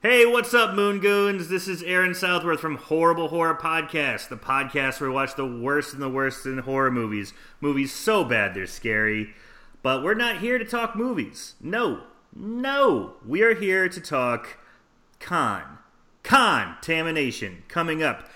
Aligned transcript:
Hey, 0.00 0.24
what's 0.24 0.54
up, 0.54 0.76
Moon 0.76 1.00
Goons? 1.00 1.48
This 1.48 1.66
is 1.66 1.82
Aaron 1.82 2.14
Southworth 2.14 2.60
from 2.60 2.76
Horrible 2.76 3.26
Horror 3.26 3.56
Podcast, 3.56 4.28
the 4.28 4.36
podcast 4.36 5.00
where 5.00 5.10
we 5.10 5.16
watch 5.16 5.34
the 5.34 5.44
worst 5.44 5.92
and 5.92 6.00
the 6.00 6.08
worst 6.08 6.46
in 6.46 6.58
horror 6.58 6.92
movies. 6.92 7.34
Movies 7.60 7.92
so 7.92 8.22
bad 8.22 8.54
they're 8.54 8.68
scary. 8.68 9.34
But 9.82 10.04
we're 10.04 10.14
not 10.14 10.38
here 10.38 10.56
to 10.56 10.64
talk 10.64 10.94
movies. 10.94 11.56
No, 11.60 12.02
no. 12.32 13.14
We 13.26 13.42
are 13.42 13.56
here 13.56 13.88
to 13.88 14.00
talk 14.00 14.58
con. 15.18 15.78
Contamination 16.22 17.64
coming 17.66 18.00
up 18.00 18.28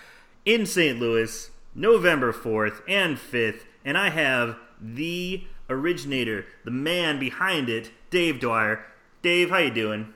in 0.45 0.67
St. 0.67 0.99
Louis, 0.99 1.49
November 1.77 2.33
4th 2.33 2.83
and 2.89 3.17
5th. 3.17 3.61
And 3.85 3.97
I 3.97 4.11
have 4.11 4.57
the 4.81 5.45
originator, 5.71 6.45
the 6.65 6.73
man 6.73 7.21
behind 7.21 7.69
it, 7.69 7.93
Dave 8.11 8.41
Dwyer. 8.41 8.85
Dave, 9.23 9.51
how 9.51 9.59
you 9.59 9.71
doing? 9.71 10.13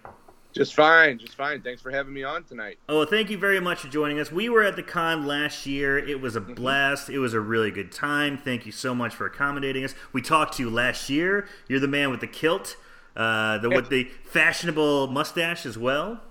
Just 0.56 0.74
fine, 0.74 1.18
just 1.18 1.34
fine. 1.34 1.60
Thanks 1.60 1.82
for 1.82 1.90
having 1.90 2.14
me 2.14 2.22
on 2.24 2.42
tonight. 2.44 2.78
Oh, 2.88 3.04
thank 3.04 3.28
you 3.28 3.36
very 3.36 3.60
much 3.60 3.80
for 3.80 3.88
joining 3.88 4.18
us. 4.18 4.32
We 4.32 4.48
were 4.48 4.62
at 4.62 4.74
the 4.74 4.82
con 4.82 5.26
last 5.26 5.66
year. 5.66 5.98
It 5.98 6.22
was 6.22 6.34
a 6.34 6.40
Mm-hmm. 6.40 6.54
blast. 6.54 7.10
It 7.10 7.18
was 7.18 7.34
a 7.34 7.40
really 7.40 7.70
good 7.70 7.92
time. 7.92 8.38
Thank 8.38 8.64
you 8.64 8.72
so 8.72 8.94
much 8.94 9.14
for 9.14 9.26
accommodating 9.26 9.84
us. 9.84 9.94
We 10.14 10.22
talked 10.22 10.54
to 10.56 10.62
you 10.62 10.70
last 10.70 11.10
year. 11.10 11.46
You're 11.68 11.80
the 11.80 11.88
man 11.88 12.10
with 12.10 12.20
the 12.20 12.26
kilt, 12.26 12.76
uh, 13.16 13.58
the 13.58 13.68
with 13.68 13.90
the 13.90 14.04
fashionable 14.24 15.08
mustache 15.08 15.66
as 15.66 15.76
well. 15.76 16.22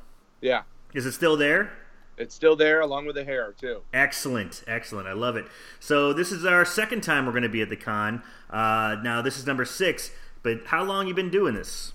Yeah, 0.41 0.63
Is 0.95 1.05
it 1.05 1.12
still 1.12 1.37
there? 1.37 1.71
it's 2.17 2.34
still 2.34 2.55
there 2.55 2.79
along 2.81 3.05
with 3.05 3.15
the 3.15 3.26
hair 3.26 3.53
too. 3.59 3.81
Excellent, 3.93 4.63
excellent. 4.67 5.05
I 5.07 5.12
love 5.13 5.35
it. 5.35 5.45
So 5.79 6.13
this 6.13 6.31
is 6.31 6.45
our 6.45 6.63
second 6.65 7.01
time 7.03 7.26
we're 7.26 7.34
going 7.34 7.43
to 7.43 7.49
be 7.49 7.62
at 7.62 7.70
the 7.70 7.76
con. 7.76 8.23
Uh, 8.49 8.95
now 9.03 9.21
this 9.21 9.37
is 9.37 9.45
number 9.45 9.65
six. 9.65 10.09
But 10.41 10.62
how 10.67 10.84
long 10.84 11.07
you 11.07 11.13
been 11.13 11.29
doing 11.31 11.53
this? 11.55 11.91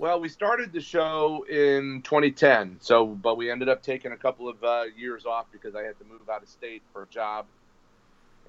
Well, 0.00 0.18
we 0.18 0.30
started 0.30 0.72
the 0.72 0.80
show 0.80 1.44
in 1.46 2.00
2010, 2.04 2.78
so 2.80 3.04
but 3.04 3.36
we 3.36 3.50
ended 3.50 3.68
up 3.68 3.82
taking 3.82 4.12
a 4.12 4.16
couple 4.16 4.48
of 4.48 4.64
uh, 4.64 4.84
years 4.96 5.26
off 5.26 5.44
because 5.52 5.74
I 5.74 5.82
had 5.82 5.98
to 5.98 6.06
move 6.06 6.26
out 6.30 6.42
of 6.42 6.48
state 6.48 6.80
for 6.90 7.02
a 7.02 7.06
job. 7.08 7.44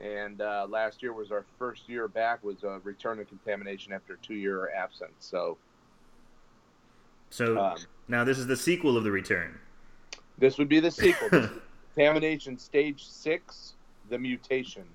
And 0.02 0.40
uh, 0.40 0.66
last 0.70 1.04
year 1.04 1.12
was 1.12 1.30
our 1.30 1.44
first 1.60 1.90
year 1.90 2.08
back. 2.08 2.42
Was 2.42 2.64
a 2.64 2.80
return 2.86 3.20
of 3.20 3.28
contamination 3.28 3.92
after 3.92 4.14
a 4.14 4.18
two-year 4.26 4.72
absence. 4.74 5.12
So 5.20 5.58
So 7.32 7.60
um, 7.60 7.78
now 8.08 8.24
this 8.24 8.38
is 8.38 8.48
the 8.48 8.56
sequel 8.56 8.96
of 8.96 9.04
the 9.04 9.12
return. 9.12 9.60
this 10.38 10.58
would 10.58 10.70
be 10.70 10.80
the 10.80 10.90
sequel. 10.90 11.28
Contamination 11.96 12.58
Stage 12.58 13.06
Six: 13.10 13.74
The 14.10 14.18
Mutation. 14.18 14.86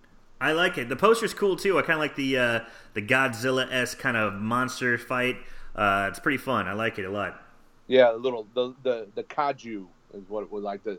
I 0.40 0.52
like 0.52 0.78
it. 0.78 0.88
The 0.88 0.96
poster's 0.96 1.34
cool 1.34 1.56
too. 1.56 1.78
I 1.78 1.82
kind 1.82 1.92
of 1.92 1.98
like 1.98 2.16
the 2.16 2.38
uh, 2.38 2.60
the 2.94 3.02
Godzilla 3.02 3.70
s 3.70 3.94
kind 3.94 4.16
of 4.16 4.32
monster 4.32 4.96
fight. 4.96 5.36
Uh, 5.76 6.06
it's 6.08 6.18
pretty 6.18 6.38
fun. 6.38 6.66
I 6.66 6.72
like 6.72 6.98
it 6.98 7.04
a 7.04 7.10
lot. 7.10 7.40
Yeah, 7.86 8.12
the 8.12 8.18
little 8.18 8.46
the 8.54 8.74
the 8.82 9.06
the 9.14 9.22
kaiju 9.22 9.86
is 10.14 10.28
what 10.28 10.42
it 10.42 10.50
was 10.50 10.64
like. 10.64 10.82
The 10.82 10.98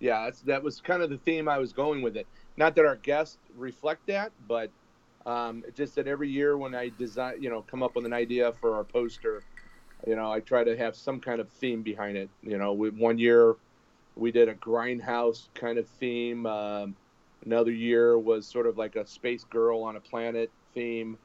yeah, 0.00 0.30
that 0.44 0.62
was 0.62 0.80
kind 0.80 1.02
of 1.02 1.10
the 1.10 1.16
theme 1.16 1.48
I 1.48 1.58
was 1.58 1.72
going 1.72 2.02
with 2.02 2.16
it. 2.16 2.26
Not 2.56 2.76
that 2.76 2.84
our 2.84 2.96
guests 2.96 3.38
reflect 3.56 4.06
that, 4.06 4.30
but 4.46 4.70
um, 5.26 5.64
just 5.74 5.94
that 5.96 6.06
every 6.06 6.28
year 6.28 6.56
when 6.56 6.74
I 6.74 6.90
design, 6.98 7.42
you 7.42 7.48
know, 7.50 7.62
come 7.62 7.82
up 7.82 7.96
with 7.96 8.04
an 8.04 8.12
idea 8.12 8.52
for 8.60 8.76
our 8.76 8.84
poster, 8.84 9.42
you 10.06 10.14
know, 10.14 10.30
I 10.30 10.40
try 10.40 10.62
to 10.62 10.76
have 10.76 10.94
some 10.94 11.20
kind 11.20 11.40
of 11.40 11.48
theme 11.48 11.82
behind 11.82 12.16
it. 12.16 12.28
You 12.42 12.58
know, 12.58 12.74
we, 12.74 12.90
one 12.90 13.18
year 13.18 13.56
we 14.14 14.30
did 14.30 14.48
a 14.48 14.54
grindhouse 14.54 15.48
kind 15.54 15.78
of 15.78 15.88
theme. 15.88 16.46
Um, 16.46 16.94
another 17.44 17.72
year 17.72 18.18
was 18.18 18.46
sort 18.46 18.66
of 18.66 18.76
like 18.76 18.94
a 18.94 19.06
space 19.06 19.44
girl 19.44 19.82
on 19.82 19.96
a 19.96 20.00
planet 20.00 20.50
theme, 20.74 21.16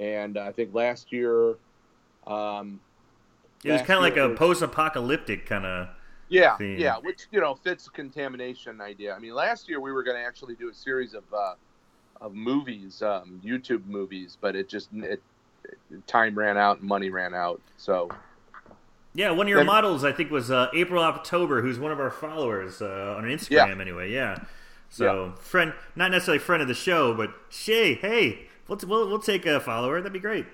and 0.00 0.36
I 0.36 0.50
think 0.50 0.74
last 0.74 1.12
year. 1.12 1.54
Um, 2.26 2.80
It 3.64 3.72
was 3.72 3.82
kind 3.82 3.92
of 3.98 4.02
like 4.02 4.16
a 4.16 4.34
post-apocalyptic 4.34 5.46
kind 5.46 5.64
of. 5.66 5.88
Yeah, 6.28 6.56
theme. 6.56 6.78
yeah, 6.78 6.96
which 6.98 7.26
you 7.30 7.40
know 7.40 7.54
fits 7.54 7.84
the 7.84 7.90
contamination 7.90 8.80
idea. 8.80 9.14
I 9.14 9.18
mean, 9.18 9.34
last 9.34 9.68
year 9.68 9.80
we 9.80 9.92
were 9.92 10.02
going 10.02 10.16
to 10.16 10.22
actually 10.22 10.54
do 10.54 10.70
a 10.70 10.74
series 10.74 11.12
of 11.14 11.24
uh, 11.32 11.54
of 12.20 12.34
movies, 12.34 13.02
um, 13.02 13.40
YouTube 13.44 13.84
movies, 13.86 14.38
but 14.40 14.56
it 14.56 14.68
just 14.68 14.88
it, 14.94 15.22
it- 15.64 16.06
time 16.06 16.34
ran 16.36 16.56
out 16.56 16.78
and 16.80 16.88
money 16.88 17.10
ran 17.10 17.34
out. 17.34 17.60
So 17.76 18.08
Yeah, 19.14 19.30
one 19.32 19.46
of 19.46 19.50
your 19.50 19.58
Then- 19.58 19.66
models 19.66 20.04
I 20.04 20.12
think 20.12 20.30
was 20.30 20.50
uh, 20.50 20.68
April 20.74 21.02
October, 21.02 21.60
who's 21.60 21.78
one 21.78 21.92
of 21.92 22.00
our 22.00 22.10
followers 22.10 22.80
uh, 22.80 23.14
on 23.18 23.24
Instagram 23.24 23.80
anyway. 23.80 24.10
Yeah. 24.10 24.38
So 24.88 25.34
friend, 25.38 25.72
not 25.96 26.10
necessarily 26.10 26.38
friend 26.38 26.62
of 26.62 26.68
the 26.68 26.74
show, 26.74 27.12
but 27.14 27.30
Shay, 27.50 27.94
hey, 27.94 28.46
we'll 28.68 28.78
we'll, 28.86 29.06
we'll 29.08 29.18
take 29.18 29.44
a 29.44 29.60
follower. 29.60 30.00
That'd 30.00 30.12
be 30.14 30.18
great. 30.18 30.46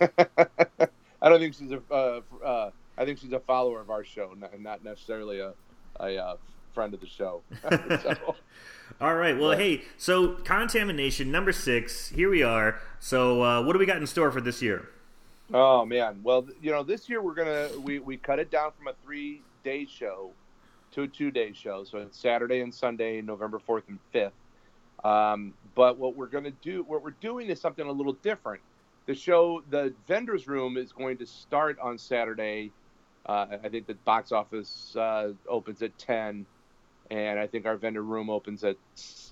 I 1.22 1.28
don't 1.28 1.38
think 1.38 1.54
she's 1.54 1.70
a 1.70 1.80
uh, 1.90 2.20
uh, 2.44 2.70
I 2.98 3.04
think 3.04 3.18
she's 3.20 3.32
a 3.32 3.40
follower 3.40 3.80
of 3.80 3.88
our 3.90 4.04
show, 4.04 4.34
not, 4.38 4.60
not 4.60 4.84
necessarily 4.84 5.38
a 5.40 5.54
a 6.00 6.16
uh, 6.16 6.36
friend 6.74 6.92
of 6.92 7.00
the 7.00 7.06
show. 7.06 7.42
so, 7.70 8.34
All 9.00 9.14
right. 9.14 9.38
Well, 9.38 9.52
Yeah. 9.52 9.58
hey, 9.58 9.82
so 9.96 10.34
contamination 10.34 11.30
number 11.30 11.52
six. 11.52 12.08
Here 12.08 12.28
we 12.28 12.42
are. 12.42 12.80
So, 12.98 13.42
uh, 13.42 13.62
what 13.62 13.72
do 13.74 13.78
we 13.78 13.86
got 13.86 13.98
in 13.98 14.06
store 14.06 14.30
for 14.32 14.40
this 14.40 14.60
year? 14.60 14.88
Oh 15.54 15.84
man, 15.84 16.20
well 16.22 16.46
you 16.60 16.70
know 16.70 16.82
this 16.82 17.08
year 17.08 17.22
we're 17.22 17.34
gonna 17.34 17.68
we, 17.82 17.98
we 17.98 18.16
cut 18.16 18.38
it 18.38 18.50
down 18.50 18.72
from 18.76 18.88
a 18.88 18.94
three 19.04 19.42
day 19.64 19.86
show 19.86 20.30
to 20.92 21.02
a 21.02 21.08
two 21.08 21.30
day 21.30 21.52
show, 21.52 21.84
so 21.84 21.98
it's 21.98 22.18
Saturday 22.18 22.60
and 22.60 22.74
Sunday, 22.74 23.20
November 23.20 23.58
fourth 23.58 23.84
and 23.88 23.98
fifth. 24.12 24.32
Um, 25.04 25.52
but 25.74 25.98
what 25.98 26.16
we're 26.16 26.26
gonna 26.26 26.52
do, 26.62 26.82
what 26.84 27.02
we're 27.02 27.10
doing 27.20 27.48
is 27.48 27.60
something 27.60 27.86
a 27.86 27.92
little 27.92 28.14
different. 28.14 28.62
The 29.06 29.14
show, 29.14 29.62
the 29.68 29.92
vendors 30.06 30.46
room, 30.46 30.76
is 30.76 30.92
going 30.92 31.18
to 31.18 31.26
start 31.26 31.78
on 31.80 31.98
Saturday. 31.98 32.70
Uh, 33.26 33.46
I 33.64 33.68
think 33.68 33.86
the 33.86 33.94
box 33.94 34.32
office 34.32 34.94
uh, 34.96 35.32
opens 35.48 35.82
at 35.82 35.98
ten, 35.98 36.46
and 37.10 37.38
I 37.38 37.46
think 37.46 37.66
our 37.66 37.76
vendor 37.76 38.02
room 38.02 38.30
opens 38.30 38.62
at 38.64 38.76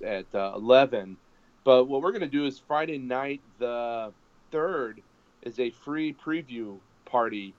at 0.05 0.27
uh, 0.35 0.53
eleven. 0.57 1.17
But 1.65 1.85
what 1.85 2.03
we're 2.03 2.13
gonna 2.13 2.27
do 2.27 2.47
is 2.47 2.59
Friday 2.59 2.99
night, 2.99 3.43
the 3.59 4.13
third 4.51 5.03
is 5.43 5.59
a 5.59 5.71
free 5.71 6.13
preview 6.15 6.79
party 7.05 7.55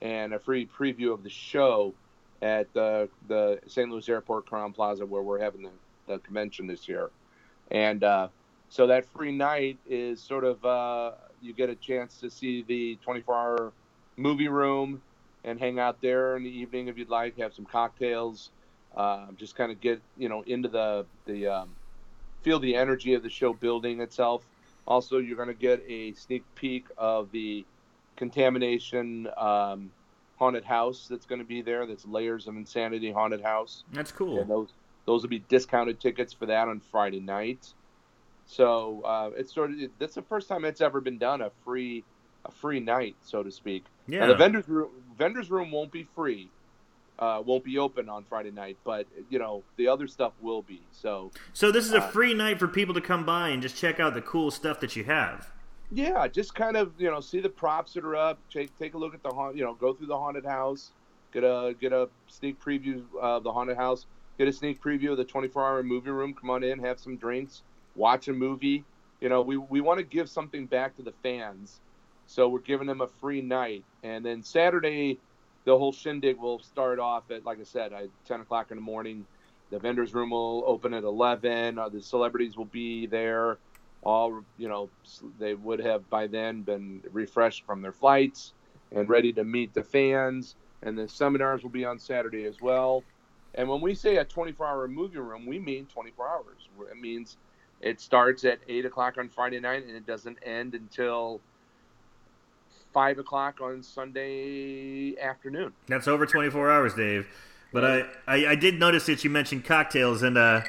and 0.00 0.34
a 0.34 0.38
free 0.38 0.66
preview 0.66 1.12
of 1.12 1.22
the 1.22 1.30
show 1.30 1.94
at 2.40 2.72
the 2.74 3.08
the 3.28 3.60
St. 3.66 3.88
Louis 3.88 4.08
Airport 4.08 4.46
Crowne 4.46 4.74
Plaza 4.74 5.06
where 5.06 5.22
we're 5.22 5.40
having 5.40 5.62
the, 5.62 5.70
the 6.06 6.18
convention 6.18 6.66
this 6.66 6.88
year. 6.88 7.10
And 7.70 8.02
uh, 8.02 8.28
so 8.68 8.88
that 8.88 9.06
free 9.06 9.32
night 9.32 9.78
is 9.88 10.20
sort 10.20 10.44
of 10.44 10.64
uh, 10.64 11.12
you 11.42 11.52
get 11.52 11.68
a 11.68 11.74
chance 11.74 12.18
to 12.20 12.30
see 12.30 12.62
the 12.62 12.96
24 13.04 13.34
hour 13.34 13.72
movie 14.16 14.48
room 14.48 15.02
and 15.44 15.58
hang 15.58 15.78
out 15.78 16.00
there 16.00 16.36
in 16.36 16.44
the 16.44 16.50
evening 16.50 16.88
if 16.88 16.96
you'd 16.96 17.08
like, 17.08 17.38
have 17.38 17.52
some 17.52 17.64
cocktails, 17.64 18.50
uh, 18.96 19.26
just 19.36 19.56
kind 19.56 19.72
of 19.72 19.80
get 19.80 20.00
you 20.16 20.28
know 20.28 20.42
into 20.42 20.68
the 20.68 21.04
the 21.26 21.46
um, 21.46 21.70
feel 22.42 22.58
the 22.58 22.76
energy 22.76 23.14
of 23.14 23.22
the 23.22 23.30
show 23.30 23.52
building 23.52 24.00
itself. 24.00 24.42
Also, 24.86 25.18
you're 25.18 25.36
going 25.36 25.48
to 25.48 25.54
get 25.54 25.82
a 25.88 26.12
sneak 26.12 26.42
peek 26.56 26.86
of 26.98 27.30
the 27.30 27.64
contamination 28.16 29.28
um, 29.36 29.90
haunted 30.38 30.64
house 30.64 31.06
that's 31.08 31.24
going 31.24 31.38
to 31.38 31.46
be 31.46 31.62
there. 31.62 31.86
That's 31.86 32.04
Layers 32.04 32.48
of 32.48 32.56
Insanity 32.56 33.12
haunted 33.12 33.42
house. 33.42 33.84
That's 33.92 34.12
cool. 34.12 34.40
And 34.40 34.50
those 34.50 34.68
those 35.06 35.22
will 35.22 35.30
be 35.30 35.40
discounted 35.48 36.00
tickets 36.00 36.32
for 36.32 36.46
that 36.46 36.68
on 36.68 36.80
Friday 36.80 37.20
night. 37.20 37.72
So 38.46 39.02
uh, 39.04 39.30
it's 39.36 39.52
sort 39.52 39.70
of 39.70 39.76
that's 39.98 40.14
the 40.14 40.22
first 40.22 40.48
time 40.48 40.64
it's 40.64 40.80
ever 40.80 41.00
been 41.00 41.18
done 41.18 41.40
a 41.40 41.50
free 41.64 42.04
a 42.44 42.50
free 42.50 42.80
night, 42.80 43.16
so 43.22 43.42
to 43.42 43.50
speak. 43.50 43.84
yeah. 44.06 44.22
And 44.22 44.30
the 44.30 44.34
vendors 44.34 44.68
room 44.68 44.90
vendors 45.16 45.50
room 45.50 45.70
won't 45.70 45.92
be 45.92 46.02
free, 46.02 46.50
uh, 47.18 47.42
won't 47.44 47.64
be 47.64 47.78
open 47.78 48.08
on 48.08 48.24
Friday 48.24 48.50
night, 48.50 48.76
but 48.84 49.06
you 49.30 49.38
know 49.38 49.62
the 49.76 49.88
other 49.88 50.06
stuff 50.06 50.32
will 50.40 50.62
be. 50.62 50.82
So 50.92 51.30
so 51.52 51.70
this 51.70 51.86
is 51.86 51.92
a 51.92 52.02
uh, 52.02 52.08
free 52.08 52.34
night 52.34 52.58
for 52.58 52.68
people 52.68 52.94
to 52.94 53.00
come 53.00 53.24
by 53.24 53.50
and 53.50 53.62
just 53.62 53.76
check 53.76 54.00
out 54.00 54.14
the 54.14 54.22
cool 54.22 54.50
stuff 54.50 54.80
that 54.80 54.96
you 54.96 55.04
have. 55.04 55.50
Yeah, 55.90 56.26
just 56.26 56.54
kind 56.54 56.76
of 56.76 56.92
you 56.98 57.10
know 57.10 57.20
see 57.20 57.40
the 57.40 57.50
props 57.50 57.92
that 57.94 58.04
are 58.04 58.16
up. 58.16 58.38
Take 58.50 58.76
take 58.78 58.94
a 58.94 58.98
look 58.98 59.14
at 59.14 59.22
the 59.22 59.30
haunt. 59.30 59.56
You 59.56 59.64
know, 59.64 59.74
go 59.74 59.92
through 59.92 60.08
the 60.08 60.18
haunted 60.18 60.44
house. 60.44 60.90
Get 61.32 61.44
a 61.44 61.74
get 61.80 61.92
a 61.92 62.08
sneak 62.28 62.60
preview 62.60 63.04
of 63.20 63.44
the 63.44 63.52
haunted 63.52 63.76
house. 63.76 64.06
Get 64.38 64.48
a 64.48 64.52
sneak 64.52 64.82
preview 64.82 65.12
of 65.12 65.18
the 65.18 65.24
24 65.24 65.64
hour 65.64 65.82
movie 65.82 66.10
room. 66.10 66.34
Come 66.34 66.50
on 66.50 66.64
in, 66.64 66.78
have 66.78 66.98
some 66.98 67.16
drinks, 67.16 67.62
watch 67.94 68.28
a 68.28 68.32
movie. 68.32 68.86
You 69.20 69.28
know, 69.28 69.42
we 69.42 69.56
we 69.56 69.80
want 69.80 69.98
to 70.00 70.04
give 70.04 70.28
something 70.28 70.66
back 70.66 70.96
to 70.96 71.02
the 71.02 71.12
fans, 71.22 71.80
so 72.26 72.48
we're 72.48 72.60
giving 72.60 72.86
them 72.86 73.00
a 73.00 73.08
free 73.08 73.42
night. 73.42 73.86
And 74.02 74.24
then 74.24 74.42
Saturday, 74.42 75.20
the 75.64 75.78
whole 75.78 75.92
shindig 75.92 76.38
will 76.38 76.60
start 76.60 76.98
off 76.98 77.30
at 77.30 77.44
like 77.44 77.60
I 77.60 77.64
said, 77.64 77.92
at 77.92 78.08
10 78.26 78.40
o'clock 78.42 78.70
in 78.70 78.76
the 78.76 78.82
morning. 78.82 79.26
The 79.70 79.78
vendors 79.80 80.14
room 80.14 80.30
will 80.30 80.64
open 80.66 80.94
at 80.94 81.04
11. 81.04 81.78
Uh, 81.78 81.88
the 81.88 82.02
celebrities 82.02 82.56
will 82.56 82.66
be 82.66 83.06
there 83.06 83.58
all 84.02 84.42
you 84.56 84.68
know 84.68 84.90
they 85.38 85.54
would 85.54 85.80
have 85.80 86.08
by 86.10 86.26
then 86.26 86.62
been 86.62 87.02
refreshed 87.12 87.64
from 87.66 87.82
their 87.82 87.92
flights 87.92 88.54
and 88.92 89.08
ready 89.08 89.32
to 89.32 89.44
meet 89.44 89.74
the 89.74 89.82
fans 89.84 90.56
and 90.82 90.98
the 90.98 91.08
seminars 91.08 91.62
will 91.62 91.70
be 91.70 91.84
on 91.84 91.98
saturday 91.98 92.44
as 92.46 92.60
well 92.60 93.06
and 93.54 93.68
when 93.68 93.80
we 93.80 93.94
say 93.94 94.16
a 94.16 94.24
24 94.24 94.66
hour 94.66 94.88
movie 94.88 95.18
room 95.18 95.46
we 95.46 95.58
mean 95.58 95.86
24 95.86 96.28
hours 96.28 96.68
it 96.90 96.98
means 96.98 97.38
it 97.82 98.00
starts 98.00 98.44
at 98.44 98.60
8 98.68 98.86
o'clock 98.86 99.18
on 99.18 99.28
friday 99.28 99.60
night 99.60 99.84
and 99.86 99.94
it 99.94 100.06
doesn't 100.06 100.38
end 100.44 100.74
until 100.74 101.40
five 102.92 103.18
o'clock 103.18 103.60
on 103.60 103.82
Sunday 103.82 105.16
afternoon. 105.20 105.72
That's 105.88 106.06
over 106.08 106.26
24 106.26 106.70
hours, 106.70 106.94
Dave. 106.94 107.26
But 107.72 107.84
I, 107.84 108.00
I, 108.26 108.46
I 108.48 108.54
did 108.54 108.78
notice 108.78 109.06
that 109.06 109.24
you 109.24 109.30
mentioned 109.30 109.64
cocktails, 109.64 110.22
and 110.22 110.36
uh, 110.36 110.60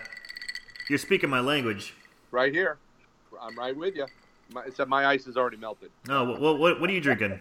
you're 0.90 1.00
speaking 1.00 1.30
my 1.30 1.42
language. 1.42 1.94
Right 2.32 2.54
here, 2.54 2.78
I'm 3.42 3.58
right 3.58 3.76
with 3.76 3.96
you. 3.96 4.06
My, 4.54 4.64
except 4.66 4.90
my 4.90 5.06
ice 5.06 5.28
is 5.28 5.36
already 5.36 5.58
melted. 5.58 5.92
Oh, 6.08 6.38
what 6.40 6.60
what, 6.60 6.80
what 6.80 6.90
are 6.90 6.94
you 6.94 7.02
drinking? 7.02 7.40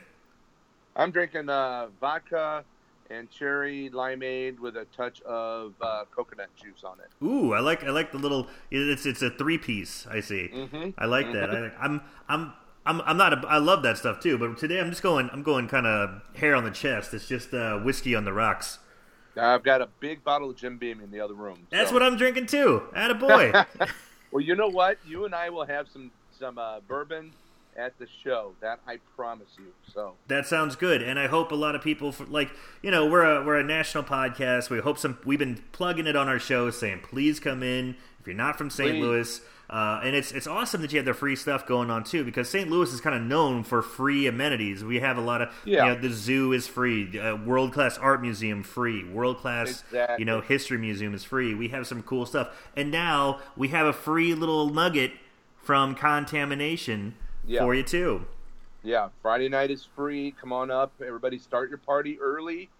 I'm 0.96 1.10
drinking 1.10 1.48
uh, 1.48 1.88
vodka 2.00 2.64
and 3.12 3.30
cherry 3.30 3.90
limeade 3.92 4.58
with 4.58 4.76
a 4.76 4.86
touch 4.96 5.20
of 5.22 5.74
uh, 5.80 6.04
coconut 6.14 6.48
juice 6.56 6.84
on 6.84 6.98
it. 7.00 7.24
Ooh, 7.24 7.52
I 7.52 7.60
like 7.60 7.84
I 7.84 7.90
like 7.90 8.12
the 8.12 8.18
little. 8.18 8.46
It's 8.70 9.06
it's 9.06 9.22
a 9.22 9.30
three 9.30 9.58
piece. 9.58 10.06
I 10.10 10.20
see. 10.20 10.50
Mm-hmm. 10.52 10.90
I 10.98 11.06
like 11.06 11.32
that. 11.32 11.50
I, 11.50 11.70
I'm 11.80 12.00
I'm. 12.28 12.52
I'm, 12.84 13.00
I'm 13.02 13.16
not 13.16 13.32
a, 13.32 13.46
I 13.46 13.58
love 13.58 13.84
that 13.84 13.96
stuff 13.96 14.18
too, 14.18 14.36
but 14.38 14.58
today 14.58 14.80
I'm 14.80 14.90
just 14.90 15.04
going 15.04 15.30
I'm 15.32 15.44
going 15.44 15.68
kind 15.68 15.86
of 15.86 16.20
hair 16.34 16.56
on 16.56 16.64
the 16.64 16.70
chest. 16.72 17.14
It's 17.14 17.28
just 17.28 17.54
uh, 17.54 17.78
whiskey 17.78 18.16
on 18.16 18.24
the 18.24 18.32
rocks. 18.32 18.80
I've 19.36 19.62
got 19.62 19.80
a 19.80 19.88
big 20.00 20.24
bottle 20.24 20.50
of 20.50 20.56
Jim 20.56 20.78
Beam 20.78 21.00
in 21.00 21.12
the 21.12 21.20
other 21.20 21.34
room. 21.34 21.68
That's 21.70 21.92
what 21.92 22.02
I'm 22.02 22.16
drinking 22.16 22.46
too. 22.46 22.82
Atta 22.92 23.14
boy. 23.14 23.52
Well, 24.32 24.40
you 24.40 24.56
know 24.56 24.68
what? 24.68 24.96
You 25.06 25.26
and 25.26 25.34
I 25.34 25.50
will 25.50 25.66
have 25.66 25.88
some 25.92 26.10
some 26.38 26.56
uh, 26.56 26.80
bourbon 26.80 27.32
at 27.76 27.98
the 27.98 28.06
show. 28.24 28.52
That 28.60 28.80
I 28.86 28.98
promise 29.16 29.48
you. 29.58 29.72
So 29.92 30.14
That 30.28 30.46
sounds 30.46 30.76
good, 30.76 31.02
and 31.02 31.18
I 31.18 31.26
hope 31.26 31.52
a 31.52 31.56
lot 31.56 31.74
of 31.74 31.82
people 31.82 32.14
like 32.28 32.50
you 32.82 32.90
know 32.90 33.06
we're 33.06 33.24
a 33.24 33.44
we're 33.44 33.58
a 33.58 33.64
national 33.64 34.04
podcast. 34.04 34.70
We 34.70 34.78
hope 34.80 34.98
some 34.98 35.18
we've 35.24 35.38
been 35.38 35.62
plugging 35.72 36.06
it 36.06 36.16
on 36.16 36.28
our 36.28 36.38
show, 36.38 36.70
saying 36.70 37.00
please 37.02 37.40
come 37.40 37.62
in 37.62 37.96
if 38.20 38.26
you're 38.26 38.36
not 38.36 38.56
from 38.58 38.70
St. 38.70 38.90
Please. 38.92 39.02
Louis. 39.02 39.40
Uh, 39.70 40.02
and 40.04 40.14
it's 40.14 40.32
it's 40.32 40.46
awesome 40.46 40.82
that 40.82 40.92
you 40.92 40.98
have 40.98 41.06
the 41.06 41.14
free 41.14 41.34
stuff 41.34 41.66
going 41.66 41.90
on 41.90 42.04
too, 42.04 42.22
because 42.24 42.46
St. 42.50 42.68
Louis 42.68 42.92
is 42.92 43.00
kind 43.00 43.16
of 43.16 43.22
known 43.22 43.64
for 43.64 43.80
free 43.80 44.26
amenities. 44.26 44.84
We 44.84 45.00
have 45.00 45.16
a 45.16 45.22
lot 45.22 45.40
of 45.40 45.48
Yeah. 45.64 45.86
you 45.86 45.94
know, 45.94 45.98
the 45.98 46.10
zoo 46.10 46.52
is 46.52 46.66
free, 46.68 47.18
uh, 47.18 47.36
world 47.36 47.72
class 47.72 47.96
art 47.96 48.20
museum 48.20 48.62
free, 48.64 49.02
world 49.02 49.38
class 49.38 49.82
Exactly. 49.88 50.16
you 50.18 50.24
know 50.26 50.42
history 50.42 50.76
museum 50.76 51.14
is 51.14 51.24
free. 51.24 51.54
We 51.54 51.68
have 51.68 51.86
some 51.86 52.02
cool 52.02 52.26
stuff, 52.26 52.48
and 52.76 52.90
now 52.90 53.40
we 53.56 53.68
have 53.68 53.86
a 53.86 53.94
free 53.94 54.34
little 54.34 54.68
nugget 54.68 55.12
from 55.56 55.94
contamination 55.94 57.14
Yeah. 57.46 57.60
for 57.60 57.74
you 57.74 57.82
too. 57.82 58.24
yeah, 58.82 59.08
Friday 59.20 59.48
night 59.48 59.70
is 59.70 59.84
free. 59.84 60.34
Come 60.40 60.52
on 60.52 60.70
up, 60.70 60.92
everybody. 61.04 61.38
Start 61.38 61.68
your 61.68 61.78
party 61.78 62.18
early. 62.20 62.70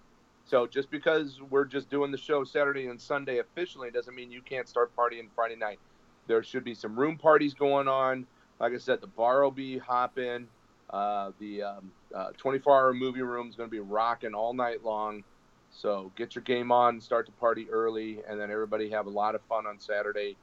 So 0.45 0.67
just 0.67 0.91
because 0.91 1.41
we're 1.51 1.65
just 1.65 1.89
doing 1.91 2.11
the 2.11 2.19
show 2.19 2.45
Saturday 2.45 2.87
and 2.87 3.01
Sunday 3.01 3.39
officially 3.39 3.91
doesn't 3.91 4.15
mean 4.15 4.31
you 4.31 4.43
can't 4.43 4.69
start 4.69 4.95
partying 4.97 5.29
Friday 5.35 5.57
night. 5.57 5.79
There 6.27 6.43
should 6.43 6.65
be 6.65 6.75
some 6.75 6.99
room 6.99 7.17
parties 7.17 7.55
going 7.55 7.89
on. 7.89 8.27
Like 8.61 8.73
I 8.73 8.79
said, 8.79 9.01
the 9.01 9.07
bar 9.07 9.43
will 9.43 9.51
be 9.51 9.79
hopping. 9.79 10.47
Uh, 10.91 11.31
the 11.39 11.63
um, 11.63 11.93
uh, 12.15 12.31
24-hour 12.43 12.93
movie 12.93 13.23
room 13.23 13.49
is 13.49 13.57
going 13.57 13.69
to 13.69 13.71
be 13.71 13.81
rocking 13.81 14.35
all 14.35 14.53
night 14.53 14.85
long. 14.85 15.25
So 15.71 16.13
get 16.17 16.35
your 16.35 16.43
game 16.43 16.71
on, 16.71 17.01
start 17.01 17.27
the 17.27 17.33
party 17.33 17.67
early, 17.71 18.21
and 18.29 18.39
then 18.39 18.51
everybody 18.51 18.91
have 18.91 19.07
a 19.07 19.11
lot 19.11 19.35
of 19.35 19.41
fun 19.49 19.67
on 19.67 19.81
Saturday 19.81 20.37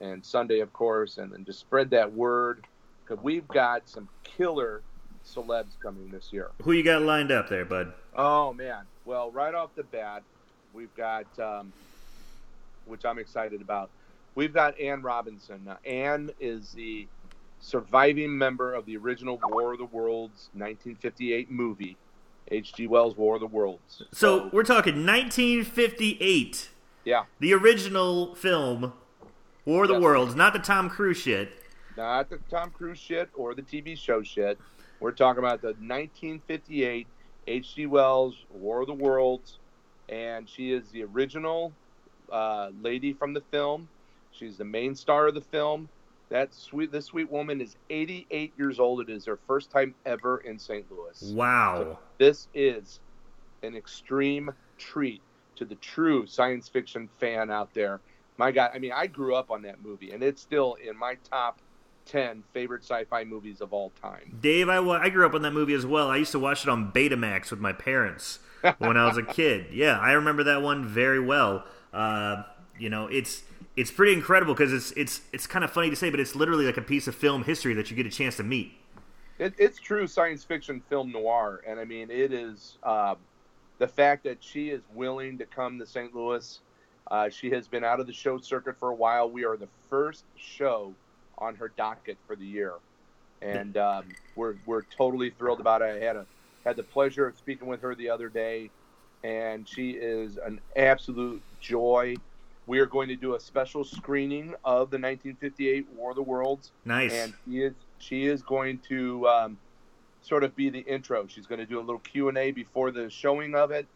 and 0.00 0.24
Sunday, 0.24 0.60
of 0.60 0.72
course, 0.72 1.18
and 1.18 1.32
then 1.32 1.44
just 1.44 1.58
spread 1.58 1.90
that 1.90 2.12
word 2.12 2.64
because 3.06 3.22
we've 3.22 3.46
got 3.48 3.88
some 3.88 4.08
killer 4.24 4.82
celebs 5.24 5.78
coming 5.82 6.10
this 6.10 6.32
year. 6.32 6.50
Who 6.62 6.72
you 6.72 6.82
got 6.82 7.02
lined 7.02 7.30
up 7.30 7.48
there, 7.48 7.64
bud? 7.64 7.92
Oh 8.14 8.52
man! 8.52 8.84
Well, 9.04 9.30
right 9.30 9.54
off 9.54 9.70
the 9.74 9.82
bat, 9.84 10.22
we've 10.72 10.94
got, 10.96 11.26
um, 11.38 11.72
which 12.86 13.04
I'm 13.04 13.18
excited 13.18 13.60
about. 13.60 13.90
We've 14.34 14.52
got 14.52 14.78
Anne 14.78 15.02
Robinson. 15.02 15.62
Now, 15.64 15.78
Anne 15.84 16.30
is 16.40 16.72
the 16.72 17.06
surviving 17.60 18.36
member 18.36 18.74
of 18.74 18.84
the 18.84 18.96
original 18.96 19.40
War 19.48 19.72
of 19.72 19.78
the 19.78 19.86
Worlds 19.86 20.50
1958 20.52 21.50
movie, 21.50 21.96
H.G. 22.50 22.86
Wells' 22.86 23.16
War 23.16 23.36
of 23.36 23.40
the 23.40 23.46
Worlds. 23.46 24.02
So 24.12 24.50
we're 24.52 24.62
talking 24.62 25.06
1958, 25.06 26.68
yeah, 27.04 27.24
the 27.40 27.54
original 27.54 28.34
film, 28.34 28.92
War 29.64 29.84
of 29.84 29.88
the 29.88 30.00
Worlds, 30.00 30.34
not 30.34 30.52
the 30.52 30.58
Tom 30.58 30.90
Cruise 30.90 31.18
shit. 31.18 31.62
Not 31.96 32.30
the 32.30 32.38
Tom 32.50 32.70
Cruise 32.70 32.98
shit 32.98 33.30
or 33.34 33.54
the 33.54 33.62
TV 33.62 33.96
show 33.96 34.22
shit. 34.22 34.58
We're 35.00 35.12
talking 35.12 35.38
about 35.38 35.60
the 35.60 35.68
1958 35.68 37.06
H.G. 37.48 37.86
Wells 37.86 38.44
War 38.50 38.80
of 38.80 38.86
the 38.86 38.94
Worlds, 38.94 39.58
and 40.08 40.48
she 40.48 40.72
is 40.72 40.88
the 40.90 41.04
original 41.04 41.72
uh, 42.30 42.70
lady 42.80 43.12
from 43.12 43.34
the 43.34 43.42
film. 43.52 43.88
She's 44.32 44.56
the 44.56 44.64
main 44.64 44.94
star 44.94 45.28
of 45.28 45.34
the 45.34 45.40
film. 45.40 45.88
That 46.28 46.52
sweet, 46.52 46.90
this 46.90 47.06
sweet 47.06 47.30
woman 47.30 47.60
is 47.60 47.76
88 47.88 48.52
years 48.58 48.80
old. 48.80 49.00
It 49.00 49.10
is 49.10 49.24
her 49.26 49.38
first 49.46 49.70
time 49.70 49.94
ever 50.04 50.38
in 50.38 50.58
St. 50.58 50.84
Louis. 50.90 51.32
Wow. 51.34 51.98
This 52.18 52.48
is 52.52 52.98
an 53.62 53.76
extreme 53.76 54.50
treat 54.76 55.22
to 55.54 55.64
the 55.64 55.76
true 55.76 56.26
science 56.26 56.68
fiction 56.68 57.08
fan 57.20 57.50
out 57.50 57.72
there. 57.74 58.00
My 58.38 58.50
God, 58.50 58.72
I 58.74 58.78
mean, 58.78 58.92
I 58.92 59.06
grew 59.06 59.34
up 59.34 59.50
on 59.50 59.62
that 59.62 59.82
movie, 59.82 60.10
and 60.10 60.22
it's 60.22 60.42
still 60.42 60.76
in 60.84 60.96
my 60.96 61.16
top 61.30 61.60
10 62.06 62.42
favorite 62.52 62.82
sci-fi 62.82 63.24
movies 63.24 63.60
of 63.60 63.72
all 63.72 63.92
time. 64.00 64.38
Dave, 64.40 64.68
I, 64.68 64.78
I 64.78 65.08
grew 65.08 65.26
up 65.26 65.34
on 65.34 65.42
that 65.42 65.52
movie 65.52 65.74
as 65.74 65.84
well. 65.84 66.08
I 66.08 66.16
used 66.16 66.32
to 66.32 66.38
watch 66.38 66.62
it 66.62 66.68
on 66.68 66.92
Betamax 66.92 67.50
with 67.50 67.60
my 67.60 67.72
parents 67.72 68.38
when 68.78 68.96
I 68.96 69.06
was 69.06 69.16
a 69.16 69.22
kid. 69.22 69.66
Yeah, 69.72 69.98
I 69.98 70.12
remember 70.12 70.44
that 70.44 70.62
one 70.62 70.86
very 70.86 71.20
well. 71.20 71.64
Uh, 71.92 72.44
you 72.78 72.88
know, 72.88 73.08
it's 73.08 73.42
it's 73.76 73.90
pretty 73.90 74.12
incredible 74.12 74.54
because 74.54 74.72
it's 74.72 74.92
it's 74.92 75.20
it's 75.32 75.46
kind 75.46 75.64
of 75.64 75.70
funny 75.70 75.90
to 75.90 75.96
say, 75.96 76.08
but 76.10 76.20
it's 76.20 76.34
literally 76.34 76.64
like 76.64 76.76
a 76.76 76.82
piece 76.82 77.06
of 77.06 77.14
film 77.14 77.44
history 77.44 77.74
that 77.74 77.90
you 77.90 77.96
get 77.96 78.06
a 78.06 78.10
chance 78.10 78.36
to 78.36 78.42
meet. 78.42 78.72
It, 79.38 79.54
it's 79.58 79.78
true 79.78 80.06
science 80.06 80.44
fiction 80.44 80.80
film 80.88 81.12
noir, 81.12 81.62
and 81.66 81.78
I 81.78 81.84
mean, 81.84 82.10
it 82.10 82.32
is 82.32 82.78
uh, 82.82 83.16
the 83.78 83.88
fact 83.88 84.24
that 84.24 84.42
she 84.42 84.70
is 84.70 84.82
willing 84.94 85.36
to 85.38 85.46
come 85.46 85.78
to 85.78 85.86
St. 85.86 86.14
Louis. 86.14 86.60
Uh, 87.10 87.28
she 87.28 87.50
has 87.50 87.68
been 87.68 87.84
out 87.84 88.00
of 88.00 88.06
the 88.06 88.12
show 88.12 88.38
circuit 88.38 88.76
for 88.78 88.88
a 88.88 88.94
while. 88.94 89.30
We 89.30 89.44
are 89.44 89.56
the 89.56 89.68
first 89.88 90.24
show 90.36 90.94
on 91.38 91.54
her 91.56 91.68
docket 91.76 92.16
for 92.26 92.36
the 92.36 92.46
year, 92.46 92.74
and 93.42 93.76
um, 93.76 94.04
we're 94.34 94.54
we're 94.66 94.82
totally 94.82 95.30
thrilled 95.30 95.60
about 95.60 95.82
it. 95.82 96.02
I 96.02 96.04
had 96.04 96.16
a 96.16 96.26
had 96.64 96.76
the 96.76 96.82
pleasure 96.82 97.26
of 97.26 97.36
speaking 97.36 97.68
with 97.68 97.82
her 97.82 97.94
the 97.94 98.08
other 98.10 98.28
day, 98.28 98.70
and 99.22 99.68
she 99.68 99.90
is 99.90 100.36
an 100.38 100.60
absolute 100.76 101.42
joy. 101.60 102.14
We 102.66 102.80
are 102.80 102.86
going 102.86 103.08
to 103.08 103.16
do 103.16 103.36
a 103.36 103.40
special 103.40 103.84
screening 103.84 104.48
of 104.64 104.90
the 104.90 104.98
1958 104.98 105.86
War 105.94 106.10
of 106.10 106.16
the 106.16 106.22
Worlds 106.22 106.72
Nice. 106.84 107.12
and 107.12 107.32
she 107.46 107.60
is 107.62 107.74
she 107.98 108.26
is 108.26 108.42
going 108.42 108.78
to 108.88 109.28
um, 109.28 109.58
sort 110.22 110.42
of 110.42 110.56
be 110.56 110.70
the 110.70 110.80
intro. 110.80 111.26
She's 111.28 111.46
going 111.46 111.60
to 111.60 111.66
do 111.66 111.78
a 111.78 111.82
little 111.82 112.00
Q 112.00 112.28
and 112.28 112.36
A 112.38 112.50
before 112.50 112.90
the 112.90 113.08
showing 113.08 113.54
of 113.54 113.70
it, 113.70 113.86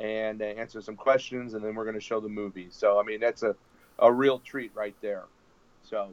and 0.00 0.40
uh, 0.40 0.46
answer 0.46 0.80
some 0.80 0.96
questions, 0.96 1.52
and 1.54 1.62
then 1.64 1.74
we're 1.74 1.84
going 1.84 1.94
to 1.96 2.00
show 2.00 2.20
the 2.20 2.28
movie. 2.28 2.68
So 2.70 2.98
I 2.98 3.02
mean, 3.02 3.20
that's 3.20 3.42
a 3.42 3.54
a 3.98 4.10
real 4.10 4.38
treat 4.38 4.72
right 4.74 4.94
there. 5.02 5.24
So 5.82 6.08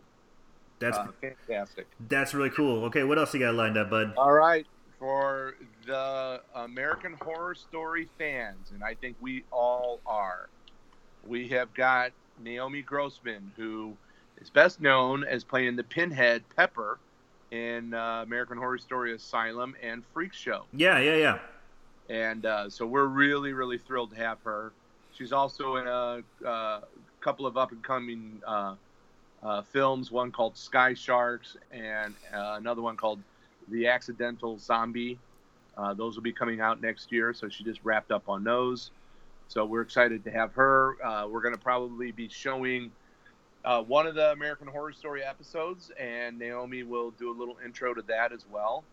that's 0.81 0.97
uh, 0.97 1.07
fantastic. 1.21 1.87
that's 2.09 2.33
really 2.33 2.49
cool. 2.49 2.85
Okay, 2.85 3.03
what 3.03 3.17
else 3.17 3.33
you 3.33 3.39
got 3.39 3.55
lined 3.55 3.77
up, 3.77 3.89
bud? 3.89 4.13
All 4.17 4.31
right, 4.31 4.65
for 4.99 5.55
the 5.85 6.41
American 6.55 7.13
Horror 7.21 7.55
Story 7.55 8.09
fans, 8.17 8.71
and 8.73 8.83
I 8.83 8.95
think 8.95 9.15
we 9.21 9.43
all 9.51 9.99
are, 10.05 10.49
we 11.25 11.47
have 11.49 11.73
got 11.73 12.11
Naomi 12.43 12.81
Grossman, 12.81 13.51
who 13.55 13.95
is 14.41 14.49
best 14.49 14.81
known 14.81 15.23
as 15.23 15.43
playing 15.43 15.75
the 15.75 15.83
Pinhead 15.83 16.43
Pepper 16.55 16.99
in 17.51 17.93
uh, 17.93 18.23
American 18.23 18.57
Horror 18.57 18.77
Story 18.77 19.13
Asylum 19.13 19.75
and 19.81 20.03
Freak 20.13 20.33
Show. 20.33 20.65
Yeah, 20.73 20.99
yeah, 20.99 21.15
yeah. 21.15 21.39
And 22.09 22.45
uh, 22.45 22.69
so 22.69 22.85
we're 22.85 23.05
really, 23.05 23.53
really 23.53 23.77
thrilled 23.77 24.11
to 24.11 24.17
have 24.17 24.39
her. 24.43 24.73
She's 25.13 25.31
also 25.31 25.75
in 25.77 25.87
a, 25.87 26.23
uh 26.47 26.81
couple 27.21 27.45
of 27.45 27.55
up 27.55 27.71
and 27.71 27.83
coming 27.83 28.41
uh, 29.43 29.61
films, 29.61 30.11
one 30.11 30.31
called 30.31 30.57
Sky 30.57 30.93
Sharks 30.93 31.57
and 31.71 32.13
uh, 32.33 32.55
another 32.57 32.81
one 32.81 32.95
called 32.95 33.19
The 33.69 33.87
Accidental 33.87 34.57
Zombie. 34.57 35.17
Uh, 35.77 35.93
those 35.93 36.15
will 36.15 36.23
be 36.23 36.33
coming 36.33 36.61
out 36.61 36.81
next 36.81 37.11
year, 37.11 37.33
so 37.33 37.49
she 37.49 37.63
just 37.63 37.79
wrapped 37.83 38.11
up 38.11 38.29
on 38.29 38.43
those. 38.43 38.91
So 39.47 39.65
we're 39.65 39.81
excited 39.81 40.23
to 40.25 40.31
have 40.31 40.53
her. 40.53 40.95
Uh, 41.03 41.27
we're 41.27 41.41
going 41.41 41.55
to 41.55 41.59
probably 41.59 42.11
be 42.11 42.29
showing 42.29 42.91
uh, 43.65 43.81
one 43.81 44.07
of 44.07 44.15
the 44.15 44.31
American 44.31 44.67
Horror 44.67 44.93
Story 44.93 45.23
episodes, 45.23 45.91
and 45.99 46.39
Naomi 46.39 46.83
will 46.83 47.11
do 47.11 47.31
a 47.31 47.35
little 47.37 47.57
intro 47.63 47.93
to 47.93 48.01
that 48.03 48.31
as 48.31 48.45
well. 48.51 48.83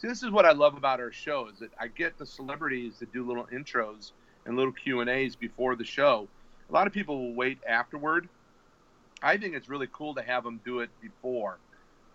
See, 0.00 0.08
this 0.08 0.22
is 0.22 0.30
what 0.30 0.44
I 0.44 0.52
love 0.52 0.76
about 0.76 1.00
our 1.00 1.12
show 1.12 1.48
is 1.48 1.58
that 1.58 1.70
I 1.78 1.88
get 1.88 2.18
the 2.18 2.26
celebrities 2.26 2.98
to 2.98 3.06
do 3.06 3.26
little 3.26 3.46
intros 3.46 4.12
and 4.46 4.56
little 4.56 4.72
Q 4.72 5.00
and 5.00 5.10
A's 5.10 5.34
before 5.34 5.76
the 5.76 5.84
show. 5.84 6.28
A 6.70 6.72
lot 6.72 6.86
of 6.86 6.92
people 6.92 7.18
will 7.20 7.34
wait 7.34 7.58
afterward. 7.66 8.28
I 9.22 9.36
think 9.36 9.54
it's 9.54 9.68
really 9.68 9.88
cool 9.92 10.14
to 10.14 10.22
have 10.22 10.44
them 10.44 10.60
do 10.64 10.80
it 10.80 10.90
before, 11.00 11.58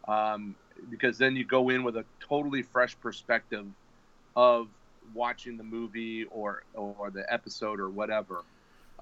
um, 0.07 0.55
because 0.89 1.17
then 1.17 1.35
you 1.35 1.45
go 1.45 1.69
in 1.69 1.83
with 1.83 1.97
a 1.97 2.05
totally 2.19 2.61
fresh 2.61 2.97
perspective 2.99 3.65
of 4.35 4.67
watching 5.13 5.57
the 5.57 5.63
movie 5.63 6.25
or 6.25 6.63
or 6.73 7.11
the 7.11 7.31
episode 7.31 7.79
or 7.79 7.89
whatever, 7.89 8.43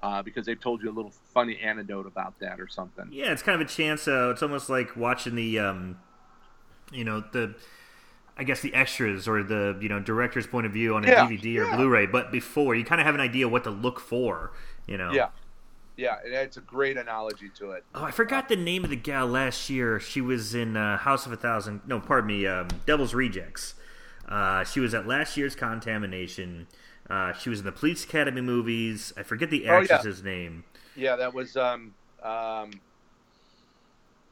uh, 0.02 0.22
because 0.22 0.46
they've 0.46 0.60
told 0.60 0.82
you 0.82 0.90
a 0.90 0.92
little 0.92 1.12
funny 1.32 1.58
anecdote 1.60 2.06
about 2.06 2.38
that 2.40 2.60
or 2.60 2.68
something. 2.68 3.08
Yeah, 3.10 3.32
it's 3.32 3.42
kind 3.42 3.60
of 3.60 3.66
a 3.66 3.70
chance. 3.70 4.08
Uh, 4.08 4.30
it's 4.32 4.42
almost 4.42 4.68
like 4.68 4.96
watching 4.96 5.34
the, 5.34 5.58
um, 5.58 5.98
you 6.92 7.04
know, 7.04 7.20
the. 7.32 7.54
I 8.34 8.44
guess 8.44 8.62
the 8.62 8.72
extras 8.72 9.28
or 9.28 9.42
the 9.42 9.76
you 9.80 9.90
know 9.90 10.00
director's 10.00 10.46
point 10.46 10.64
of 10.64 10.72
view 10.72 10.94
on 10.94 11.04
a 11.04 11.08
Yeah, 11.08 11.26
DVD 11.28 11.58
or 11.58 11.66
yeah. 11.66 11.76
Blu-ray, 11.76 12.06
but 12.06 12.32
before 12.32 12.74
you 12.74 12.82
kind 12.82 12.98
of 12.98 13.04
have 13.04 13.14
an 13.14 13.20
idea 13.20 13.46
what 13.46 13.62
to 13.64 13.70
look 13.70 14.00
for. 14.00 14.52
You 14.86 14.96
know. 14.96 15.12
Yeah, 15.12 15.28
yeah, 16.02 16.40
it's 16.42 16.56
a 16.56 16.60
great 16.60 16.96
analogy 16.96 17.50
to 17.58 17.70
it. 17.72 17.84
Oh, 17.94 18.02
I 18.04 18.10
forgot 18.10 18.48
the 18.48 18.56
name 18.56 18.84
of 18.84 18.90
the 18.90 18.96
gal 18.96 19.26
last 19.26 19.70
year. 19.70 20.00
She 20.00 20.20
was 20.20 20.54
in 20.54 20.76
uh, 20.76 20.98
House 20.98 21.26
of 21.26 21.32
a 21.32 21.36
Thousand. 21.36 21.82
No, 21.86 22.00
pardon 22.00 22.26
me, 22.28 22.46
um, 22.46 22.68
Devil's 22.86 23.14
Rejects. 23.14 23.74
Uh, 24.28 24.64
she 24.64 24.80
was 24.80 24.94
at 24.94 25.06
last 25.06 25.36
year's 25.36 25.54
Contamination. 25.54 26.66
Uh, 27.10 27.32
she 27.32 27.50
was 27.50 27.58
in 27.60 27.64
the 27.66 27.72
Police 27.72 28.04
Academy 28.04 28.40
movies. 28.40 29.12
I 29.16 29.22
forget 29.22 29.50
the 29.50 29.68
Oh, 29.68 29.74
yeah. 29.74 29.80
actress's 29.96 30.22
name. 30.22 30.64
Yeah, 30.96 31.16
that 31.16 31.32
was 31.34 31.56
um 31.56 31.94
um. 32.22 32.70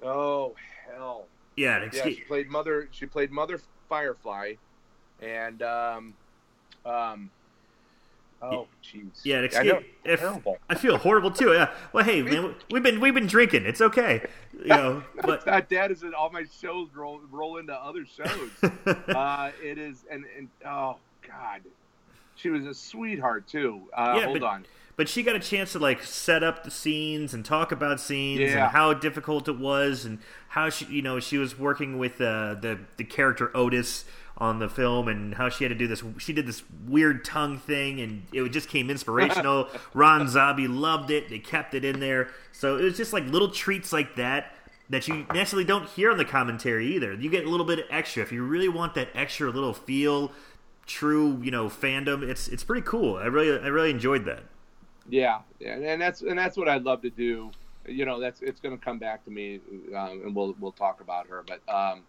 Oh 0.03 0.55
hell! 0.87 1.27
Yeah, 1.57 1.87
Yeah, 1.93 2.03
she 2.05 2.21
played 2.27 2.49
Mother. 2.49 2.89
She 2.91 3.07
played 3.07 3.31
Mother 3.31 3.61
Firefly, 3.89 4.55
and 5.21 5.63
um, 5.63 6.15
um. 6.85 7.31
Oh 8.43 8.67
jeez. 8.83 9.05
yeah. 9.23 9.37
I 9.37 9.43
Excuse, 9.45 9.73
know. 9.73 9.81
if, 10.05 10.21
Terrible. 10.21 10.59
I 10.69 10.75
feel 10.75 10.97
horrible 10.97 11.31
too. 11.31 11.53
Yeah. 11.53 11.71
Well, 11.93 12.05
hey, 12.05 12.23
man, 12.23 12.55
we've 12.71 12.83
been 12.83 12.99
we've 13.01 13.15
been 13.15 13.27
drinking. 13.27 13.67
It's 13.67 13.81
okay. 13.81 14.23
You 14.59 14.67
know, 14.69 15.03
but 15.23 15.45
That 15.45 15.69
dad 15.69 15.91
is 15.91 16.03
in 16.03 16.15
all 16.15 16.31
my 16.31 16.45
shows 16.61 16.89
roll 16.95 17.21
roll 17.31 17.59
into 17.59 17.75
other 17.75 18.07
shows. 18.07 18.51
uh, 19.09 19.51
it 19.63 19.77
is 19.79 20.05
and 20.11 20.25
and 20.39 20.49
oh 20.67 20.97
god, 21.27 21.61
she 22.35 22.49
was 22.49 22.65
a 22.67 22.75
sweetheart 22.75 23.47
too. 23.47 23.83
Uh, 23.95 24.15
Yeah, 24.19 24.25
hold 24.27 24.41
but- 24.41 24.47
on. 24.47 24.67
but 24.97 25.09
she 25.09 25.23
got 25.23 25.37
a 25.37 25.41
chance 25.41 25.73
to 25.73 25.79
like 25.79 26.03
set 26.03 26.43
up 26.43 26.65
the 26.65 26.71
scenes 26.71 27.35
and 27.35 27.45
talk 27.45 27.73
about 27.73 28.01
scenes 28.01 28.41
Yeah. 28.41 28.65
and 28.65 28.73
how 28.73 28.95
difficult 28.95 29.49
it 29.49 29.59
was 29.59 30.05
and 30.07 30.19
how 30.49 30.71
she 30.71 30.87
you 30.87 31.03
know 31.03 31.21
she 31.21 31.37
was 31.39 31.59
working 31.59 31.99
with 31.99 32.21
uh, 32.23 32.55
the 32.55 32.79
the 32.97 33.05
character 33.05 33.55
Otis 33.55 34.05
on 34.41 34.59
the 34.59 34.69
film 34.69 35.07
and 35.07 35.35
how 35.35 35.51
she 35.51 35.65
had 35.65 35.69
to 35.69 35.75
do 35.75 35.87
this 35.87 36.03
she 36.19 36.33
did 36.33 36.47
this 36.47 36.63
weird 36.87 37.25
tongue 37.25 37.59
thing 37.59 38.01
and 38.01 38.27
it 38.33 38.49
just 38.49 38.69
came 38.69 38.89
inspirational. 38.89 39.69
Rob 39.95 40.29
Zombie 40.29 40.67
loved 40.67 41.11
it. 41.11 41.29
They 41.29 41.39
kept 41.39 41.75
it 41.75 41.85
in 41.85 42.01
there. 42.01 42.29
So 42.53 42.79
it 42.79 42.85
was 42.85 42.97
just 42.97 43.13
like 43.13 43.27
little 43.27 43.51
treats 43.51 43.93
like 43.93 44.17
that 44.17 44.55
that 44.89 45.07
you 45.07 45.27
necessarily 45.33 45.65
don't 45.65 45.89
hear 45.91 46.11
on 46.11 46.17
the 46.17 46.25
commentary 46.25 46.95
either. 46.95 47.13
You 47.13 47.31
get 47.31 47.45
a 47.45 47.51
little 47.51 47.67
bit 47.67 47.87
extra. 47.91 48.23
If 48.23 48.33
you 48.33 48.43
really 48.43 48.69
want 48.69 48.95
that 48.95 49.09
extra 49.15 49.51
little 49.51 49.75
feel 49.75 50.33
true 50.87 51.39
you 51.41 51.53
know 51.53 51.69
fandom 51.69 52.29
it's 52.29 52.49
it's 52.49 52.65
pretty 52.65 52.83
cool. 52.83 53.17
I 53.17 53.27
really 53.27 53.61
I 53.61 53.69
really 53.69 53.91
enjoyed 53.91 54.25
that. 54.25 54.43
Yeah, 55.09 55.41
and, 55.65 55.85
and 55.85 56.01
that's 56.01 56.23
and 56.23 56.39
that's 56.39 56.57
what 56.57 56.69
I'd 56.69 56.85
love 56.85 57.03
to 57.03 57.11
do. 57.11 57.51
You 57.87 58.05
know, 58.05 58.21
that's 58.21 58.41
it's 58.43 58.61
going 58.61 58.79
to 58.79 58.83
come 58.83 58.99
back 58.99 59.25
to 59.25 59.31
me, 59.31 59.61
um, 59.97 60.23
and 60.25 60.35
we'll 60.35 60.55
we'll 60.61 60.73
talk 60.73 61.01
about 61.01 61.27
her. 61.29 61.45
But 61.47 61.61
um, 61.73 62.03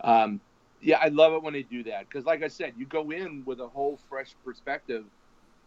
um, 0.00 0.40
yeah, 0.80 0.98
I 1.00 1.08
love 1.08 1.32
it 1.34 1.42
when 1.42 1.52
they 1.52 1.62
do 1.62 1.82
that 1.84 2.08
because, 2.08 2.24
like 2.24 2.42
I 2.42 2.48
said, 2.48 2.74
you 2.76 2.86
go 2.86 3.10
in 3.10 3.42
with 3.44 3.60
a 3.60 3.68
whole 3.68 3.98
fresh 4.08 4.34
perspective. 4.44 5.04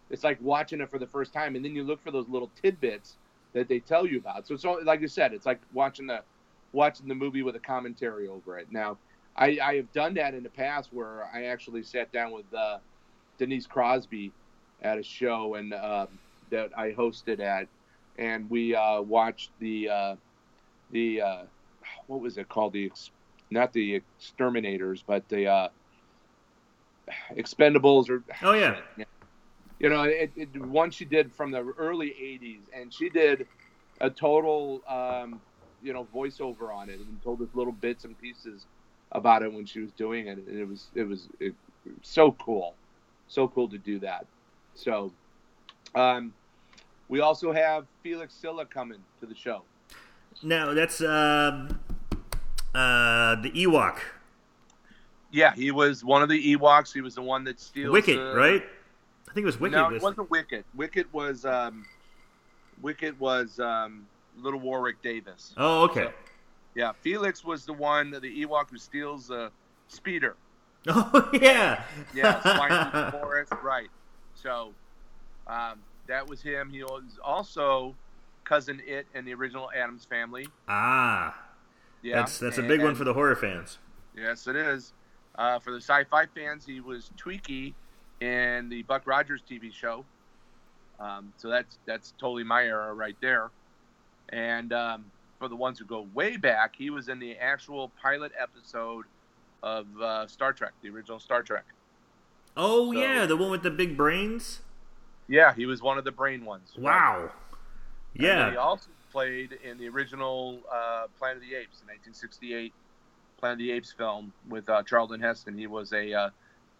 It's 0.09 0.23
like 0.23 0.39
watching 0.41 0.81
it 0.81 0.89
for 0.89 0.99
the 0.99 1.07
first 1.07 1.33
time, 1.33 1.55
and 1.55 1.63
then 1.63 1.75
you 1.75 1.83
look 1.83 2.01
for 2.03 2.11
those 2.11 2.27
little 2.27 2.51
tidbits 2.61 3.17
that 3.53 3.67
they 3.67 3.79
tell 3.79 4.05
you 4.05 4.19
about. 4.19 4.47
So 4.47 4.53
it's 4.53 4.65
all, 4.65 4.83
like 4.83 5.01
I 5.01 5.05
said, 5.05 5.33
it's 5.33 5.45
like 5.45 5.61
watching 5.73 6.07
the 6.07 6.23
watching 6.71 7.07
the 7.07 7.15
movie 7.15 7.43
with 7.43 7.55
a 7.55 7.59
commentary 7.59 8.27
over 8.27 8.57
it. 8.57 8.67
Now, 8.71 8.97
I, 9.35 9.59
I 9.63 9.75
have 9.75 9.91
done 9.93 10.15
that 10.15 10.33
in 10.33 10.43
the 10.43 10.49
past 10.49 10.89
where 10.91 11.29
I 11.33 11.45
actually 11.45 11.83
sat 11.83 12.11
down 12.11 12.31
with 12.31 12.51
uh, 12.53 12.79
Denise 13.37 13.67
Crosby 13.67 14.31
at 14.81 14.97
a 14.97 15.03
show 15.03 15.55
and 15.55 15.73
um, 15.73 16.07
that 16.49 16.71
I 16.77 16.91
hosted 16.91 17.39
at, 17.39 17.67
and 18.17 18.49
we 18.49 18.75
uh, 18.75 19.01
watched 19.01 19.51
the 19.59 19.89
uh, 19.89 20.15
the 20.91 21.21
uh, 21.21 21.41
what 22.07 22.21
was 22.21 22.37
it 22.37 22.49
called 22.49 22.73
the 22.73 22.91
not 23.53 23.73
the 23.73 23.95
exterminators 23.95 25.03
but 25.05 25.27
the 25.29 25.47
uh, 25.47 25.69
expendables 27.35 28.09
or 28.09 28.23
Oh 28.41 28.53
yeah, 28.53 28.77
you 29.79 29.89
know 29.89 30.03
it, 30.03 30.31
it 30.35 30.65
one 30.65 30.91
she 30.91 31.05
did 31.05 31.33
from 31.33 31.51
the 31.51 31.73
early 31.77 32.09
80s 32.09 32.61
and 32.73 32.93
she 32.93 33.09
did 33.09 33.47
a 34.01 34.09
total 34.09 34.81
um, 34.87 35.39
you 35.81 35.93
know 35.93 36.07
voiceover 36.13 36.73
on 36.73 36.89
it 36.89 36.99
and 36.99 37.23
told 37.23 37.41
us 37.41 37.47
little 37.53 37.73
bits 37.73 38.05
and 38.05 38.19
pieces 38.19 38.65
about 39.11 39.43
it 39.43 39.53
when 39.53 39.65
she 39.65 39.79
was 39.79 39.91
doing 39.91 40.27
it 40.27 40.37
and 40.37 40.59
it 40.59 40.67
was 40.67 40.87
it 40.95 41.03
was 41.03 41.27
it, 41.39 41.53
so 42.01 42.31
cool 42.33 42.73
so 43.33 43.47
cool 43.47 43.67
to 43.69 43.77
do 43.77 43.99
that. 43.99 44.25
So 44.75 45.11
um, 45.95 46.33
we 47.09 47.19
also 47.21 47.51
have 47.51 47.85
felix 48.01 48.33
silla 48.33 48.65
coming 48.65 48.99
to 49.19 49.25
the 49.25 49.35
show. 49.35 49.63
Now 50.41 50.73
that's 50.73 51.01
um, 51.01 51.79
uh, 52.75 53.35
the 53.41 53.51
Ewok 53.51 53.99
yeah 55.33 55.53
he 55.55 55.71
was 55.71 56.05
one 56.05 56.21
of 56.21 56.29
the 56.29 56.55
ewoks 56.55 56.93
he 56.93 57.01
was 57.01 57.15
the 57.15 57.21
one 57.21 57.43
that 57.43 57.59
steals 57.59 57.91
Wicket, 57.91 58.17
right? 58.35 58.63
I 59.27 59.33
think 59.33 59.43
it 59.43 59.47
was 59.47 59.59
Wicket. 59.59 59.77
No, 59.77 59.89
it 59.89 60.01
wasn't 60.01 60.29
Wicket. 60.29 60.63
Wicket 60.75 61.11
was 61.11 61.43
um, 61.43 61.85
Wicket 62.83 63.19
was 63.19 63.59
um, 63.59 64.05
Little 64.37 64.59
Warwick 64.59 65.01
Davis. 65.01 65.55
Oh, 65.57 65.85
okay. 65.85 66.11
Yeah, 66.75 66.91
Felix 67.01 67.43
was 67.43 67.65
the 67.65 67.73
one, 67.73 68.11
the 68.11 68.19
Ewok 68.19 68.69
who 68.69 68.77
steals 68.77 69.31
uh, 69.31 69.49
Speeder. 69.87 70.35
Oh 70.87 71.29
yeah. 71.33 71.83
Yeah, 72.13 72.39
through 72.41 73.01
the 73.01 73.11
forest, 73.11 73.53
right? 73.63 73.89
So 74.35 74.73
um, 75.47 75.79
that 76.07 76.27
was 76.27 76.43
him. 76.43 76.69
He 76.69 76.83
was 76.83 77.17
also 77.23 77.95
cousin 78.43 78.81
It 78.85 79.07
in 79.15 79.25
the 79.25 79.33
original 79.33 79.71
Addams 79.75 80.05
Family. 80.05 80.47
ah, 80.67 81.35
Yeah, 82.03 82.17
that's 82.17 82.37
that's 82.37 82.57
a 82.57 82.63
big 82.63 82.81
one 82.83 82.95
for 82.95 83.03
the 83.05 83.13
horror 83.13 83.35
fans. 83.35 83.79
Yes, 84.15 84.45
it 84.47 84.55
is. 84.55 84.93
Uh, 85.35 85.57
for 85.59 85.71
the 85.71 85.81
sci-fi 85.81 86.25
fans, 86.27 86.65
he 86.65 86.79
was 86.81 87.09
Twiki 87.17 87.73
in 88.21 88.69
the 88.69 88.83
Buck 88.83 89.07
Rogers 89.07 89.41
TV 89.49 89.73
show. 89.73 90.05
Um, 90.99 91.33
so 91.37 91.49
that's 91.49 91.79
that's 91.85 92.13
totally 92.19 92.43
my 92.43 92.63
era 92.65 92.93
right 92.93 93.15
there. 93.21 93.49
And 94.29 94.71
um, 94.73 95.05
for 95.39 95.47
the 95.47 95.55
ones 95.55 95.79
who 95.79 95.85
go 95.85 96.07
way 96.13 96.37
back, 96.37 96.75
he 96.77 96.89
was 96.89 97.09
in 97.09 97.19
the 97.19 97.35
actual 97.37 97.91
pilot 98.01 98.31
episode 98.39 99.05
of 99.63 99.87
uh, 100.01 100.27
Star 100.27 100.53
Trek, 100.53 100.73
the 100.81 100.89
original 100.89 101.19
Star 101.19 101.41
Trek. 101.41 101.65
Oh 102.55 102.93
So- 102.93 102.99
yeah, 102.99 103.25
the 103.25 103.35
one 103.37 103.49
with 103.49 103.63
the 103.63 103.71
big 103.71 103.97
brains. 103.97 104.61
Yeah, 105.27 105.53
he 105.55 105.65
was 105.65 105.81
one 105.81 105.97
of 105.97 106.03
the 106.03 106.11
brain 106.11 106.43
ones. 106.45 106.73
Wow. 106.77 107.31
And 108.15 108.23
then 108.25 108.47
he 108.49 108.53
Yeah. 108.53 108.59
also 108.59 108.89
played 109.13 109.57
in 109.63 109.77
the 109.77 109.87
original 109.87 110.59
uh, 110.73 111.05
Planet 111.19 111.37
of 111.37 111.43
the 111.43 111.55
Apes, 111.55 111.79
the 111.79 111.85
1968 111.85 112.73
Planet 113.39 113.53
of 113.53 113.59
the 113.59 113.71
Apes 113.71 113.91
film 113.93 114.33
with 114.49 114.67
uh, 114.69 114.81
Charlton 114.83 115.21
Heston. 115.21 115.55
He 115.57 115.67
was 115.67 115.93
a 115.93 116.11
uh, 116.13 116.29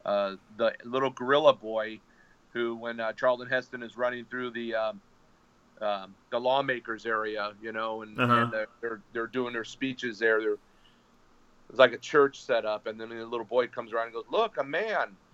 uh, 0.06 0.36
the 0.58 0.74
little 0.84 1.12
gorilla 1.12 1.54
boy 1.54 2.00
who, 2.52 2.76
when 2.76 3.00
uh, 3.00 3.14
Charlton 3.14 3.48
Heston 3.48 3.84
is 3.84 3.96
running 3.96 4.26
through 4.26 4.50
the 4.52 4.74
um, 4.76 5.02
um, 5.82 6.16
the 6.32 6.40
lawmakers 6.40 7.06
area, 7.06 7.54
you 7.62 7.72
know, 7.72 8.02
and, 8.02 8.20
Uh-huh. 8.20 8.34
and 8.34 8.52
they're, 8.52 8.68
they're 8.82 9.02
they're 9.14 9.28
doing 9.28 9.54
their 9.54 9.64
speeches 9.64 10.18
there. 10.20 10.40
They're 10.42 10.58
it's 11.70 11.80
like 11.80 11.94
a 11.94 11.98
church 11.98 12.42
set 12.44 12.66
up, 12.66 12.88
and 12.88 13.00
then 13.00 13.10
the 13.10 13.26
little 13.26 13.46
boy 13.46 13.68
comes 13.68 13.94
around 13.94 14.06
and 14.08 14.14
goes, 14.14 14.26
"Look, 14.32 14.58
a 14.58 14.64
man." 14.64 15.16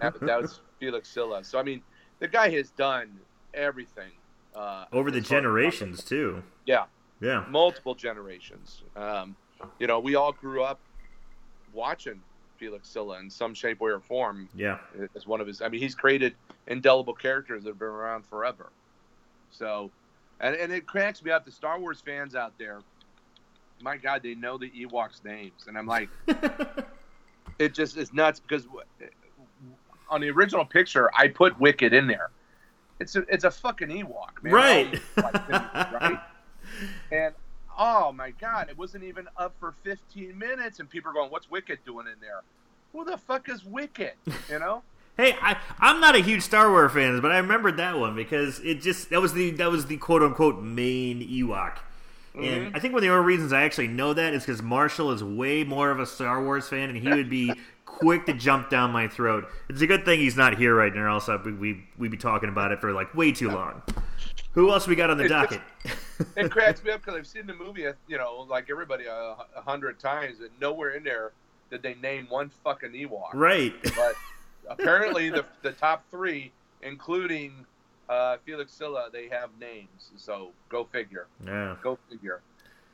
That, 0.00 0.14
that 0.20 0.42
was 0.42 0.60
Felix 0.80 1.08
Silla. 1.08 1.42
So 1.44 1.58
I 1.58 1.62
mean, 1.62 1.82
the 2.18 2.28
guy 2.28 2.50
has 2.50 2.70
done 2.70 3.18
everything 3.54 4.12
uh, 4.56 4.86
Over 4.92 5.10
the 5.10 5.20
generations 5.20 6.02
too. 6.02 6.42
Yeah, 6.64 6.84
Yeah. 7.20 7.44
multiple 7.48 7.94
generations. 7.94 8.82
Um, 8.96 9.36
you 9.78 9.86
know, 9.86 10.00
we 10.00 10.14
all 10.14 10.32
grew 10.32 10.62
up 10.62 10.80
watching 11.72 12.20
Felix 12.58 12.88
Silla 12.88 13.18
in 13.20 13.28
some 13.30 13.52
shape, 13.54 13.80
way, 13.80 13.90
or 13.90 14.00
form 14.00 14.48
Yeah. 14.54 14.78
as 15.14 15.26
one 15.26 15.40
of 15.40 15.46
his. 15.46 15.60
I 15.60 15.68
mean, 15.68 15.80
he's 15.80 15.94
created 15.94 16.34
indelible 16.66 17.14
characters 17.14 17.64
that 17.64 17.70
have 17.70 17.78
been 17.78 17.88
around 17.88 18.24
forever. 18.26 18.70
So, 19.50 19.90
and, 20.40 20.54
and 20.56 20.72
it 20.72 20.86
cracks 20.86 21.22
me 21.22 21.30
up. 21.30 21.44
The 21.44 21.50
Star 21.52 21.78
Wars 21.78 22.00
fans 22.00 22.34
out 22.34 22.52
there, 22.58 22.80
my 23.82 23.96
God, 23.98 24.22
they 24.22 24.34
know 24.34 24.56
the 24.58 24.70
Ewoks' 24.70 25.22
names, 25.24 25.64
and 25.66 25.76
I'm 25.76 25.86
like, 25.86 26.08
it 27.58 27.74
just 27.74 27.96
is 27.96 28.12
nuts 28.12 28.40
because 28.40 28.66
on 30.08 30.20
the 30.20 30.30
original 30.30 30.64
picture, 30.64 31.10
I 31.14 31.28
put 31.28 31.58
Wicket 31.60 31.92
in 31.92 32.06
there. 32.06 32.30
It's 32.98 33.16
a 33.16 33.20
it's 33.32 33.44
a 33.44 33.50
fucking 33.50 33.88
Ewok, 33.88 34.42
man. 34.42 34.52
right. 34.52 35.00
Right? 35.16 36.20
And 37.10 37.32
oh 37.78 38.12
my 38.12 38.32
god, 38.32 38.68
it 38.68 38.76
wasn't 38.76 39.04
even 39.04 39.28
up 39.38 39.54
for 39.60 39.72
15 39.84 40.36
minutes, 40.36 40.80
and 40.80 40.90
people 40.90 41.10
are 41.10 41.14
going, 41.14 41.30
"What's 41.30 41.50
Wicket 41.50 41.84
doing 41.86 42.06
in 42.06 42.20
there?" 42.20 42.42
Who 42.92 43.04
the 43.04 43.16
fuck 43.16 43.48
is 43.48 43.64
Wicket? 43.64 44.16
You 44.50 44.58
know? 44.58 44.82
Hey, 45.16 45.34
I, 45.40 45.56
I'm 45.78 46.00
not 46.00 46.14
a 46.14 46.18
huge 46.18 46.42
Star 46.42 46.70
Wars 46.70 46.92
fan, 46.92 47.20
but 47.22 47.32
I 47.32 47.38
remembered 47.38 47.78
that 47.78 47.98
one 47.98 48.14
because 48.14 48.60
it 48.60 48.82
just 48.82 49.08
that 49.10 49.22
was 49.22 49.32
the 49.32 49.50
that 49.52 49.70
was 49.70 49.86
the 49.86 49.96
quote 49.96 50.22
unquote 50.22 50.62
main 50.62 51.20
Ewok. 51.20 51.78
Mm-hmm. 52.34 52.44
And 52.44 52.76
I 52.76 52.80
think 52.80 52.92
one 52.92 52.98
of 52.98 53.02
the 53.02 53.14
only 53.14 53.24
reasons 53.24 53.52
I 53.52 53.62
actually 53.62 53.88
know 53.88 54.12
that 54.12 54.34
is 54.34 54.42
because 54.44 54.60
Marshall 54.60 55.12
is 55.12 55.24
way 55.24 55.64
more 55.64 55.90
of 55.90 56.00
a 56.00 56.06
Star 56.06 56.42
Wars 56.44 56.68
fan, 56.68 56.90
and 56.90 56.98
he 56.98 57.08
would 57.08 57.30
be 57.30 57.54
quick 57.86 58.26
to 58.26 58.34
jump 58.34 58.68
down 58.68 58.90
my 58.90 59.08
throat. 59.08 59.48
It's 59.70 59.80
a 59.80 59.86
good 59.86 60.04
thing 60.04 60.20
he's 60.20 60.36
not 60.36 60.58
here 60.58 60.74
right 60.74 60.94
now, 60.94 61.02
or 61.02 61.08
else 61.08 61.28
we 61.44 61.52
we 61.52 61.84
we'd 61.96 62.10
be 62.10 62.16
talking 62.18 62.50
about 62.50 62.72
it 62.72 62.80
for 62.80 62.92
like 62.92 63.14
way 63.14 63.32
too 63.32 63.50
long. 63.50 63.82
Who 64.52 64.70
else 64.70 64.86
we 64.86 64.94
got 64.94 65.10
on 65.10 65.16
the 65.18 65.28
just- 65.28 65.50
docket? 65.50 65.60
it 66.36 66.50
cracks 66.50 66.82
me 66.84 66.90
up 66.90 67.00
because 67.00 67.18
I've 67.18 67.26
seen 67.26 67.46
the 67.46 67.54
movie, 67.54 67.86
you 68.08 68.18
know, 68.18 68.46
like 68.48 68.68
everybody 68.70 69.06
a, 69.06 69.36
a 69.56 69.60
hundred 69.62 69.98
times, 69.98 70.40
and 70.40 70.50
nowhere 70.60 70.90
in 70.90 71.04
there 71.04 71.32
did 71.70 71.82
they 71.82 71.94
name 71.94 72.26
one 72.28 72.50
fucking 72.64 72.92
Ewok. 72.92 73.34
Right. 73.34 73.74
But 73.82 74.14
apparently, 74.68 75.30
the 75.30 75.44
the 75.62 75.72
top 75.72 76.04
three, 76.10 76.52
including 76.82 77.66
uh, 78.08 78.36
Felix 78.44 78.72
Silla, 78.72 79.08
they 79.12 79.28
have 79.28 79.50
names. 79.60 80.10
So 80.16 80.50
go 80.68 80.84
figure. 80.84 81.26
Yeah. 81.44 81.76
Go 81.82 81.98
figure. 82.10 82.40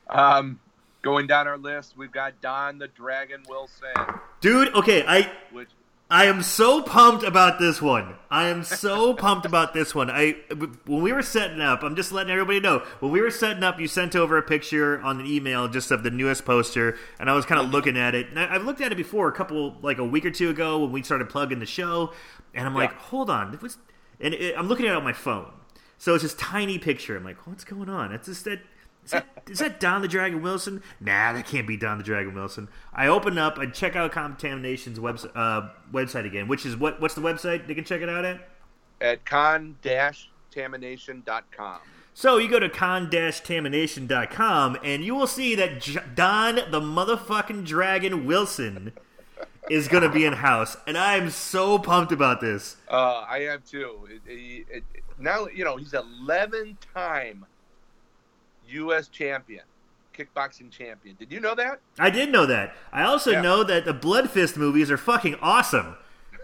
Um, 0.08 0.58
going 1.02 1.26
down 1.26 1.46
our 1.46 1.58
list, 1.58 1.96
we've 1.96 2.12
got 2.12 2.40
Don 2.40 2.78
the 2.78 2.88
Dragon 2.88 3.42
Wilson, 3.48 3.94
Dude, 4.40 4.74
okay, 4.74 5.04
I 5.06 5.30
which 5.52 5.68
I 6.10 6.26
am 6.26 6.42
so 6.42 6.82
pumped 6.82 7.24
about 7.24 7.60
this 7.60 7.80
one. 7.80 8.16
I 8.28 8.48
am 8.48 8.64
so 8.64 9.14
pumped 9.14 9.46
about 9.46 9.72
this 9.72 9.94
one. 9.94 10.10
I 10.10 10.36
when 10.84 11.00
we 11.00 11.12
were 11.12 11.22
setting 11.22 11.60
up, 11.60 11.82
I'm 11.82 11.96
just 11.96 12.10
letting 12.12 12.32
everybody 12.32 12.58
know. 12.58 12.80
When 12.98 13.12
we 13.12 13.20
were 13.20 13.30
setting 13.30 13.62
up, 13.62 13.80
you 13.80 13.86
sent 13.86 14.16
over 14.16 14.36
a 14.36 14.42
picture 14.42 15.00
on 15.00 15.20
an 15.20 15.26
email 15.26 15.68
just 15.68 15.90
of 15.90 16.02
the 16.02 16.10
newest 16.10 16.44
poster, 16.44 16.98
and 17.20 17.30
I 17.30 17.34
was 17.34 17.46
kind 17.46 17.60
of 17.60 17.66
mm-hmm. 17.66 17.76
looking 17.76 17.96
at 17.96 18.16
it. 18.16 18.28
And 18.28 18.40
I, 18.40 18.56
I've 18.56 18.64
looked 18.64 18.80
at 18.80 18.90
it 18.90 18.96
before, 18.96 19.28
a 19.28 19.32
couple 19.32 19.76
like 19.80 19.98
a 19.98 20.04
week 20.04 20.26
or 20.26 20.30
two 20.30 20.50
ago 20.50 20.80
when 20.80 20.92
we 20.92 21.02
started 21.02 21.28
plugging 21.28 21.60
the 21.60 21.66
show, 21.66 22.12
and 22.52 22.66
I'm 22.66 22.74
like, 22.74 22.92
hold 22.92 23.30
on, 23.30 23.54
it 23.54 23.62
was, 23.62 23.78
and 24.20 24.34
it, 24.34 24.54
I'm 24.58 24.68
looking 24.68 24.86
at 24.86 24.92
it 24.92 24.96
on 24.96 25.04
my 25.04 25.14
phone. 25.14 25.52
So 25.96 26.14
it's 26.14 26.24
this 26.24 26.34
tiny 26.34 26.78
picture. 26.78 27.16
I'm 27.16 27.24
like, 27.24 27.46
what's 27.46 27.64
going 27.64 27.88
on? 27.88 28.12
It's 28.12 28.26
just 28.26 28.44
that. 28.44 28.58
Is 29.04 29.10
that, 29.10 29.26
is 29.50 29.58
that 29.58 29.80
Don 29.80 30.02
the 30.02 30.08
Dragon 30.08 30.42
Wilson? 30.42 30.82
Nah, 31.00 31.32
that 31.32 31.46
can't 31.46 31.66
be 31.66 31.76
Don 31.76 31.98
the 31.98 32.04
Dragon 32.04 32.34
Wilson. 32.34 32.68
I 32.92 33.08
open 33.08 33.36
up, 33.36 33.58
I 33.58 33.66
check 33.66 33.96
out 33.96 34.12
Contamination's 34.12 34.98
website, 34.98 35.32
uh, 35.34 35.70
website 35.92 36.24
again, 36.24 36.46
which 36.46 36.64
is 36.64 36.76
what? 36.76 37.00
What's 37.00 37.14
the 37.14 37.20
website 37.20 37.66
they 37.66 37.74
can 37.74 37.84
check 37.84 38.00
it 38.00 38.08
out 38.08 38.24
at? 38.24 38.48
at 39.02 39.26
con-tamination.com. 39.26 41.78
So 42.14 42.36
you 42.38 42.48
go 42.48 42.58
to 42.58 42.68
con-tamination.com 42.68 44.78
and 44.84 45.04
you 45.04 45.14
will 45.14 45.26
see 45.26 45.54
that 45.56 45.80
J- 45.80 46.00
Don 46.14 46.56
the 46.70 46.80
motherfucking 46.80 47.66
Dragon 47.66 48.26
Wilson 48.26 48.92
is 49.70 49.88
going 49.88 50.02
to 50.02 50.08
be 50.08 50.24
in 50.24 50.32
house, 50.34 50.76
and 50.86 50.96
I 50.98 51.16
am 51.16 51.30
so 51.30 51.78
pumped 51.78 52.12
about 52.12 52.40
this. 52.40 52.76
Uh, 52.88 53.24
I 53.28 53.44
am 53.44 53.62
too. 53.62 54.08
It, 54.10 54.20
it, 54.26 54.66
it, 54.70 54.84
now 55.18 55.46
you 55.46 55.64
know 55.64 55.76
he's 55.76 55.94
11 55.94 56.78
time 56.94 57.46
U.S. 58.72 59.08
champion, 59.08 59.62
kickboxing 60.16 60.70
champion. 60.70 61.16
Did 61.18 61.30
you 61.32 61.40
know 61.40 61.54
that? 61.54 61.80
I 61.98 62.10
did 62.10 62.30
know 62.30 62.46
that. 62.46 62.74
I 62.92 63.02
also 63.04 63.32
Yeah. 63.32 63.40
know 63.40 63.62
that 63.64 63.84
the 63.84 63.92
Blood 63.94 64.30
Fist 64.30 64.56
movies 64.56 64.90
are 64.90 64.96
fucking 64.98 65.36
awesome. 65.42 65.96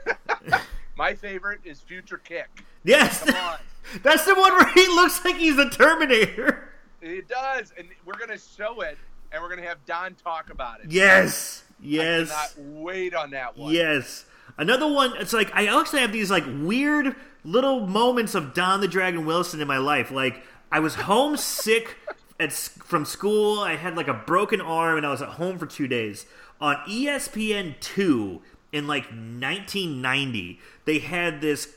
My 0.96 1.14
favorite 1.14 1.60
is 1.64 1.80
Future 1.80 2.18
Kick. 2.18 2.48
Yes, 2.84 3.20
that's 4.02 4.24
the 4.24 4.34
one 4.34 4.52
where 4.52 4.68
he 4.72 4.86
looks 4.88 5.24
like 5.24 5.36
he's 5.36 5.56
the 5.56 5.68
Terminator. 5.70 6.70
It 7.00 7.28
does, 7.28 7.72
and 7.78 7.86
we're 8.04 8.18
gonna 8.18 8.38
show 8.38 8.80
it, 8.80 8.98
and 9.30 9.40
we're 9.42 9.48
gonna 9.48 9.66
have 9.68 9.84
Don 9.86 10.14
talk 10.14 10.50
about 10.50 10.80
it. 10.80 10.90
Yes, 10.90 11.62
I 11.68 11.74
yes. 11.86 12.28
cannot 12.56 12.72
wait 12.82 13.14
on 13.14 13.30
that 13.30 13.56
one. 13.56 13.72
Yes. 13.72 14.24
Another 14.56 14.88
one, 14.90 15.12
it's 15.18 15.32
like 15.32 15.54
I 15.54 15.66
actually 15.80 16.00
have 16.00 16.10
these 16.10 16.30
like 16.30 16.44
weird 16.46 17.14
little 17.44 17.86
moments 17.86 18.34
of 18.34 18.52
Don 18.54 18.80
the 18.80 18.88
Dragon 18.88 19.24
Wilson 19.24 19.60
in 19.60 19.68
my 19.68 19.78
life. 19.78 20.10
Like 20.10 20.42
I 20.70 20.80
was 20.80 20.94
homesick 20.94 21.96
at 22.38 22.52
from 22.52 23.04
school. 23.04 23.60
I 23.60 23.76
had 23.76 23.96
like 23.96 24.08
a 24.08 24.14
broken 24.14 24.60
arm 24.60 24.96
and 24.96 25.06
I 25.06 25.10
was 25.10 25.22
at 25.22 25.30
home 25.30 25.58
for 25.58 25.66
2 25.66 25.88
days. 25.88 26.26
On 26.60 26.76
ESPN 26.88 27.78
2 27.80 28.42
in 28.72 28.86
like 28.86 29.04
1990, 29.04 30.60
they 30.84 30.98
had 30.98 31.40
this 31.40 31.74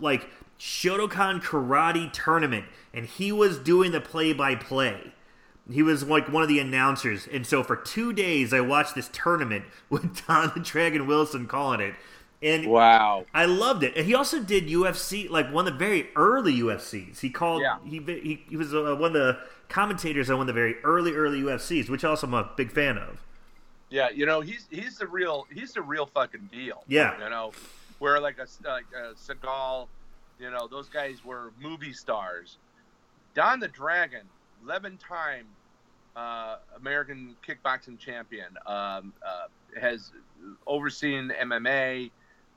like 0.00 0.28
Shotokan 0.58 1.42
karate 1.42 2.12
tournament 2.12 2.66
and 2.92 3.06
he 3.06 3.32
was 3.32 3.58
doing 3.58 3.92
the 3.92 4.00
play-by-play. 4.00 5.12
He 5.70 5.82
was 5.82 6.02
like 6.02 6.32
one 6.32 6.42
of 6.42 6.48
the 6.48 6.60
announcers, 6.60 7.28
and 7.30 7.46
so 7.46 7.62
for 7.62 7.76
two 7.76 8.14
days 8.14 8.54
I 8.54 8.60
watched 8.60 8.94
this 8.94 9.10
tournament 9.12 9.64
with 9.90 10.26
Don 10.26 10.50
the 10.54 10.60
Dragon 10.60 11.06
Wilson 11.06 11.46
calling 11.46 11.80
it, 11.80 11.94
and 12.42 12.66
Wow. 12.66 13.24
I 13.34 13.46
loved 13.46 13.82
it. 13.82 13.96
And 13.96 14.06
he 14.06 14.14
also 14.14 14.40
did 14.40 14.68
UFC, 14.68 15.28
like 15.28 15.52
one 15.52 15.66
of 15.66 15.72
the 15.74 15.78
very 15.78 16.08
early 16.16 16.54
UFCs. 16.60 17.20
He 17.20 17.30
called, 17.30 17.62
Yeah. 17.62 17.78
he, 17.84 17.98
he 17.98 18.44
he 18.48 18.56
was 18.56 18.72
uh, 18.74 18.94
one 18.96 19.08
of 19.08 19.12
the 19.14 19.38
commentators 19.68 20.30
on 20.30 20.38
one 20.38 20.48
of 20.48 20.54
the 20.54 20.60
very 20.60 20.76
early 20.84 21.12
early 21.12 21.40
UFCs, 21.42 21.88
which 21.90 22.04
also 22.04 22.26
I'm 22.26 22.34
a 22.34 22.50
big 22.56 22.70
fan 22.72 22.96
of. 22.98 23.20
Yeah, 23.90 24.10
you 24.10 24.26
know 24.26 24.40
he's 24.42 24.66
he's 24.70 24.98
the 24.98 25.06
real 25.06 25.46
he's 25.52 25.72
the 25.72 25.82
real 25.82 26.06
fucking 26.06 26.48
deal. 26.52 26.84
Yeah. 26.88 27.22
you 27.22 27.30
know, 27.30 27.52
where 27.98 28.20
like 28.20 28.36
a 28.38 28.46
like 28.68 28.84
a 28.94 29.14
Seagal, 29.14 29.88
you 30.38 30.50
know, 30.50 30.68
those 30.68 30.88
guys 30.88 31.24
were 31.24 31.52
movie 31.60 31.92
stars. 31.94 32.58
Don 33.34 33.60
the 33.60 33.68
Dragon, 33.68 34.22
eleven 34.62 34.98
time 34.98 35.46
uh, 36.16 36.56
American 36.76 37.34
kickboxing 37.46 37.98
champion, 37.98 38.48
um, 38.66 39.12
uh, 39.26 39.46
has 39.80 40.10
overseen 40.66 41.32
MMA. 41.40 42.10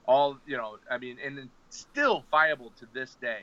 All 0.08 0.38
you 0.46 0.58
know, 0.58 0.78
I 0.90 0.98
mean, 0.98 1.18
and 1.24 1.38
it's 1.40 1.50
still 1.70 2.24
viable 2.32 2.72
to 2.80 2.88
this 2.94 3.16
day. 3.22 3.42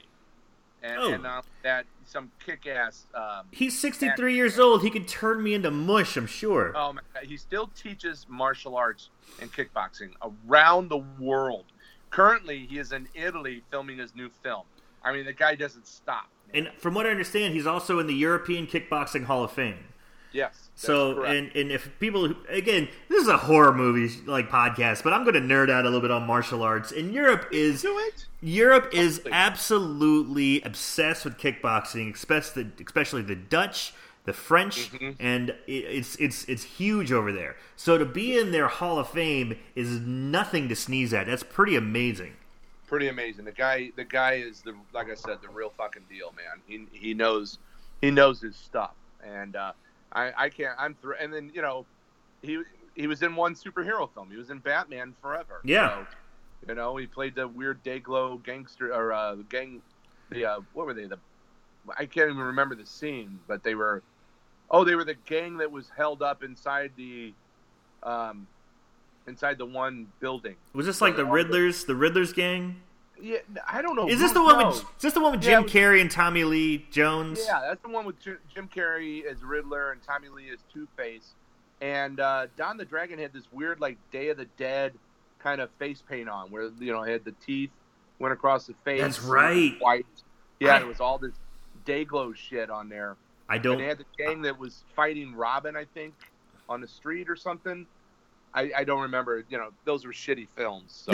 And, 0.80 0.98
Oh. 1.00 1.12
and 1.12 1.26
uh, 1.26 1.42
that 1.64 1.86
some 2.04 2.30
kick-ass 2.44 3.06
um, 3.12 3.46
He's 3.50 3.76
63 3.80 4.34
years 4.34 4.60
old. 4.60 4.82
He 4.82 4.90
could 4.90 5.08
turn 5.08 5.42
me 5.42 5.54
into 5.54 5.72
mush, 5.72 6.16
I'm 6.16 6.26
sure. 6.26 6.72
Oh 6.76 6.92
my 6.92 7.00
God. 7.12 7.24
He 7.24 7.36
still 7.36 7.66
teaches 7.76 8.26
martial 8.28 8.76
arts 8.76 9.10
and 9.40 9.52
kickboxing 9.52 10.12
around 10.48 10.88
the 10.88 10.98
world. 11.18 11.64
Currently, 12.10 12.66
he 12.70 12.78
is 12.78 12.92
in 12.92 13.08
Italy 13.14 13.64
filming 13.72 13.98
his 13.98 14.14
new 14.14 14.30
film. 14.42 14.62
I 15.02 15.12
mean, 15.12 15.26
the 15.26 15.32
guy 15.32 15.56
doesn't 15.56 15.86
stop. 15.88 16.28
And 16.54 16.70
from 16.78 16.94
what 16.94 17.06
I 17.06 17.10
understand, 17.10 17.54
he's 17.54 17.66
also 17.66 17.98
in 17.98 18.06
the 18.06 18.14
European 18.14 18.66
Kickboxing 18.68 19.24
Hall 19.24 19.42
of 19.44 19.50
Fame. 19.52 19.84
Yes. 20.38 20.68
So 20.74 21.24
and 21.24 21.50
and 21.56 21.72
if 21.72 21.90
people 21.98 22.32
again, 22.48 22.88
this 23.08 23.22
is 23.22 23.28
a 23.28 23.36
horror 23.36 23.74
movie 23.74 24.08
like 24.26 24.48
podcast, 24.48 25.02
but 25.02 25.12
I'm 25.12 25.24
going 25.24 25.34
to 25.34 25.40
nerd 25.54 25.70
out 25.70 25.82
a 25.84 25.88
little 25.88 26.00
bit 26.00 26.10
on 26.12 26.26
martial 26.26 26.62
arts. 26.62 26.92
And 26.92 27.12
Europe 27.12 27.48
is. 27.52 27.84
Europe 28.40 28.90
is 28.92 29.20
absolutely 29.32 30.62
obsessed 30.62 31.24
with 31.24 31.36
kickboxing, 31.38 32.14
especially 32.14 32.70
especially 32.84 33.22
the 33.22 33.34
Dutch, 33.34 33.92
the 34.24 34.32
French, 34.32 34.92
Mhm. 34.92 35.16
and 35.18 35.54
it's 35.66 36.14
it's 36.16 36.44
it's 36.44 36.62
huge 36.62 37.10
over 37.12 37.32
there. 37.32 37.56
So 37.76 37.98
to 37.98 38.04
be 38.04 38.38
in 38.38 38.52
their 38.52 38.68
Hall 38.68 38.98
of 38.98 39.08
Fame 39.10 39.58
is 39.74 39.98
nothing 40.00 40.68
to 40.68 40.76
sneeze 40.76 41.12
at. 41.12 41.26
That's 41.26 41.42
pretty 41.42 41.74
amazing. 41.76 42.34
Pretty 42.86 43.08
amazing. 43.08 43.44
The 43.44 43.52
guy, 43.52 43.90
the 43.96 44.04
guy 44.04 44.34
is 44.34 44.62
the 44.62 44.74
like 44.92 45.10
I 45.10 45.14
said, 45.14 45.38
the 45.42 45.48
real 45.48 45.70
fucking 45.70 46.04
deal, 46.08 46.32
man. 46.36 46.62
He 46.66 46.86
he 46.96 47.14
knows, 47.14 47.58
he 48.00 48.10
knows 48.12 48.40
his 48.40 48.54
stuff, 48.56 48.92
and 49.24 49.56
uh, 49.56 49.72
I 50.12 50.32
I 50.36 50.48
can't. 50.48 50.74
I'm 50.78 50.94
through. 50.94 51.16
and 51.20 51.32
then 51.32 51.50
you 51.54 51.62
know, 51.62 51.86
he 52.42 52.62
he 52.94 53.06
was 53.06 53.22
in 53.22 53.36
one 53.36 53.54
superhero 53.54 54.12
film. 54.12 54.30
He 54.30 54.36
was 54.36 54.50
in 54.50 54.58
Batman 54.58 55.14
Forever. 55.22 55.60
Yeah. 55.64 56.04
So, 56.62 56.68
you 56.68 56.74
know, 56.74 56.96
he 56.96 57.06
played 57.06 57.34
the 57.34 57.46
weird 57.46 57.82
Dayglow 57.84 58.42
gangster 58.42 58.92
or 58.92 59.12
uh, 59.12 59.36
gang. 59.48 59.80
The 60.30 60.44
uh, 60.44 60.60
what 60.72 60.86
were 60.86 60.94
they? 60.94 61.06
The 61.06 61.18
I 61.96 62.06
can't 62.06 62.30
even 62.30 62.38
remember 62.42 62.74
the 62.74 62.86
scene, 62.86 63.38
but 63.46 63.62
they 63.62 63.74
were. 63.74 64.02
Oh, 64.70 64.84
they 64.84 64.94
were 64.94 65.04
the 65.04 65.14
gang 65.14 65.56
that 65.58 65.70
was 65.72 65.90
held 65.96 66.20
up 66.20 66.42
inside 66.44 66.90
the, 66.98 67.32
um, 68.02 68.46
inside 69.26 69.56
the 69.56 69.64
one 69.64 70.08
building. 70.20 70.56
Was 70.74 70.84
this 70.84 71.00
like 71.00 71.16
the- 71.16 71.22
Riddlers, 71.24 71.86
the 71.86 71.94
Riddlers 71.94 72.34
gang? 72.34 72.82
Yeah, 73.20 73.38
I 73.66 73.82
don't 73.82 73.96
know. 73.96 74.08
Is 74.08 74.20
this 74.20 74.32
the 74.32 74.42
one 74.42 74.58
knows. 74.58 74.82
with 74.84 74.96
is 74.96 75.02
this 75.02 75.12
the 75.14 75.20
one 75.20 75.32
with 75.32 75.42
Jim 75.42 75.64
was- 75.64 75.72
Carrey 75.72 76.00
and 76.00 76.10
Tommy 76.10 76.44
Lee 76.44 76.86
Jones? 76.90 77.40
Yeah, 77.44 77.60
that's 77.60 77.82
the 77.82 77.88
one 77.88 78.04
with 78.06 78.16
Jim 78.20 78.38
Carrey 78.74 79.24
as 79.24 79.42
Riddler 79.42 79.92
and 79.92 80.02
Tommy 80.02 80.28
Lee 80.28 80.50
as 80.50 80.58
Two 80.72 80.86
Face. 80.96 81.34
And 81.80 82.20
uh, 82.20 82.46
Don 82.56 82.76
the 82.76 82.84
Dragon 82.84 83.18
had 83.18 83.32
this 83.32 83.44
weird, 83.52 83.80
like 83.80 83.98
Day 84.10 84.28
of 84.30 84.36
the 84.36 84.46
Dead 84.56 84.94
kind 85.38 85.60
of 85.60 85.70
face 85.78 86.02
paint 86.08 86.28
on, 86.28 86.50
where 86.50 86.70
you 86.80 86.92
know 86.92 87.02
had 87.02 87.24
the 87.24 87.34
teeth 87.44 87.70
went 88.18 88.32
across 88.32 88.66
the 88.66 88.74
face. 88.84 89.00
That's 89.00 89.22
right. 89.22 89.74
White. 89.80 90.06
Yeah, 90.60 90.76
I- 90.76 90.80
it 90.80 90.86
was 90.86 91.00
all 91.00 91.18
this 91.18 91.34
day 91.84 92.04
glow 92.04 92.32
shit 92.32 92.70
on 92.70 92.88
there. 92.88 93.16
I 93.48 93.58
don't. 93.58 93.78
they 93.78 93.84
had 93.84 93.98
the 93.98 94.04
gang 94.18 94.42
that 94.42 94.58
was 94.58 94.84
fighting 94.94 95.34
Robin, 95.34 95.74
I 95.76 95.86
think, 95.94 96.12
on 96.68 96.80
the 96.82 96.88
street 96.88 97.30
or 97.30 97.36
something. 97.36 97.86
I, 98.52 98.70
I 98.76 98.84
don't 98.84 99.00
remember. 99.02 99.44
You 99.48 99.56
know, 99.58 99.70
those 99.84 100.04
were 100.04 100.12
shitty 100.12 100.48
films. 100.54 101.06
So 101.06 101.12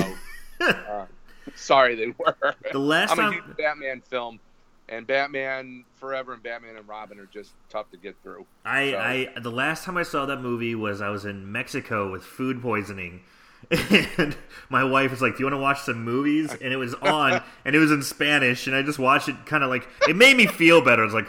uh, 0.66 1.06
sorry 1.54 1.94
they 1.94 2.14
were. 2.18 2.54
The 2.72 2.78
last 2.78 3.12
I'm 3.12 3.18
a 3.18 3.22
time 3.22 3.33
huge 3.35 3.57
Batman 3.57 4.00
film, 4.02 4.40
and 4.88 5.07
Batman 5.07 5.85
Forever 5.96 6.35
and 6.35 6.42
Batman 6.42 6.76
and 6.76 6.87
Robin 6.88 7.18
are 7.18 7.26
just 7.26 7.52
tough 7.70 7.90
to 7.92 7.96
get 7.96 8.16
through. 8.22 8.46
I, 8.64 8.90
So- 8.90 8.98
I 8.98 9.28
the 9.40 9.50
last 9.50 9.85
time 9.85 9.96
I 9.96 10.02
saw 10.02 10.26
that 10.26 10.40
movie 10.40 10.74
was 10.74 11.00
I 11.00 11.09
was 11.11 11.24
in 11.24 11.50
Mexico 11.50 12.11
with 12.11 12.22
food 12.24 12.61
poisoning. 12.62 13.22
And 14.18 14.37
my 14.68 14.85
wife 14.85 15.11
was 15.11 15.22
like, 15.22 15.37
"Do 15.37 15.38
you 15.38 15.46
want 15.46 15.54
to 15.54 15.59
watch 15.62 15.80
some 15.80 16.04
movies?" 16.04 16.52
And 16.52 16.70
it 16.70 16.76
was 16.76 16.92
on, 16.96 17.42
and 17.64 17.74
it 17.74 17.78
was 17.78 17.90
in 17.90 18.02
Spanish, 18.02 18.66
and 18.66 18.76
I 18.76 18.83
just 18.83 18.98
watched 18.98 19.30
it. 19.30 19.46
Kind 19.46 19.64
of 19.64 19.70
like 19.70 19.88
it 20.07 20.16
made 20.16 20.37
me 20.37 20.46
feel 20.46 20.83
better. 20.83 21.00
I 21.00 21.04
was 21.07 21.14
like, 21.14 21.26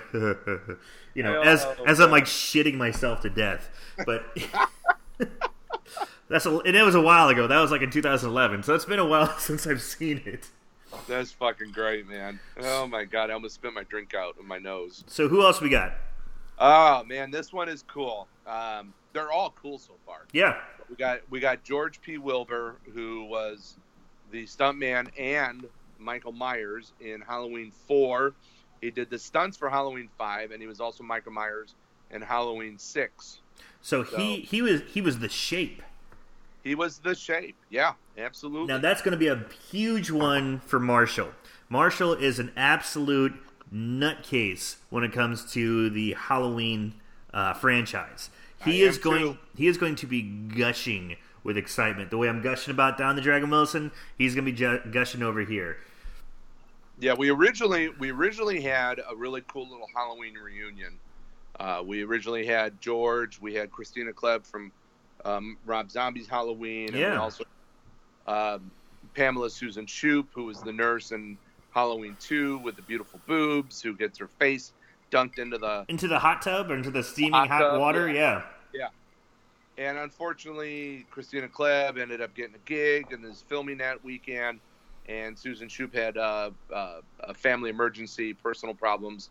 you 1.14 1.24
know, 1.24 1.42
as 1.42 1.64
Oh, 1.64 1.86
as 1.86 2.02
I'm 2.02 2.12
like 2.12 2.26
shitting 2.26 2.76
myself 2.76 3.22
to 3.22 3.30
death. 3.30 3.70
But 4.06 4.26
that's 6.30 6.46
a, 6.46 6.58
and 6.60 6.76
it 6.76 6.84
was 6.84 6.96
a 6.96 7.02
while 7.02 7.30
ago. 7.30 7.48
That 7.48 7.60
was 7.60 7.72
like 7.72 7.82
in 7.82 7.92
2011, 7.92 8.64
so 8.64 8.74
it's 8.74 8.86
been 8.86 9.00
a 9.00 9.06
while 9.06 9.28
since 9.40 9.68
I've 9.68 9.82
seen 9.82 10.22
it. 10.26 10.50
That's 11.08 11.32
fucking 11.34 11.72
great, 11.72 12.08
man. 12.08 12.40
Oh 12.62 12.88
my 12.88 13.04
god, 13.04 13.30
I 13.30 13.34
almost 13.34 13.56
spit 13.56 13.74
my 13.74 13.84
drink 13.84 14.14
out 14.14 14.38
of 14.40 14.46
my 14.46 14.58
nose. 14.58 15.04
So 15.08 15.28
who 15.28 15.42
else 15.42 15.60
we 15.62 15.70
got? 15.70 15.94
Oh 16.58 17.04
man, 17.04 17.32
this 17.32 17.52
one 17.52 17.68
is 17.68 17.84
cool. 17.84 18.28
Um, 18.48 18.94
they're 19.14 19.32
all 19.32 19.54
cool 19.62 19.78
so 19.78 19.94
far. 20.06 20.26
Yeah, 20.32 20.58
We 20.90 20.96
got 20.96 21.22
we 21.30 21.40
got 21.40 21.64
George 21.64 22.02
P. 22.02 22.18
Wilbur, 22.18 22.76
who 22.94 23.26
was 23.26 23.76
the 24.32 24.46
stuntman 24.46 25.10
and 25.20 25.68
Michael 26.00 26.32
Myers 26.32 26.94
in 27.02 27.22
Halloween 27.22 27.72
Four. 27.88 28.34
He 28.82 28.92
did 28.92 29.10
the 29.10 29.20
stunts 29.20 29.58
for 29.58 29.70
Halloween 29.70 30.10
Five, 30.18 30.52
and 30.52 30.62
he 30.62 30.68
was 30.68 30.80
also 30.80 31.04
Michael 31.04 31.32
Myers 31.34 31.74
in 32.12 32.22
Halloween 32.22 32.78
Six. 32.78 33.40
So, 33.82 34.04
so 34.04 34.18
he 34.18 34.42
he 34.42 34.62
was 34.62 34.82
he 34.88 35.02
was 35.02 35.20
the 35.20 35.30
shape. 35.30 35.82
He 36.66 36.74
was 36.74 36.98
the 36.98 37.14
shape. 37.14 37.56
Yeah, 37.70 37.94
absolutely. 38.18 38.68
Now 38.68 38.80
that's 38.80 39.04
going 39.04 39.12
to 39.12 39.18
be 39.18 39.28
a 39.28 39.46
huge 39.70 40.10
one 40.10 40.60
for 40.62 40.80
Marshall. 40.80 41.30
Marshall 41.70 42.14
is 42.14 42.40
an 42.40 42.52
absolute 42.58 43.34
nutcase 43.72 44.78
when 44.90 45.04
it 45.04 45.14
comes 45.14 45.52
to 45.54 45.92
the 45.92 46.14
Halloween 46.14 46.96
uh, 47.32 47.54
franchise. 47.54 48.32
He 48.66 48.82
is 48.82 48.98
going. 48.98 49.34
Too. 49.34 49.38
He 49.56 49.68
is 49.68 49.78
going 49.78 49.96
to 49.98 50.08
be 50.08 50.24
gushing 50.24 51.18
with 51.44 51.56
excitement. 51.56 52.10
The 52.10 52.18
way 52.18 52.28
I'm 52.28 52.42
gushing 52.42 52.72
about 52.72 52.98
Don 52.98 53.16
the 53.16 53.22
Dragon 53.22 53.52
Wilson, 53.52 53.92
he's 54.18 54.34
going 54.34 54.46
to 54.46 54.52
be 54.52 54.58
ju- 54.58 54.82
gushing 54.92 55.22
over 55.22 55.42
here. 55.42 55.78
Yeah, 57.00 57.14
we 57.14 57.30
originally 57.30 57.90
we 57.90 58.10
originally 58.10 58.60
had 58.60 59.00
a 59.08 59.16
really 59.16 59.44
cool 59.48 59.70
little 59.70 59.88
Halloween 59.96 60.34
reunion. 60.34 60.98
Uh, 61.60 61.84
we 61.86 62.04
originally 62.04 62.48
had 62.48 62.82
George. 62.82 63.40
We 63.40 63.54
had 63.54 63.70
Kristina 63.70 64.14
Klebe 64.14 64.48
from 64.48 64.72
um, 65.26 65.58
Rob 65.66 65.90
Zombie's 65.90 66.28
Halloween, 66.28 66.94
and 66.94 67.18
also 67.18 67.44
um, 68.28 68.72
Pamela 69.16 69.50
Susan 69.50 69.86
Shoop, 69.86 70.28
who 70.34 70.46
was 70.46 70.62
the 70.62 70.72
nurse 70.72 71.12
in 71.12 71.38
Halloween 71.72 72.16
Two 72.20 72.60
with 72.60 72.76
the 72.76 72.82
beautiful 72.84 73.20
boobs, 73.28 73.82
who 73.82 73.94
gets 73.94 74.18
her 74.20 74.28
face 74.28 74.72
dunked 75.12 75.40
into 75.40 75.58
the 75.58 75.86
into 75.90 76.08
the 76.08 76.20
hot 76.20 76.42
tub 76.42 76.72
or 76.72 76.76
into 76.76 76.92
the 76.92 77.04
steaming 77.04 77.34
hot, 77.34 77.50
hot 77.50 77.80
water. 77.80 78.08
Yeah. 78.08 78.44
yeah. 78.74 78.90
yeah. 79.78 79.88
And 79.90 79.98
unfortunately, 79.98 81.06
Kristina 81.14 81.50
Klebe 81.50 82.00
ended 82.00 82.22
up 82.22 82.34
getting 82.34 82.56
a 82.56 82.66
gig 82.66 83.12
and 83.12 83.26
is 83.26 83.44
filming 83.48 83.78
that 83.80 84.04
weekend. 84.04 84.60
And 85.08 85.38
Susan 85.38 85.70
Shoop 85.70 85.94
had 85.94 86.18
uh, 86.18 86.50
uh, 86.74 87.02
a 87.20 87.34
family 87.34 87.70
emergency, 87.70 88.34
personal 88.34 88.74
problems, 88.74 89.30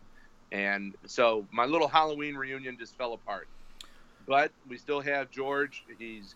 and 0.53 0.95
so 1.05 1.45
my 1.51 1.65
little 1.65 1.89
Halloween 1.89 2.35
reunion 2.35 2.77
just 2.79 2.95
fell 2.97 3.13
apart. 3.13 3.49
But 4.27 4.51
we 4.67 4.77
still 4.77 5.01
have 5.01 5.29
George. 5.31 5.83
He's 5.99 6.35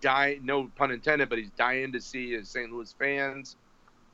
dying, 0.00 0.44
no 0.44 0.70
pun 0.76 0.90
intended, 0.90 1.28
but 1.28 1.38
he's 1.38 1.50
dying 1.50 1.92
to 1.92 2.00
see 2.00 2.32
his 2.32 2.48
St. 2.48 2.72
Louis 2.72 2.92
fans. 2.98 3.56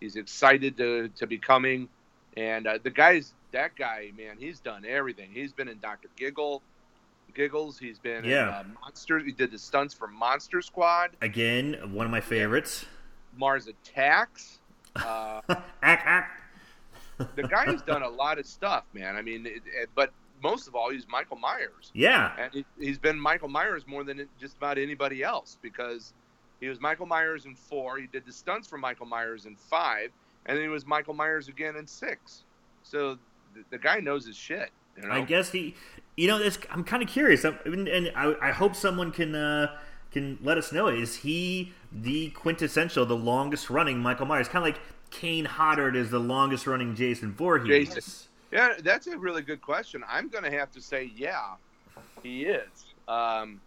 He's 0.00 0.16
excited 0.16 0.76
to, 0.78 1.08
to 1.16 1.26
be 1.26 1.38
coming. 1.38 1.88
And 2.36 2.66
uh, 2.66 2.78
the 2.82 2.90
guy's 2.90 3.32
that 3.52 3.76
guy, 3.76 4.10
man, 4.16 4.36
he's 4.38 4.58
done 4.58 4.84
everything. 4.86 5.30
He's 5.32 5.52
been 5.52 5.68
in 5.68 5.78
Doctor 5.78 6.08
Giggle, 6.16 6.60
Giggles. 7.34 7.78
He's 7.78 7.98
been 7.98 8.24
yeah. 8.24 8.48
in 8.48 8.54
uh, 8.54 8.64
Monster. 8.80 9.20
He 9.20 9.32
did 9.32 9.50
the 9.50 9.58
stunts 9.58 9.94
for 9.94 10.08
Monster 10.08 10.60
Squad. 10.62 11.10
Again, 11.20 11.76
one 11.92 12.06
of 12.06 12.12
my 12.12 12.20
favorites. 12.20 12.86
Mars 13.36 13.68
Attacks. 13.68 14.58
Uh, 14.96 15.40
the 17.34 17.42
guy 17.42 17.64
has 17.64 17.82
done 17.82 18.02
a 18.02 18.08
lot 18.08 18.38
of 18.38 18.46
stuff, 18.46 18.84
man. 18.92 19.16
I 19.16 19.22
mean, 19.22 19.44
it, 19.44 19.62
it, 19.66 19.90
but 19.94 20.12
most 20.44 20.68
of 20.68 20.74
all, 20.74 20.90
he's 20.90 21.08
Michael 21.08 21.38
Myers. 21.38 21.90
Yeah, 21.94 22.36
and 22.38 22.64
he, 22.78 22.88
has 22.88 22.98
been 22.98 23.18
Michael 23.18 23.48
Myers 23.48 23.86
more 23.86 24.04
than 24.04 24.28
just 24.38 24.56
about 24.58 24.76
anybody 24.76 25.22
else 25.22 25.56
because 25.62 26.12
he 26.60 26.68
was 26.68 26.80
Michael 26.80 27.06
Myers 27.06 27.46
in 27.46 27.54
four. 27.54 27.96
He 27.98 28.06
did 28.06 28.26
the 28.26 28.32
stunts 28.32 28.68
for 28.68 28.76
Michael 28.76 29.06
Myers 29.06 29.46
in 29.46 29.56
five, 29.56 30.10
and 30.44 30.56
then 30.56 30.62
he 30.62 30.68
was 30.68 30.86
Michael 30.86 31.14
Myers 31.14 31.48
again 31.48 31.76
in 31.76 31.86
six. 31.86 32.42
So 32.82 33.18
the, 33.54 33.64
the 33.70 33.78
guy 33.78 34.00
knows 34.00 34.26
his 34.26 34.36
shit. 34.36 34.70
You 34.96 35.08
know? 35.08 35.14
I 35.14 35.22
guess 35.22 35.50
he, 35.50 35.74
you 36.16 36.28
know, 36.28 36.48
I'm 36.70 36.84
kind 36.84 37.02
of 37.02 37.08
curious, 37.08 37.44
I'm, 37.44 37.58
and 37.66 38.12
I, 38.14 38.34
I, 38.40 38.52
hope 38.52 38.76
someone 38.76 39.10
can 39.10 39.34
uh, 39.34 39.76
can 40.12 40.38
let 40.42 40.58
us 40.58 40.72
know. 40.72 40.88
Is 40.88 41.16
he 41.16 41.72
the 41.90 42.30
quintessential, 42.30 43.04
the 43.06 43.16
longest 43.16 43.70
running 43.70 43.98
Michael 43.98 44.26
Myers? 44.26 44.46
Kind 44.46 44.68
of 44.68 44.74
like 44.74 44.82
Kane 45.10 45.46
Hodder 45.46 45.96
is 45.96 46.10
the 46.10 46.20
longest 46.20 46.66
running 46.66 46.94
Jason 46.94 47.32
Voorhees. 47.32 47.94
Jason. 47.94 48.28
Yeah, 48.54 48.74
that's 48.84 49.08
a 49.08 49.18
really 49.18 49.42
good 49.42 49.60
question. 49.60 50.04
I'm 50.08 50.28
going 50.28 50.44
to 50.44 50.50
have 50.52 50.70
to 50.72 50.80
say, 50.80 51.10
yeah, 51.16 51.54
he 52.22 52.44
is. 52.44 52.94
Um, 53.08 53.60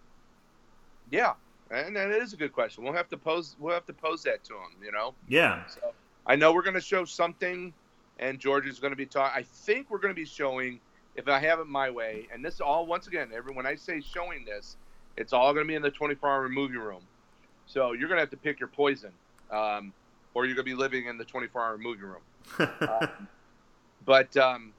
yeah, 1.12 1.34
and 1.69 1.93
that 1.97 2.10
is 2.12 2.32
a 2.32 2.38
good 2.38 2.54
question. 2.54 2.86
We'll 2.86 2.93
have 2.93 3.10
to 3.10 3.17
pose. 3.17 3.58
We'll 3.60 3.73
have 3.73 3.86
to 3.88 3.93
pose 3.93 4.23
that 4.23 4.45
to 4.45 4.54
him. 4.54 4.82
You 4.82 4.93
know. 4.93 5.13
Yeah. 5.28 5.65
So, 5.67 5.91
I 6.26 6.38
know 6.38 6.54
we're 6.54 6.62
going 6.62 6.73
to 6.76 6.82
show 6.82 7.04
something, 7.04 7.73
and 8.19 8.39
George 8.39 8.65
is 8.65 8.80
going 8.80 8.91
to 8.91 8.97
be 8.97 9.06
talking. 9.06 9.38
I 9.38 9.43
think 9.43 9.89
we're 9.89 10.00
going 10.00 10.13
to 10.13 10.19
be 10.19 10.26
showing, 10.26 10.80
if 11.17 11.28
I 11.28 11.39
have 11.39 11.60
it 11.60 11.67
my 11.67 11.89
way, 11.89 12.30
and 12.34 12.43
this 12.43 12.62
all 12.62 12.86
once 12.86 13.08
again, 13.08 13.32
every 13.36 13.54
when 13.54 13.65
I 13.65 13.76
say 13.76 14.00
showing 14.00 14.45
this, 14.45 14.78
it's 15.17 15.34
all 15.34 15.54
going 15.54 15.65
to 15.65 15.67
be 15.67 15.76
in 15.76 15.82
the 15.82 15.91
24-hour 15.91 16.47
movie 16.47 16.78
room. 16.78 17.02
So 17.65 17.91
you're 17.91 18.08
going 18.08 18.19
to 18.19 18.21
have 18.21 18.30
to 18.30 18.38
pick 18.38 18.62
your 18.62 18.69
poison, 18.69 19.12
um, 19.52 19.91
or 20.34 20.45
you're 20.45 20.56
going 20.56 20.65
to 20.65 20.71
be 20.71 20.76
living 20.76 21.08
in 21.08 21.17
the 21.17 21.26
24-hour 21.26 21.78
movie 21.78 22.04
room. 22.04 22.21
um, 22.60 23.28
but 24.06 24.36
um, 24.38 24.73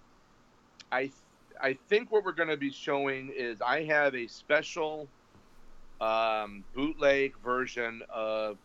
I 0.90 1.10
I 1.60 1.76
think 1.88 2.10
what 2.12 2.24
we're 2.24 2.32
going 2.32 2.48
to 2.48 2.56
be 2.56 2.70
showing 2.70 3.32
is 3.36 3.60
I 3.60 3.84
have 3.84 4.14
a 4.14 4.26
special 4.26 5.08
um, 6.00 6.64
bootleg 6.74 7.34
version 7.44 8.02
of 8.12 8.56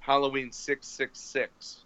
Halloween 0.00 0.52
666, 0.52 1.84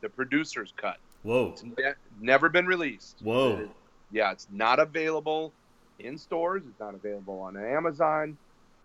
the 0.00 0.08
producer's 0.08 0.72
cut. 0.76 0.98
Whoa. 1.22 1.50
It's 1.52 1.62
ne- 1.62 1.94
never 2.20 2.48
been 2.48 2.66
released. 2.66 3.20
Whoa. 3.22 3.56
It 3.56 3.60
is, 3.62 3.68
yeah, 4.10 4.32
it's 4.32 4.48
not 4.50 4.80
available 4.80 5.52
in 5.98 6.18
stores. 6.18 6.62
It's 6.68 6.80
not 6.80 6.94
available 6.94 7.40
on 7.40 7.56
Amazon. 7.56 8.36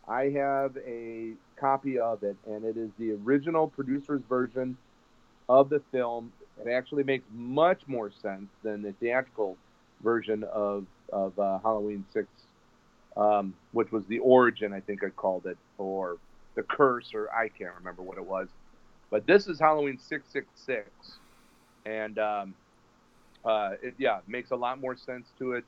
I 0.07 0.29
have 0.29 0.77
a 0.85 1.31
copy 1.59 1.97
of 1.97 2.23
it, 2.23 2.35
and 2.45 2.63
it 2.63 2.77
is 2.77 2.89
the 2.99 3.17
original 3.25 3.67
producer's 3.67 4.21
version 4.29 4.77
of 5.49 5.69
the 5.69 5.81
film. 5.91 6.31
It 6.63 6.69
actually 6.69 7.03
makes 7.03 7.25
much 7.33 7.81
more 7.88 8.11
sense 8.11 8.49
than 8.63 8.81
the 8.81 8.93
theatrical 8.93 9.57
version 10.03 10.43
of 10.43 10.86
of 11.12 11.38
uh, 11.39 11.60
Halloween 11.60 12.05
Six, 12.12 12.27
um, 13.15 13.53
which 13.71 13.91
was 13.91 14.05
the 14.08 14.19
origin, 14.19 14.73
I 14.73 14.79
think 14.79 15.03
I 15.03 15.10
called 15.10 15.45
it, 15.45 15.58
or 15.77 16.17
the 16.55 16.63
curse, 16.63 17.13
or 17.13 17.29
I 17.34 17.49
can't 17.49 17.73
remember 17.77 18.01
what 18.01 18.17
it 18.17 18.25
was. 18.25 18.47
But 19.10 19.27
this 19.27 19.47
is 19.47 19.60
Halloween 19.60 19.99
Six 19.99 20.23
Six 20.31 20.47
Six, 20.55 20.89
and 21.86 22.17
um, 22.19 22.53
uh, 23.45 23.73
it, 23.81 23.93
yeah, 23.97 24.19
makes 24.27 24.51
a 24.51 24.55
lot 24.55 24.79
more 24.79 24.97
sense 24.97 25.27
to 25.39 25.53
it. 25.53 25.65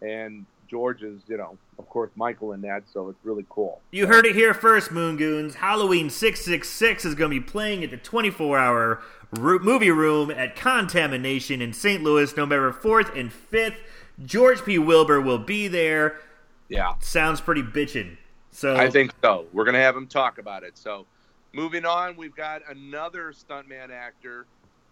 And 0.00 0.46
George 0.68 1.02
is, 1.02 1.20
you 1.28 1.36
know, 1.36 1.56
of 1.78 1.88
course, 1.88 2.10
Michael 2.16 2.52
in 2.52 2.60
that, 2.62 2.84
so 2.92 3.08
it's 3.08 3.18
really 3.24 3.46
cool. 3.48 3.80
You 3.90 4.06
heard 4.06 4.26
it 4.26 4.34
here 4.34 4.54
first, 4.54 4.90
Moon 4.90 5.16
Goons. 5.16 5.54
Halloween 5.54 6.10
666 6.10 7.04
is 7.04 7.14
going 7.14 7.30
to 7.30 7.40
be 7.40 7.44
playing 7.44 7.84
at 7.84 7.90
the 7.90 7.96
24 7.96 8.58
hour 8.58 9.02
movie 9.34 9.90
room 9.90 10.30
at 10.30 10.56
Contamination 10.56 11.60
in 11.62 11.72
St. 11.72 12.02
Louis, 12.02 12.36
November 12.36 12.72
4th 12.72 13.18
and 13.18 13.30
5th. 13.30 13.76
George 14.24 14.64
P. 14.64 14.78
Wilbur 14.78 15.20
will 15.20 15.38
be 15.38 15.68
there. 15.68 16.20
Yeah. 16.68 16.94
Sounds 17.00 17.40
pretty 17.40 17.62
bitchin'. 17.62 18.16
So 18.50 18.76
I 18.76 18.88
think 18.88 19.12
so. 19.22 19.46
We're 19.52 19.64
going 19.64 19.74
to 19.74 19.80
have 19.80 19.96
him 19.96 20.06
talk 20.06 20.38
about 20.38 20.62
it. 20.62 20.78
So 20.78 21.06
moving 21.52 21.84
on, 21.84 22.16
we've 22.16 22.36
got 22.36 22.62
another 22.68 23.32
stuntman 23.32 23.90
actor. 23.90 24.46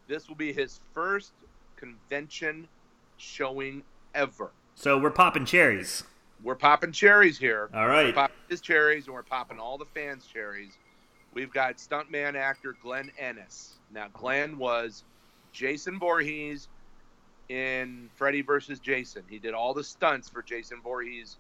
This 0.08 0.28
will 0.28 0.34
be 0.34 0.52
his 0.52 0.80
first 0.92 1.32
convention 1.76 2.66
showing 3.18 3.82
ever. 4.14 4.50
So 4.74 4.98
we're 4.98 5.10
popping 5.10 5.44
cherries. 5.44 6.02
We're 6.42 6.56
popping 6.56 6.90
cherries 6.90 7.38
here. 7.38 7.70
All 7.72 7.86
right. 7.86 8.06
We're 8.06 8.12
popping 8.12 8.36
his 8.48 8.60
cherries, 8.60 9.06
and 9.06 9.14
we're 9.14 9.22
popping 9.22 9.60
all 9.60 9.78
the 9.78 9.86
fans' 9.86 10.26
cherries. 10.26 10.72
We've 11.34 11.52
got 11.52 11.76
stuntman 11.78 12.34
actor 12.34 12.76
Glenn 12.82 13.10
Ennis. 13.18 13.74
Now, 13.92 14.08
Glenn 14.12 14.58
was 14.58 15.04
Jason 15.52 15.98
Voorhees 15.98 16.68
in 17.48 18.08
Freddy 18.14 18.42
versus 18.42 18.78
Jason. 18.80 19.22
He 19.28 19.38
did 19.38 19.54
all 19.54 19.74
the 19.74 19.84
stunts 19.84 20.28
for 20.28 20.42
Jason 20.42 20.80
Voorhees 20.82 21.36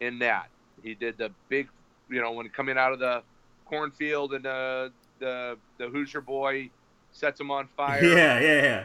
in 0.00 0.18
that. 0.20 0.48
He 0.82 0.94
did 0.94 1.18
the 1.18 1.30
big, 1.48 1.68
you 2.08 2.20
know, 2.20 2.32
when 2.32 2.48
coming 2.48 2.78
out 2.78 2.92
of 2.92 2.98
the 2.98 3.22
cornfield 3.66 4.34
and 4.34 4.44
the 4.44 4.92
the 5.18 5.58
the 5.78 5.88
Hoosier 5.88 6.20
boy 6.20 6.70
sets 7.12 7.40
him 7.40 7.50
on 7.50 7.68
fire. 7.76 8.02
Yeah, 8.04 8.40
yeah, 8.40 8.62
yeah. 8.62 8.84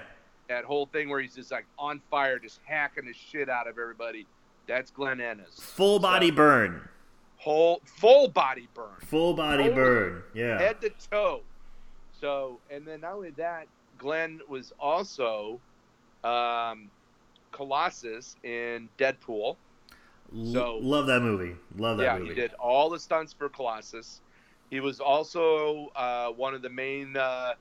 That 0.49 0.65
whole 0.65 0.87
thing 0.87 1.09
where 1.09 1.19
he's 1.19 1.35
just 1.35 1.51
like 1.51 1.65
on 1.79 2.01
fire, 2.11 2.37
just 2.37 2.59
hacking 2.65 3.05
the 3.05 3.13
shit 3.13 3.49
out 3.49 3.67
of 3.67 3.77
everybody. 3.77 4.27
That's 4.67 4.91
Glenn 4.91 5.21
Ennis. 5.21 5.59
Full 5.59 5.99
body 5.99 6.29
so, 6.29 6.35
burn. 6.35 6.89
Whole 7.43 7.81
full 7.85 8.29
body 8.29 8.69
burn. 8.73 8.87
Full 9.01 9.33
body 9.33 9.69
burn. 9.69 10.23
Yeah. 10.33 10.57
Head 10.57 10.79
to 10.79 10.89
toe. 11.11 11.41
So, 12.21 12.59
and 12.71 12.85
then 12.85 13.01
not 13.01 13.15
only 13.15 13.31
that, 13.31 13.67
Glenn 13.97 14.39
was 14.47 14.71
also 14.79 15.59
um, 16.23 16.89
Colossus 17.51 18.37
in 18.43 18.87
Deadpool. 18.97 19.57
So 20.53 20.79
love 20.81 21.05
that 21.07 21.21
movie. 21.21 21.57
Love 21.75 21.97
that 21.97 22.03
movie. 22.03 22.03
yeah, 22.03 22.17
movie. 22.17 22.29
he 22.29 22.33
did 22.33 22.53
all 22.53 22.89
the 22.89 22.97
stunts 22.97 23.33
for 23.33 23.49
Colossus. 23.49 24.21
He 24.69 24.79
was 24.79 25.01
also 25.01 25.91
uh, 25.97 26.29
one 26.29 26.53
of 26.53 26.61
the 26.61 26.69
main. 26.69 27.17
Uh, 27.17 27.55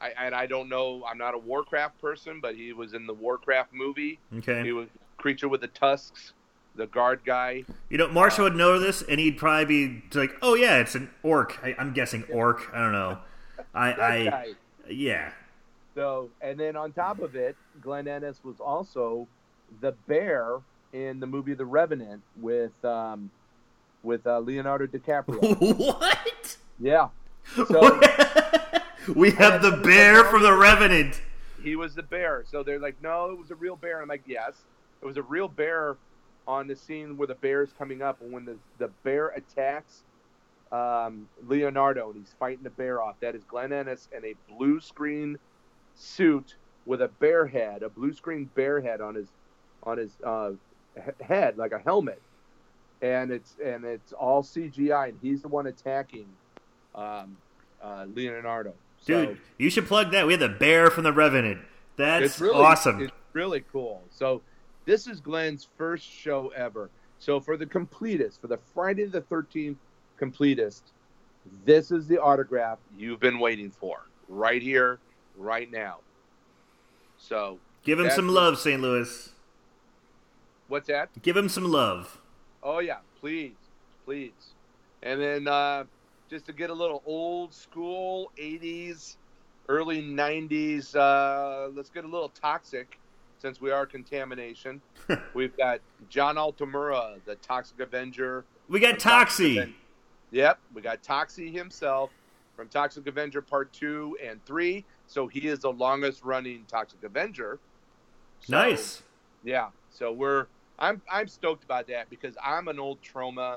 I, 0.00 0.10
and 0.18 0.34
I 0.34 0.46
don't 0.46 0.68
know. 0.68 1.04
I'm 1.08 1.18
not 1.18 1.34
a 1.34 1.38
Warcraft 1.38 2.00
person, 2.00 2.40
but 2.40 2.56
he 2.56 2.72
was 2.72 2.94
in 2.94 3.06
the 3.06 3.14
Warcraft 3.14 3.72
movie. 3.72 4.18
Okay. 4.38 4.64
He 4.64 4.72
was 4.72 4.88
creature 5.18 5.48
with 5.48 5.60
the 5.60 5.68
tusks. 5.68 6.32
The 6.74 6.86
guard 6.86 7.20
guy. 7.24 7.64
You 7.88 7.98
know, 7.98 8.08
Marshall 8.08 8.44
would 8.44 8.56
know 8.56 8.78
this, 8.78 9.02
and 9.02 9.18
he'd 9.20 9.36
probably 9.38 9.64
be 9.88 10.02
like, 10.18 10.32
"Oh 10.42 10.54
yeah, 10.54 10.78
it's 10.78 10.94
an 10.94 11.10
orc." 11.22 11.58
I, 11.62 11.74
I'm 11.78 11.92
guessing 11.92 12.24
orc. 12.32 12.68
I 12.72 12.78
don't 12.80 12.92
know. 12.92 13.18
I, 13.74 13.92
I 13.92 14.54
yeah. 14.88 15.32
So, 15.94 16.30
and 16.40 16.58
then 16.58 16.76
on 16.76 16.92
top 16.92 17.20
of 17.20 17.34
it, 17.34 17.56
Glenn 17.82 18.06
Ennis 18.08 18.38
was 18.44 18.60
also 18.60 19.26
the 19.80 19.92
bear 20.06 20.58
in 20.92 21.20
the 21.20 21.26
movie 21.26 21.54
The 21.54 21.64
Revenant 21.64 22.22
with 22.40 22.84
um, 22.84 23.30
with 24.02 24.26
uh, 24.26 24.38
Leonardo 24.38 24.86
DiCaprio. 24.86 25.76
what? 25.78 26.56
yeah, 26.78 27.08
So- 27.68 28.00
we 29.14 29.30
have 29.32 29.62
the 29.62 29.80
bear 29.82 30.24
from 30.24 30.42
the 30.42 30.52
Revenant. 30.54 31.20
he 31.62 31.74
was 31.74 31.94
the 31.94 32.02
bear. 32.02 32.44
So 32.50 32.62
they're 32.62 32.78
like, 32.78 32.96
no, 33.02 33.30
it 33.30 33.38
was 33.38 33.50
a 33.50 33.54
real 33.54 33.74
bear. 33.76 34.00
I'm 34.00 34.08
like, 34.08 34.22
yes, 34.26 34.52
it 35.02 35.06
was 35.06 35.16
a 35.16 35.22
real 35.22 35.48
bear 35.48 35.96
on 36.46 36.66
the 36.66 36.76
scene 36.76 37.16
where 37.16 37.28
the 37.28 37.34
bear 37.34 37.62
is 37.62 37.72
coming 37.78 38.02
up, 38.02 38.20
and 38.20 38.32
when 38.32 38.44
the 38.44 38.56
the 38.78 38.88
bear 39.02 39.28
attacks 39.28 40.02
um, 40.72 41.28
Leonardo 41.46 42.10
and 42.10 42.18
he's 42.20 42.34
fighting 42.38 42.62
the 42.62 42.70
bear 42.70 43.02
off, 43.02 43.16
that 43.20 43.34
is 43.34 43.44
Glenn 43.44 43.72
Ennis 43.72 44.08
in 44.16 44.24
a 44.24 44.34
blue 44.48 44.80
screen 44.80 45.38
suit 45.94 46.56
with 46.86 47.02
a 47.02 47.08
bear 47.08 47.46
head, 47.46 47.82
a 47.82 47.88
blue 47.88 48.12
screen 48.12 48.48
bear 48.54 48.80
head 48.80 49.00
on 49.00 49.14
his 49.14 49.28
on 49.82 49.98
his 49.98 50.12
uh, 50.24 50.52
head 51.20 51.58
like 51.58 51.72
a 51.72 51.78
helmet, 51.78 52.20
and 53.02 53.30
it's 53.30 53.56
and 53.64 53.84
it's 53.84 54.12
all 54.12 54.42
CGI, 54.42 55.10
and 55.10 55.18
he's 55.22 55.42
the 55.42 55.48
one 55.48 55.66
attacking 55.66 56.26
um, 56.94 57.36
uh, 57.82 58.06
Leonardo. 58.14 58.74
So, 59.02 59.26
Dude, 59.26 59.38
you 59.58 59.70
should 59.70 59.86
plug 59.86 60.12
that. 60.12 60.26
We 60.26 60.34
have 60.34 60.40
the 60.40 60.48
bear 60.48 60.90
from 60.90 61.04
the 61.04 61.12
Revenant. 61.12 61.62
That's 61.96 62.40
really 62.40 62.62
awesome. 62.62 63.02
It's 63.02 63.12
really 63.32 63.64
cool. 63.72 64.02
So 64.10 64.42
this 64.90 65.06
is 65.06 65.20
Glenn's 65.20 65.68
first 65.78 66.04
show 66.04 66.48
ever. 66.48 66.90
So 67.20 67.38
for 67.38 67.56
the 67.56 67.64
completist, 67.64 68.40
for 68.40 68.48
the 68.48 68.58
Friday 68.74 69.04
the 69.04 69.20
Thirteenth 69.20 69.78
completist, 70.20 70.82
this 71.64 71.92
is 71.92 72.08
the 72.08 72.20
autograph 72.20 72.78
you've 72.98 73.20
been 73.20 73.38
waiting 73.38 73.70
for, 73.70 74.00
right 74.28 74.60
here, 74.60 74.98
right 75.36 75.70
now. 75.70 75.98
So 77.18 77.60
Give 77.84 78.00
him 78.00 78.10
some 78.10 78.28
love, 78.28 78.58
St. 78.58 78.82
Louis. 78.82 79.30
what's 80.66 80.88
that? 80.88 81.08
Give 81.22 81.36
him 81.36 81.48
some 81.48 81.64
love. 81.64 82.20
Oh 82.60 82.80
yeah, 82.80 82.98
please, 83.20 83.54
please. 84.04 84.54
And 85.04 85.20
then 85.20 85.46
uh, 85.46 85.84
just 86.28 86.46
to 86.46 86.52
get 86.52 86.68
a 86.68 86.74
little 86.74 87.02
old 87.06 87.54
school 87.54 88.32
'80s, 88.36 89.18
early 89.68 90.02
'90s. 90.02 90.96
Uh, 90.96 91.70
let's 91.76 91.90
get 91.90 92.04
a 92.04 92.08
little 92.08 92.30
toxic, 92.30 92.98
since 93.40 93.60
we 93.60 93.70
are 93.70 93.86
contamination. 93.86 94.80
We've 95.34 95.56
got 95.56 95.80
John 96.08 96.36
Altamura, 96.36 97.18
the 97.24 97.36
Toxic 97.36 97.80
Avenger. 97.80 98.44
We 98.68 98.80
got 98.80 98.98
Toxie. 98.98 99.58
Aven- 99.58 99.74
Yep, 100.32 100.60
we 100.74 100.80
got 100.82 101.02
Toxie 101.02 101.52
himself 101.52 102.10
from 102.54 102.68
Toxic 102.68 103.04
Avenger 103.08 103.42
Part 103.42 103.72
Two 103.72 104.16
and 104.22 104.44
Three. 104.46 104.84
So 105.08 105.26
he 105.26 105.48
is 105.48 105.58
the 105.60 105.72
longest 105.72 106.22
running 106.24 106.64
Toxic 106.68 107.02
Avenger. 107.02 107.58
So- 108.42 108.52
Nice. 108.52 109.02
yeah, 109.42 109.70
so 109.90 110.12
we're 110.12 110.46
I'm 110.78 111.02
I'm 111.10 111.26
stoked 111.26 111.64
about 111.64 111.88
that 111.88 112.08
because 112.10 112.36
I'm 112.44 112.68
an 112.68 112.78
old 112.78 112.98
Troma 113.02 113.56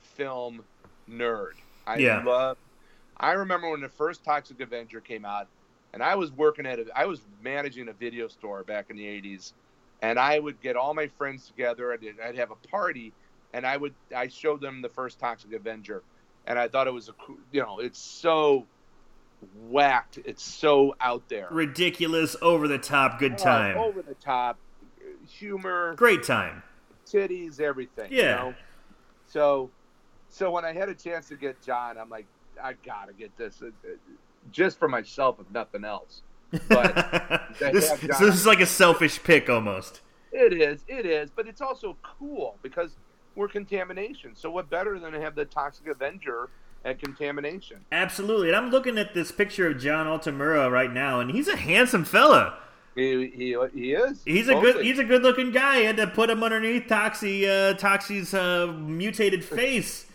film 0.00 0.62
nerd. 1.10 1.52
I 1.86 1.96
Yeah. 1.98 2.22
love. 2.22 2.58
I 3.16 3.32
remember 3.32 3.68
when 3.70 3.80
the 3.80 3.88
first 3.88 4.22
Toxic 4.22 4.60
Avenger 4.60 5.00
came 5.00 5.24
out, 5.24 5.48
and 5.92 6.02
I 6.02 6.14
was 6.14 6.30
working 6.32 6.66
at 6.66 6.78
a, 6.78 6.86
I 6.94 7.06
was 7.06 7.20
managing 7.42 7.88
a 7.88 7.92
video 7.92 8.28
store 8.28 8.62
back 8.64 8.90
in 8.90 8.96
the 8.96 9.04
'80s, 9.04 9.52
and 10.02 10.18
I 10.18 10.38
would 10.38 10.60
get 10.60 10.76
all 10.76 10.94
my 10.94 11.06
friends 11.06 11.46
together. 11.46 11.92
I'd, 11.92 12.04
I'd 12.24 12.36
have 12.36 12.50
a 12.50 12.68
party, 12.68 13.12
and 13.52 13.66
I 13.66 13.76
would 13.76 13.94
I 14.14 14.28
showed 14.28 14.60
them 14.60 14.82
the 14.82 14.88
first 14.88 15.18
Toxic 15.18 15.52
Avenger, 15.52 16.02
and 16.46 16.58
I 16.58 16.68
thought 16.68 16.86
it 16.86 16.92
was 16.94 17.08
a 17.08 17.14
you 17.52 17.60
know 17.62 17.78
it's 17.80 17.98
so 17.98 18.66
whacked, 19.68 20.18
it's 20.24 20.42
so 20.42 20.96
out 21.00 21.22
there, 21.28 21.46
Ridiculous, 21.50 22.34
over 22.42 22.66
the 22.66 22.78
top, 22.78 23.18
good 23.20 23.34
Oh, 23.34 23.36
time. 23.44 23.78
over 23.78 24.02
the 24.02 24.14
top 24.14 24.58
humor 25.28 25.94
Great 25.96 26.24
time. 26.24 26.62
titties, 27.06 27.60
everything. 27.60 28.08
Yeah. 28.10 28.22
You 28.22 28.50
know? 28.50 28.54
So, 29.28 29.70
so 30.28 30.50
when 30.50 30.64
I 30.64 30.72
had 30.72 30.88
a 30.88 30.94
chance 30.94 31.28
to 31.28 31.36
get 31.36 31.60
John, 31.62 31.98
I'm 31.98 32.08
like, 32.10 32.26
I 32.60 32.72
gotta 32.84 33.12
get 33.12 33.36
this, 33.36 33.62
just 34.50 34.78
for 34.78 34.88
myself, 34.88 35.38
if 35.40 35.50
nothing 35.52 35.84
else. 35.84 36.22
But 36.68 37.48
this, 37.60 37.88
so 37.88 37.96
this 37.96 38.34
is 38.34 38.46
like 38.46 38.60
a 38.60 38.66
selfish 38.66 39.22
pick 39.22 39.50
almost. 39.50 40.00
it 40.32 40.52
is, 40.52 40.84
it 40.88 41.06
is, 41.06 41.30
but 41.30 41.46
it's 41.46 41.60
also 41.60 41.96
cool 42.02 42.56
because 42.62 42.96
we're 43.34 43.48
contamination. 43.48 44.34
So 44.34 44.50
what 44.50 44.68
better 44.68 44.98
than 44.98 45.12
to 45.12 45.20
have 45.20 45.34
the 45.34 45.44
Toxic 45.44 45.86
Avenger 45.86 46.48
at 46.84 46.98
contamination? 46.98 47.84
Absolutely. 47.92 48.48
And 48.48 48.56
I'm 48.56 48.70
looking 48.70 48.98
at 48.98 49.14
this 49.14 49.30
picture 49.30 49.68
of 49.68 49.78
John 49.78 50.06
Altamura 50.06 50.70
right 50.70 50.92
now, 50.92 51.20
and 51.20 51.30
he's 51.30 51.48
a 51.48 51.56
handsome 51.56 52.04
fella. 52.04 52.58
He 52.94 53.28
he, 53.28 53.56
he 53.74 53.92
is. 53.92 54.22
He's 54.24 54.48
a 54.48 54.54
good 54.54 54.84
he's 54.84 54.98
a 54.98 55.04
good 55.04 55.22
looking 55.22 55.52
guy. 55.52 55.76
I 55.76 55.82
had 55.82 55.96
to 55.98 56.08
put 56.08 56.30
him 56.30 56.42
underneath 56.42 56.88
Toxie 56.88 57.44
uh, 57.44 57.74
Toxie's 57.74 58.34
uh, 58.34 58.66
mutated 58.66 59.44
face. 59.44 60.06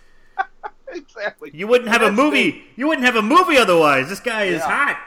exactly. 0.98 1.52
You 1.54 1.68
wouldn't 1.68 1.90
have 1.90 2.02
a 2.02 2.12
movie. 2.12 2.52
the- 2.52 2.62
You 2.76 2.88
wouldn't 2.88 3.06
have 3.06 3.16
a 3.16 3.22
movie 3.22 3.58
otherwise. 3.58 4.10
This 4.10 4.20
guy 4.20 4.44
is 4.46 4.60
Yeah. 4.62 4.86
hot. 4.86 5.00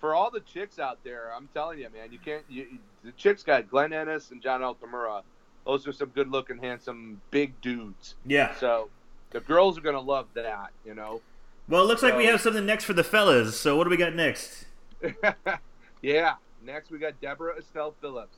for 0.00 0.14
all 0.14 0.30
the 0.30 0.38
chicks 0.40 0.78
out 0.78 0.98
there, 1.02 1.32
I'm 1.34 1.48
telling 1.52 1.80
you, 1.80 1.88
man, 1.92 2.12
you 2.12 2.18
can't. 2.20 2.44
You, 2.48 2.78
the 3.02 3.10
chicks 3.12 3.42
got 3.42 3.68
Glenn 3.68 3.92
Ennis 3.92 4.30
and 4.30 4.40
John 4.40 4.60
Altamura. 4.60 5.22
Those 5.66 5.88
are 5.88 5.92
some 5.92 6.10
good-looking, 6.10 6.58
handsome, 6.58 7.20
big 7.32 7.60
dudes. 7.60 8.14
Yeah. 8.24 8.54
So 8.56 8.90
the 9.30 9.40
girls 9.40 9.76
are 9.76 9.80
gonna 9.80 10.00
love 10.00 10.28
that, 10.34 10.70
you 10.86 10.94
know. 10.94 11.20
Well, 11.68 11.82
it 11.82 11.86
looks 11.86 12.02
like 12.04 12.16
we 12.16 12.26
have 12.26 12.40
something 12.40 12.64
next 12.64 12.84
for 12.84 12.92
the 12.92 13.02
fellas. 13.04 13.58
So 13.58 13.76
what 13.76 13.84
do 13.84 13.90
we 13.90 13.96
got 13.96 14.14
next? 14.14 14.66
yeah. 16.02 16.34
Next, 16.64 16.90
we 16.90 16.98
got 16.98 17.20
Deborah 17.20 17.56
Estelle 17.58 17.94
Phillips. 18.00 18.36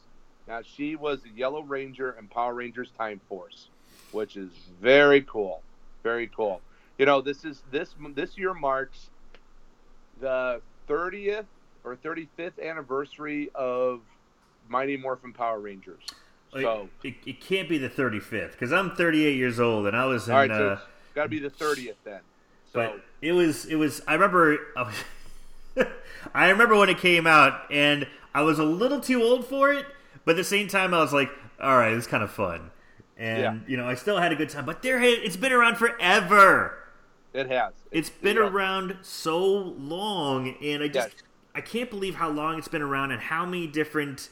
Now 0.49 0.63
she 0.63 0.97
was 0.97 1.23
the 1.23 1.31
Yellow 1.31 1.63
Ranger 1.63 2.17
in 2.19 2.27
Power 2.29 2.55
Rangers 2.55 2.91
Time 2.99 3.21
Force, 3.29 3.69
which 4.13 4.37
is 4.37 4.51
very 4.81 5.23
cool. 5.23 5.63
Very 6.03 6.29
cool. 6.35 6.61
You 6.99 7.07
know, 7.07 7.21
this 7.21 7.45
is 7.45 7.63
this 7.71 7.95
this 8.15 8.37
year 8.37 8.55
marks 8.55 9.11
the 10.21 10.61
30th 10.89 11.47
or 11.85 11.97
35th 11.97 12.63
anniversary 12.63 13.51
of 13.55 14.01
Mighty 14.69 14.97
Morphin 14.97 15.33
Power 15.33 15.59
Rangers. 15.59 16.03
So, 16.53 16.89
it, 17.05 17.15
it 17.25 17.41
can't 17.41 17.69
be 17.69 17.79
the 17.79 17.89
35th 17.89 18.53
because 18.53 18.73
I'm 18.73 18.97
38 18.97 19.37
years 19.37 19.61
old 19.61 19.87
and 19.87 19.97
I 19.97 20.07
was 20.07 20.27
in. 20.27 20.35
all 20.35 20.41
right, 20.41 20.51
uh, 20.51 20.59
so 20.59 20.73
it's 20.73 21.15
got 21.15 21.23
to 21.25 21.29
be 21.29 21.39
the 21.39 21.51
30th 21.51 21.95
then. 22.05 22.21
So, 22.73 22.81
but 22.81 23.01
it 23.23 23.33
was 23.33 23.67
it 23.67 23.77
was 23.77 24.01
I 24.07 24.15
remember 24.15 24.59
I 26.35 26.51
remember 26.51 26.77
when 26.77 26.89
it 26.89 26.99
came 26.99 27.27
out 27.27 27.63
and 27.71 28.07
I 28.35 28.43
was 28.43 28.59
a 28.59 28.65
little 28.65 29.01
too 29.01 29.23
old 29.23 29.47
for 29.47 29.73
it, 29.73 29.87
but 30.25 30.33
at 30.33 30.37
the 30.37 30.45
same 30.45 30.69
time 30.69 30.93
I 30.93 30.99
was 30.99 31.13
like, 31.13 31.31
all 31.61 31.77
right, 31.79 31.93
it's 31.93 32.07
kind 32.07 32.23
of 32.23 32.31
fun. 32.31 32.71
And 33.21 33.39
Yeah. 33.39 33.57
you 33.69 33.77
know, 33.79 33.89
I 33.89 33.95
still 33.95 34.19
had 34.19 34.33
a 34.33 34.37
good 34.37 34.51
time, 34.51 34.67
but 34.67 34.83
there 34.83 35.01
it's 35.03 35.37
been 35.37 35.53
around 35.53 35.77
forever. 35.79 36.79
it 37.33 37.49
has. 37.49 37.75
It's 37.93 38.11
been 38.11 38.39
yeah. 38.39 38.45
around 38.45 38.99
so 39.03 39.47
long 39.47 40.57
and 40.63 40.83
I 40.83 40.89
just 40.89 41.11
Yes. 41.11 41.23
I 41.55 41.61
can't 41.61 41.91
believe 41.91 42.17
how 42.17 42.31
long 42.31 42.59
it's 42.59 42.69
been 42.69 42.83
around 42.83 43.13
and 43.13 43.21
how 43.23 43.47
many 43.47 43.67
different 43.69 44.31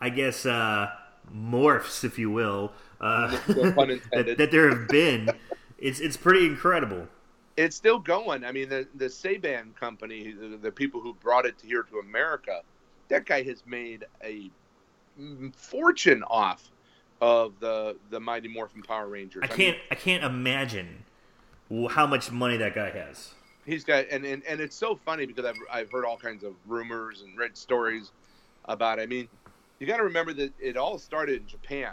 I 0.00 0.10
guess 0.10 0.46
uh 0.46 0.90
morphs 1.34 2.04
if 2.04 2.18
you 2.18 2.30
will 2.30 2.72
uh 3.00 3.38
that, 4.12 4.34
that 4.38 4.50
there 4.52 4.70
have 4.70 4.88
been. 4.88 5.34
It's 5.78 6.00
it's 6.00 6.16
pretty 6.16 6.46
incredible. 6.46 7.08
it's 7.56 7.76
still 7.76 7.98
going. 7.98 8.44
I 8.44 8.52
mean, 8.52 8.68
the 8.68 8.88
the 8.94 9.06
Saban 9.06 9.74
company, 9.76 10.32
the, 10.32 10.56
the 10.56 10.72
people 10.72 11.00
who 11.00 11.14
brought 11.14 11.46
it 11.46 11.56
here 11.62 11.82
to 11.84 11.98
America, 11.98 12.62
that 13.08 13.26
guy 13.26 13.42
has 13.42 13.64
made 13.66 14.04
a 14.22 14.50
fortune 15.56 16.22
off 16.24 16.70
of 17.20 17.58
the 17.60 17.96
the 18.10 18.20
Mighty 18.20 18.48
Morphin 18.48 18.82
Power 18.82 19.08
Rangers. 19.08 19.42
I 19.42 19.48
can't 19.48 19.78
I 19.90 19.94
can't 19.94 20.24
imagine 20.24 21.04
how 21.90 22.06
much 22.06 22.30
money 22.30 22.56
that 22.56 22.74
guy 22.74 22.90
has. 22.90 23.32
he's 23.66 23.84
got 23.84 24.06
and, 24.10 24.24
and 24.24 24.42
and 24.44 24.60
it's 24.60 24.76
so 24.76 24.96
funny 24.96 25.26
because 25.26 25.44
I've 25.44 25.56
I've 25.70 25.90
heard 25.90 26.04
all 26.04 26.16
kinds 26.16 26.44
of 26.44 26.54
rumors 26.66 27.22
and 27.22 27.36
read 27.36 27.56
stories 27.56 28.12
about. 28.64 28.98
It. 28.98 29.02
I 29.02 29.06
mean, 29.06 29.28
you 29.78 29.86
got 29.86 29.98
to 29.98 30.04
remember 30.04 30.32
that 30.34 30.52
it 30.60 30.76
all 30.76 30.98
started 30.98 31.42
in 31.42 31.46
Japan, 31.46 31.92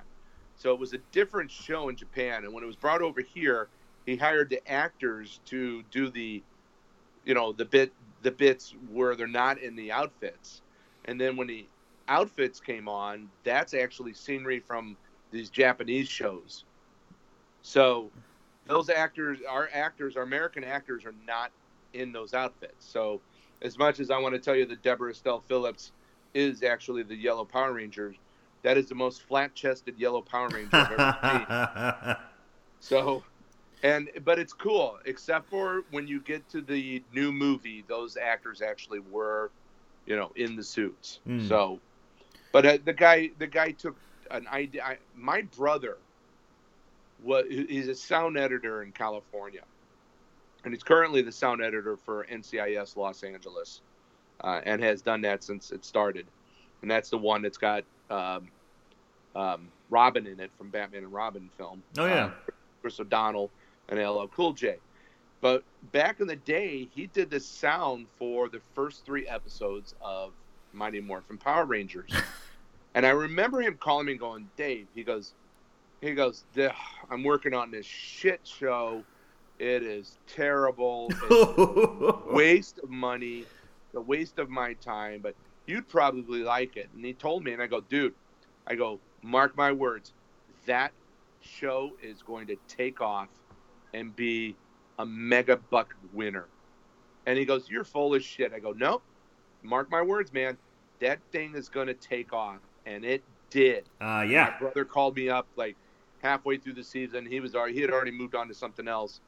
so 0.55 0.73
it 0.73 0.79
was 0.79 0.93
a 0.93 0.99
different 1.11 1.51
show 1.51 1.89
in 1.89 1.95
Japan, 1.95 2.43
and 2.45 2.53
when 2.53 2.63
it 2.63 2.67
was 2.67 2.75
brought 2.75 3.01
over 3.01 3.21
here, 3.21 3.67
he 4.05 4.15
hired 4.15 4.49
the 4.49 4.65
actors 4.71 5.39
to 5.45 5.83
do 5.91 6.09
the, 6.09 6.41
you 7.25 7.33
know, 7.33 7.51
the 7.51 7.65
bit 7.65 7.91
the 8.21 8.31
bits 8.31 8.73
where 8.91 9.15
they're 9.15 9.27
not 9.27 9.57
in 9.59 9.75
the 9.75 9.91
outfits, 9.91 10.61
and 11.05 11.19
then 11.19 11.35
when 11.35 11.47
the 11.47 11.65
outfits 12.07 12.59
came 12.59 12.87
on, 12.87 13.29
that's 13.43 13.73
actually 13.73 14.13
scenery 14.13 14.59
from 14.59 14.95
these 15.31 15.49
Japanese 15.49 16.07
shows. 16.07 16.63
So 17.61 18.11
those 18.67 18.89
actors, 18.89 19.39
our 19.47 19.69
actors, 19.73 20.17
our 20.17 20.23
American 20.23 20.63
actors, 20.63 21.05
are 21.05 21.15
not 21.25 21.51
in 21.93 22.11
those 22.11 22.33
outfits. 22.33 22.85
So, 22.85 23.21
as 23.61 23.77
much 23.77 23.99
as 23.99 24.11
I 24.11 24.17
want 24.17 24.35
to 24.35 24.39
tell 24.39 24.55
you 24.55 24.65
that 24.65 24.83
Deborah 24.83 25.11
Estelle 25.11 25.43
Phillips 25.47 25.91
is 26.33 26.61
actually 26.61 27.03
the 27.03 27.15
Yellow 27.15 27.45
Power 27.45 27.73
Ranger, 27.73 28.13
that 28.63 28.77
is 28.77 28.87
the 28.87 28.95
most 28.95 29.21
flat-chested 29.23 29.97
yellow 29.97 30.21
Power 30.21 30.49
Ranger 30.49 30.69
I've 30.73 30.91
ever 30.91 32.07
seen. 32.07 32.15
So, 32.81 33.23
and 33.81 34.09
but 34.23 34.37
it's 34.37 34.53
cool, 34.53 34.99
except 35.05 35.49
for 35.49 35.85
when 35.89 36.07
you 36.07 36.19
get 36.19 36.47
to 36.49 36.61
the 36.61 37.01
new 37.13 37.31
movie, 37.31 37.83
those 37.87 38.15
actors 38.15 38.61
actually 38.61 38.99
were, 38.99 39.49
you 40.05 40.15
know, 40.15 40.31
in 40.35 40.55
the 40.55 40.63
suits. 40.63 41.19
Mm. 41.27 41.47
So, 41.47 41.79
but 42.51 42.63
uh, 42.63 42.77
the 42.85 42.93
guy, 42.93 43.31
the 43.39 43.47
guy 43.47 43.71
took 43.71 43.95
an 44.31 44.47
idea. 44.47 44.83
I, 44.83 44.97
my 45.15 45.41
brother 45.43 45.97
was 47.23 47.45
he's 47.49 47.87
a 47.87 47.95
sound 47.95 48.37
editor 48.37 48.83
in 48.83 48.91
California, 48.91 49.63
and 50.63 50.73
he's 50.73 50.83
currently 50.83 51.21
the 51.21 51.31
sound 51.31 51.61
editor 51.61 51.97
for 51.97 52.25
NCIS 52.25 52.97
Los 52.97 53.23
Angeles, 53.23 53.81
uh, 54.41 54.61
and 54.63 54.81
has 54.83 55.01
done 55.01 55.21
that 55.21 55.43
since 55.43 55.71
it 55.71 55.85
started. 55.85 56.25
And 56.81 56.91
that's 56.91 57.09
the 57.09 57.17
one 57.17 57.41
that's 57.41 57.57
got 57.57 57.83
um, 58.09 58.47
um, 59.35 59.67
Robin 59.89 60.27
in 60.27 60.39
it 60.39 60.51
from 60.57 60.69
Batman 60.69 61.03
and 61.03 61.13
Robin 61.13 61.49
film. 61.57 61.81
oh 61.97 62.05
yeah. 62.05 62.25
Uh, 62.25 62.31
Chris 62.81 62.99
O'Donnell 62.99 63.49
and 63.89 63.99
LL 63.99 64.27
Cool 64.27 64.53
J. 64.53 64.77
But 65.41 65.63
back 65.91 66.19
in 66.19 66.27
the 66.27 66.35
day, 66.35 66.87
he 66.93 67.07
did 67.07 67.29
the 67.29 67.39
sound 67.39 68.07
for 68.17 68.49
the 68.49 68.61
first 68.73 69.05
three 69.05 69.27
episodes 69.27 69.93
of 70.01 70.31
Mighty 70.73 70.99
Morphin 71.01 71.37
Power 71.37 71.65
Rangers. 71.65 72.11
and 72.95 73.05
I 73.05 73.11
remember 73.11 73.61
him 73.61 73.77
calling 73.79 74.07
me 74.07 74.13
and 74.13 74.19
going, 74.19 74.49
Dave, 74.55 74.87
he 74.95 75.03
goes, 75.03 75.33
he 76.01 76.13
goes, 76.13 76.45
I'm 77.11 77.23
working 77.23 77.53
on 77.53 77.69
this 77.69 77.85
shit 77.85 78.41
show. 78.43 79.03
It 79.59 79.83
is 79.83 80.17
terrible. 80.27 81.09
It's 81.11 81.57
a 81.57 82.33
waste 82.33 82.79
of 82.79 82.89
money, 82.89 83.45
a 83.93 84.01
waste 84.01 84.39
of 84.39 84.49
my 84.49 84.73
time, 84.73 85.19
but 85.21 85.35
you'd 85.67 85.87
probably 85.87 86.41
like 86.43 86.77
it. 86.77 86.89
And 86.95 87.05
he 87.05 87.13
told 87.13 87.43
me, 87.43 87.53
and 87.53 87.61
I 87.61 87.67
go, 87.67 87.81
dude, 87.81 88.13
I 88.65 88.75
go, 88.75 88.99
mark 89.21 89.55
my 89.55 89.71
words, 89.71 90.13
that 90.65 90.91
show 91.41 91.91
is 92.01 92.21
going 92.21 92.47
to 92.47 92.55
take 92.67 93.01
off 93.01 93.29
and 93.93 94.15
be 94.15 94.55
a 94.99 95.05
mega 95.05 95.57
buck 95.57 95.95
winner. 96.13 96.47
And 97.25 97.37
he 97.37 97.45
goes, 97.45 97.69
You're 97.69 97.83
full 97.83 98.13
of 98.13 98.23
shit. 98.23 98.53
I 98.53 98.59
go, 98.59 98.71
Nope. 98.71 99.03
Mark 99.63 99.89
my 99.89 100.01
words, 100.01 100.31
man. 100.31 100.57
That 100.99 101.19
thing 101.31 101.55
is 101.55 101.69
going 101.69 101.87
to 101.87 101.93
take 101.93 102.33
off. 102.33 102.59
And 102.85 103.03
it 103.05 103.23
did. 103.49 103.85
uh, 104.01 104.25
yeah. 104.27 104.53
My 104.53 104.59
brother 104.59 104.85
called 104.85 105.15
me 105.15 105.29
up 105.29 105.47
like 105.55 105.75
halfway 106.21 106.57
through 106.57 106.73
the 106.73 106.83
season. 106.83 107.25
He 107.25 107.39
was 107.39 107.55
already, 107.55 107.73
he 107.73 107.81
had 107.81 107.91
already 107.91 108.11
moved 108.11 108.35
on 108.35 108.47
to 108.47 108.53
something 108.53 108.87
else. 108.87 109.21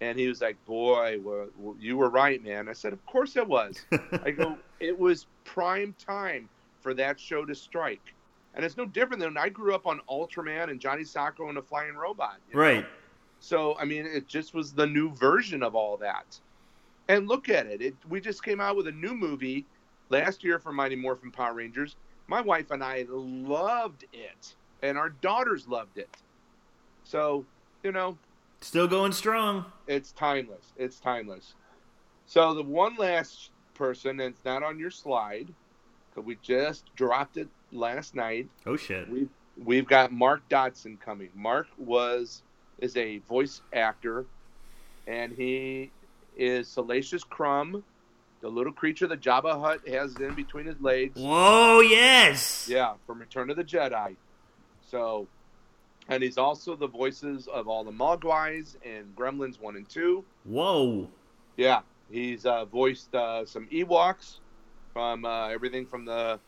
And 0.00 0.18
he 0.18 0.28
was 0.28 0.40
like, 0.40 0.56
Boy, 0.64 1.18
well, 1.22 1.48
you 1.78 1.96
were 1.96 2.08
right, 2.08 2.42
man. 2.42 2.68
I 2.68 2.72
said, 2.72 2.92
Of 2.92 3.04
course 3.06 3.36
it 3.36 3.46
was. 3.46 3.84
I 4.24 4.30
go, 4.30 4.56
It 4.80 4.98
was 4.98 5.26
prime 5.44 5.94
time 5.98 6.48
for 6.80 6.94
that 6.94 7.20
show 7.20 7.44
to 7.44 7.54
strike. 7.54 8.14
And 8.54 8.64
it's 8.64 8.76
no 8.76 8.86
different 8.86 9.20
than 9.22 9.36
I 9.36 9.48
grew 9.48 9.74
up 9.74 9.86
on 9.86 10.00
Ultraman 10.10 10.70
and 10.70 10.80
Johnny 10.80 11.04
Sokko 11.04 11.48
and 11.48 11.56
the 11.56 11.62
Flying 11.62 11.94
Robot. 11.94 12.38
you 12.48 12.56
know? 12.56 12.62
right. 12.62 12.86
So 13.38 13.76
I 13.78 13.84
mean, 13.84 14.06
it 14.06 14.26
just 14.26 14.54
was 14.54 14.72
the 14.72 14.86
new 14.86 15.14
version 15.14 15.62
of 15.62 15.74
all 15.74 15.96
that. 15.98 16.38
And 17.08 17.28
look 17.28 17.48
at 17.48 17.66
it. 17.66 17.80
It 17.80 17.94
we 18.08 18.20
just 18.20 18.42
came 18.44 18.60
out 18.60 18.76
with 18.76 18.86
a 18.86 18.92
new 18.92 19.14
movie 19.14 19.66
last 20.08 20.42
year 20.44 20.58
for 20.58 20.72
Mighty 20.72 20.96
Morphin 20.96 21.30
Power 21.30 21.54
Rangers. 21.54 21.96
My 22.30 22.40
wife 22.40 22.70
and 22.70 22.82
I 22.82 23.06
loved 23.08 24.04
it, 24.12 24.54
and 24.84 24.96
our 24.96 25.08
daughters 25.10 25.66
loved 25.66 25.98
it. 25.98 26.08
So 27.02 27.44
you 27.82 27.90
know, 27.90 28.16
Still 28.60 28.86
going 28.86 29.10
strong. 29.10 29.64
it's 29.88 30.12
timeless. 30.12 30.72
It's 30.76 31.00
timeless. 31.00 31.54
So 32.26 32.54
the 32.54 32.62
one 32.62 32.94
last 32.94 33.50
person, 33.74 34.20
and 34.20 34.32
it's 34.32 34.44
not 34.44 34.62
on 34.62 34.78
your 34.78 34.92
slide, 34.92 35.48
because 36.10 36.24
we 36.24 36.36
just 36.40 36.94
dropped 36.94 37.36
it 37.36 37.48
last 37.72 38.14
night. 38.14 38.48
Oh 38.64 38.76
shit. 38.76 39.10
We've 39.10 39.28
we've 39.64 39.88
got 39.88 40.12
Mark 40.12 40.48
Dodson 40.48 40.98
coming. 41.04 41.30
Mark 41.34 41.66
was 41.78 42.42
is 42.78 42.96
a 42.96 43.18
voice 43.28 43.60
actor, 43.72 44.24
and 45.08 45.32
he 45.32 45.90
is 46.36 46.68
Salacious 46.68 47.24
Crumb, 47.24 47.82
the 48.40 48.48
little 48.48 48.72
creature 48.72 49.06
that 49.06 49.20
Jabba 49.20 49.60
Hutt 49.60 49.86
has 49.88 50.16
in 50.16 50.34
between 50.34 50.66
his 50.66 50.80
legs. 50.80 51.20
Whoa, 51.20 51.80
yes. 51.80 52.68
Yeah, 52.68 52.94
from 53.06 53.18
Return 53.18 53.50
of 53.50 53.56
the 53.56 53.64
Jedi. 53.64 54.16
So, 54.90 55.28
and 56.08 56.22
he's 56.22 56.38
also 56.38 56.74
the 56.74 56.88
voices 56.88 57.48
of 57.48 57.68
all 57.68 57.84
the 57.84 57.92
Mogwais 57.92 58.76
and 58.84 59.14
Gremlins 59.14 59.60
one 59.60 59.76
and 59.76 59.88
two. 59.88 60.24
Whoa. 60.44 61.08
Yeah, 61.56 61.80
he's 62.10 62.46
uh, 62.46 62.64
voiced 62.64 63.14
uh, 63.14 63.44
some 63.44 63.66
Ewoks 63.68 64.38
from 64.92 65.24
uh, 65.24 65.48
everything 65.48 65.86
from 65.86 66.04
the 66.04 66.40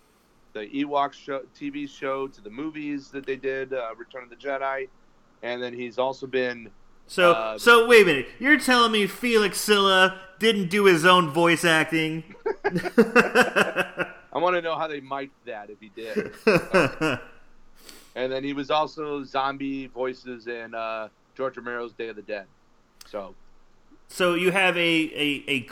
the 0.55 0.67
Ewoks 0.67 1.15
show, 1.15 1.43
TV 1.59 1.89
show 1.89 2.29
to 2.29 2.41
the 2.43 2.51
movies 2.51 3.09
that 3.11 3.25
they 3.25 3.37
did, 3.37 3.73
uh, 3.73 3.89
Return 3.97 4.23
of 4.23 4.29
the 4.29 4.37
Jedi, 4.37 4.89
and 5.43 5.63
then 5.63 5.73
he's 5.73 5.99
also 5.99 6.27
been 6.27 6.71
So, 7.07 7.33
Uh, 7.33 7.59
so 7.59 7.87
wait 7.87 8.03
a 8.03 8.07
minute. 8.07 8.29
You're 8.39 8.59
telling 8.59 8.93
me 8.93 9.07
Felix 9.07 9.61
Silla 9.61 10.19
didn't 10.39 10.69
do 10.71 10.85
his 10.85 11.05
own 11.05 11.31
voice 11.31 11.65
acting? 11.65 12.25
I 12.65 14.39
want 14.39 14.57
to 14.57 14.63
know 14.63 14.77
how 14.77 14.89
they 14.89 15.01
mic'd 15.01 15.33
that 15.47 15.69
if 15.71 15.79
he 15.81 15.91
did. 15.95 16.33
and 18.15 18.33
then 18.33 18.43
he 18.45 18.53
was 18.53 18.71
also 18.71 19.23
zombie 19.25 19.87
voices 19.89 20.47
in 20.47 20.75
uh, 20.75 21.09
George 21.37 21.57
Romero's 21.57 21.93
Day 21.93 22.09
of 22.09 22.17
the 22.17 22.23
Dead. 22.23 22.47
So 23.07 23.35
so 24.09 24.35
you 24.35 24.51
have 24.51 24.77
a 24.77 24.81
a, 24.81 25.45
a 25.49 25.69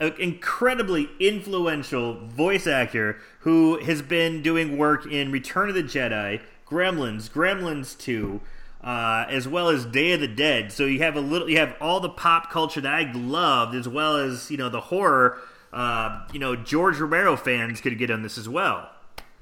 an 0.00 0.12
incredibly 0.18 1.08
influential 1.20 2.26
voice 2.26 2.66
actor 2.66 3.18
who 3.40 3.78
has 3.84 4.02
been 4.02 4.42
doing 4.42 4.76
work 4.78 5.06
in 5.06 5.30
Return 5.30 5.68
of 5.68 5.74
the 5.74 5.82
Jedi, 5.82 6.40
Gremlins, 6.66 7.30
Gremlins 7.30 7.96
Two, 7.98 8.40
uh, 8.82 9.26
as 9.28 9.46
well 9.48 9.68
as 9.68 9.84
Day 9.84 10.12
of 10.12 10.20
the 10.20 10.28
Dead. 10.28 10.70
So 10.72 10.84
you 10.86 10.98
have 11.00 11.16
a 11.16 11.20
little, 11.20 11.48
you 11.48 11.58
have 11.58 11.74
all 11.80 12.00
the 12.00 12.08
pop 12.08 12.50
culture 12.50 12.80
that 12.80 12.94
I 12.94 13.10
loved, 13.12 13.74
as 13.74 13.88
well 13.88 14.16
as 14.16 14.50
you 14.50 14.56
know 14.56 14.68
the 14.68 14.80
horror. 14.82 15.38
Uh, 15.72 16.26
you 16.32 16.38
know, 16.38 16.56
George 16.56 16.98
Romero 16.98 17.36
fans 17.36 17.80
could 17.80 17.98
get 17.98 18.10
on 18.10 18.22
this 18.22 18.38
as 18.38 18.48
well. 18.48 18.90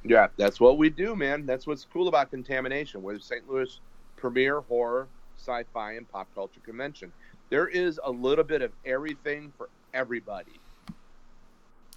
yeah, 0.04 0.26
that's 0.36 0.58
what 0.58 0.76
we 0.78 0.90
do, 0.90 1.14
man. 1.14 1.46
That's 1.46 1.66
what's 1.66 1.84
cool 1.92 2.08
about 2.08 2.30
Contamination. 2.30 3.02
We're 3.02 3.14
the 3.14 3.20
St. 3.22 3.48
Louis 3.48 3.78
premier 4.16 4.60
horror, 4.62 5.06
sci-fi, 5.38 5.92
and 5.92 6.10
pop 6.10 6.26
culture 6.34 6.60
convention. 6.64 7.12
There 7.50 7.68
is 7.68 8.00
a 8.04 8.10
little 8.10 8.42
bit 8.42 8.60
of 8.62 8.72
everything 8.84 9.52
for 9.56 9.68
everybody. 9.94 10.58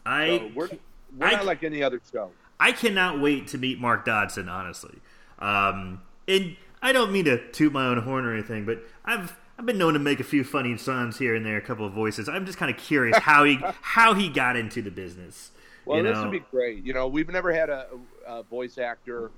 I 0.05 0.27
So 0.27 0.51
we're 0.55 0.69
we're 1.17 1.27
I- 1.27 1.31
not 1.31 1.45
like 1.45 1.63
any 1.63 1.81
other 1.81 1.99
show. 2.11 2.31
I 2.59 2.71
cannot 2.73 3.19
wait 3.21 3.47
to 3.47 3.57
meet 3.57 3.79
Mark 3.79 4.03
Dodson, 4.05 4.49
honestly. 4.49 4.99
Um, 5.39 6.01
and 6.27 6.57
I 6.81 6.91
don't 6.91 7.11
mean 7.11 7.25
to 7.25 7.51
toot 7.51 7.73
my 7.73 7.85
own 7.87 8.01
horn 8.01 8.25
or 8.25 8.33
anything, 8.33 8.65
but 8.65 8.79
I've 9.05 9.37
I've 9.57 9.65
been 9.65 9.77
known 9.77 9.93
to 9.93 9.99
make 9.99 10.21
a 10.21 10.23
few 10.23 10.45
funny 10.45 10.77
sounds 10.77 11.17
here 11.17 11.35
and 11.35 11.45
there, 11.45 11.57
a 11.57 11.61
couple 11.61 11.85
of 11.85 11.91
voices. 11.91 12.29
I'm 12.29 12.45
just 12.45 12.57
kind 12.57 12.71
of 12.73 12.77
curious 12.77 13.17
how 13.21 13.43
he 13.43 13.59
how 13.81 14.13
he 14.13 14.29
got 14.29 14.55
into 14.55 14.81
the 14.81 14.91
business. 14.91 15.51
Well, 15.85 15.97
you 15.97 16.03
this 16.03 16.17
would 16.17 16.31
be 16.31 16.39
great. 16.51 16.83
You 16.83 16.93
know, 16.93 17.07
we've 17.07 17.29
never 17.29 17.51
had 17.51 17.69
a, 17.69 17.87
a 18.27 18.43
voice 18.43 18.77
actor 18.77 19.31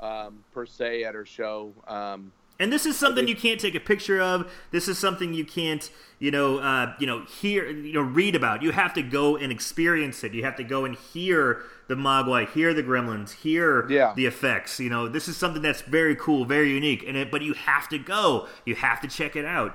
um, 0.00 0.42
per 0.52 0.66
se 0.66 1.04
at 1.04 1.14
our 1.14 1.26
show. 1.26 1.72
Um, 1.86 2.32
And 2.60 2.72
this 2.72 2.86
is 2.86 2.96
something 2.96 3.26
you 3.26 3.34
can't 3.34 3.58
take 3.58 3.74
a 3.74 3.80
picture 3.80 4.20
of. 4.20 4.48
This 4.70 4.86
is 4.86 4.98
something 4.98 5.34
you 5.34 5.44
can't, 5.46 5.90
you 6.20 6.30
know, 6.30 6.58
uh, 6.58 6.94
you 7.00 7.06
know, 7.06 7.24
hear, 7.24 7.68
you 7.68 7.94
know, 7.94 8.02
read 8.02 8.36
about. 8.36 8.62
You 8.62 8.70
have 8.72 8.94
to 8.94 9.02
go 9.02 9.36
and 9.36 9.50
experience 9.50 10.22
it. 10.22 10.34
You 10.34 10.44
have 10.44 10.56
to 10.56 10.64
go 10.64 10.84
and 10.84 10.94
hear 10.94 11.62
the 11.88 11.94
Mogwai, 11.96 12.48
hear 12.50 12.72
the 12.74 12.82
Gremlins, 12.84 13.32
hear 13.32 13.88
Yeah. 13.90 14.12
the 14.14 14.26
effects. 14.26 14.78
You 14.78 14.90
know, 14.90 15.08
this 15.08 15.26
is 15.26 15.36
something 15.36 15.62
that's 15.62 15.80
very 15.80 16.14
cool, 16.14 16.44
very 16.44 16.70
unique. 16.70 17.02
And 17.08 17.16
it, 17.16 17.30
but 17.32 17.42
you 17.42 17.54
have 17.54 17.88
to 17.88 17.98
go. 17.98 18.46
You 18.66 18.76
have 18.76 19.00
to 19.00 19.08
check 19.08 19.34
it 19.36 19.44
out. 19.46 19.74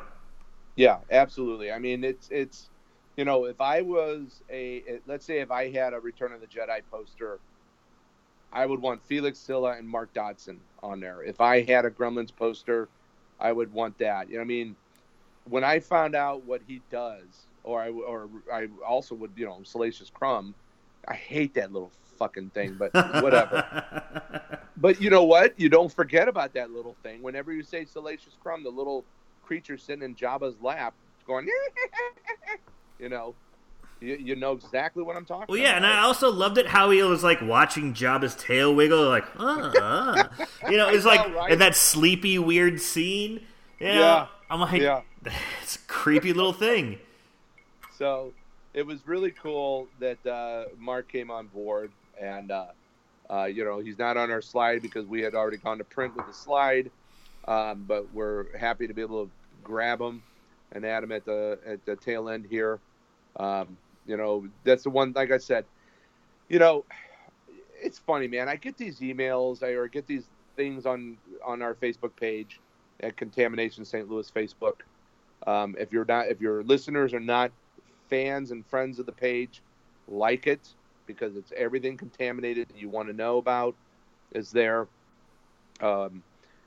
yeah, 0.78 1.00
absolutely. 1.12 1.72
I 1.72 1.80
mean, 1.80 2.04
it's 2.04 2.30
it's 2.32 2.70
you 3.18 3.24
know, 3.26 3.46
if 3.46 3.60
I 3.62 3.82
was 3.82 4.44
a 4.52 4.84
let's 5.08 5.26
say 5.26 5.40
if 5.40 5.50
I 5.50 5.72
had 5.72 5.94
a 5.94 6.00
Return 6.00 6.34
of 6.34 6.42
the 6.42 6.48
Jedi 6.48 6.82
poster, 6.92 7.40
I 8.54 8.66
would 8.66 8.82
want 8.82 9.02
Felix 9.06 9.40
Silla 9.40 9.72
and 9.78 9.88
Mark 9.88 10.14
Dodson 10.14 10.60
on 10.86 11.00
there. 11.00 11.24
If 11.24 11.42
I 11.42 11.64
had 11.64 11.86
a 11.86 11.90
Gremlins 11.90 12.36
poster, 12.36 12.88
I 13.40 13.52
would 13.52 13.74
want 13.74 13.98
that. 13.98 14.30
You 14.30 14.36
know, 14.36 14.40
what 14.40 14.46
I 14.46 14.48
mean, 14.48 14.76
when 15.50 15.64
I 15.64 15.80
found 15.80 16.16
out 16.16 16.46
what 16.46 16.62
he 16.68 16.82
does, 16.92 17.48
or 17.64 17.82
I 17.82 17.90
or 17.90 18.30
I 18.52 18.68
also 18.88 19.16
would, 19.16 19.32
you 19.36 19.46
know, 19.46 19.60
Salacious 19.64 20.10
Crumb. 20.10 20.54
I 21.08 21.14
hate 21.14 21.54
that 21.56 21.72
little 21.72 21.92
fucking 22.18 22.50
thing, 22.52 22.76
but 22.80 22.94
whatever. 23.22 23.64
But 24.78 25.02
you 25.02 25.10
know 25.10 25.24
what? 25.24 25.60
You 25.60 25.70
don't 25.70 25.92
forget 25.92 26.28
about 26.28 26.54
that 26.54 26.72
little 26.72 26.96
thing. 27.04 27.22
Whenever 27.22 27.54
you 27.54 27.64
say 27.64 27.86
Salacious 27.86 28.34
Crumb, 28.42 28.64
the 28.64 28.70
little 28.70 29.04
creature 29.44 29.78
sitting 29.78 30.04
in 30.04 30.16
Jabba's 30.16 30.56
lap, 30.62 30.94
going, 31.28 31.48
you 33.00 33.10
know, 33.10 33.34
you, 34.06 34.16
you 34.18 34.36
know 34.36 34.54
exactly 34.54 35.04
what 35.04 35.16
I'm 35.16 35.26
talking 35.26 35.44
about. 35.44 35.50
Well, 35.50 35.58
yeah, 35.60 35.76
and 35.76 35.86
I 35.86 36.04
also 36.04 36.32
loved 36.32 36.58
it 36.58 36.68
how 36.68 36.92
he 36.92 37.02
was 37.04 37.24
like 37.24 37.42
watching 37.42 37.94
Jabba's 37.94 38.36
tail 38.36 38.74
wiggle, 38.76 39.08
like, 39.10 39.26
uh, 39.40 39.72
uh. 39.82 40.24
you 40.70 40.78
know, 40.78 40.90
it's 40.90 41.06
like 41.06 41.26
know, 41.28 41.34
right? 41.34 41.52
in 41.52 41.60
that 41.60 41.76
sleepy, 41.76 42.38
weird 42.40 42.82
scene. 42.82 43.42
You 43.80 43.88
know, 43.88 43.94
Yeah, 43.94 44.28
I'm 44.50 44.62
like, 44.62 44.82
yeah. 44.82 45.02
it's 45.64 45.76
a 45.76 45.80
creepy 45.88 46.34
little 46.34 46.54
thing. 46.54 47.00
So 47.98 48.34
it 48.74 48.86
was 48.86 49.08
really 49.08 49.32
cool 49.32 49.90
that 50.00 50.26
uh, 50.26 50.66
Mark 50.78 51.08
came 51.10 51.32
on 51.32 51.48
board, 51.48 51.92
and 52.20 52.52
uh, 52.52 52.68
Uh, 53.30 53.46
you 53.46 53.64
know, 53.66 53.80
he's 53.80 53.98
not 53.98 54.18
on 54.18 54.32
our 54.32 54.42
slide 54.42 54.82
because 54.82 55.08
we 55.08 55.22
had 55.22 55.34
already 55.36 55.58
gone 55.58 55.80
to 55.80 55.84
print 55.84 56.16
with 56.16 56.28
the 56.28 56.34
slide, 56.34 56.92
um, 57.48 57.86
but 57.88 58.14
we're 58.14 58.56
happy 58.58 58.88
to 58.88 58.94
be 58.94 59.02
able 59.02 59.26
to 59.26 59.32
grab 59.64 60.00
him 60.00 60.24
and 60.72 60.86
add 60.86 61.04
him 61.04 61.12
at 61.12 61.26
the 61.26 61.60
at 61.66 61.86
the 61.86 61.96
tail 61.96 62.30
end 62.30 62.46
here. 62.46 62.80
Um, 63.38 63.78
you 64.06 64.18
know, 64.18 64.48
that's 64.64 64.84
the 64.84 64.90
one. 64.90 65.14
Like 65.16 65.32
I 65.32 65.38
said, 65.38 65.66
you 66.50 66.60
know, 66.60 66.86
it's 67.82 68.00
funny, 68.00 68.28
man. 68.28 68.50
I 68.50 68.56
get 68.56 68.78
these 68.78 69.00
emails, 69.00 69.64
I 69.64 69.70
or 69.70 69.88
get 69.88 70.08
these 70.08 70.26
things 70.56 70.86
on 70.86 71.18
on 71.46 71.62
our 71.62 71.74
Facebook 71.76 72.16
page 72.16 72.60
at 73.02 73.18
Contamination 73.18 73.86
St. 73.86 74.10
Louis 74.10 74.30
Facebook. 74.32 74.82
Um, 75.46 75.76
if 75.78 75.92
you're 75.92 76.06
not, 76.06 76.28
if 76.28 76.42
your 76.42 76.64
listeners 76.64 77.14
are 77.14 77.20
not 77.20 77.52
fans 78.10 78.52
and 78.52 78.66
friends 78.66 79.00
of 79.00 79.06
the 79.06 79.12
page, 79.12 79.62
like 80.08 80.48
it 80.48 80.76
because 81.06 81.36
it's 81.36 81.52
everything 81.56 81.98
contaminated 81.98 82.68
you 82.76 82.90
want 82.90 83.08
to 83.08 83.14
know 83.14 83.38
about 83.38 83.76
is 84.34 84.52
there. 84.52 84.88
Um, 85.82 86.24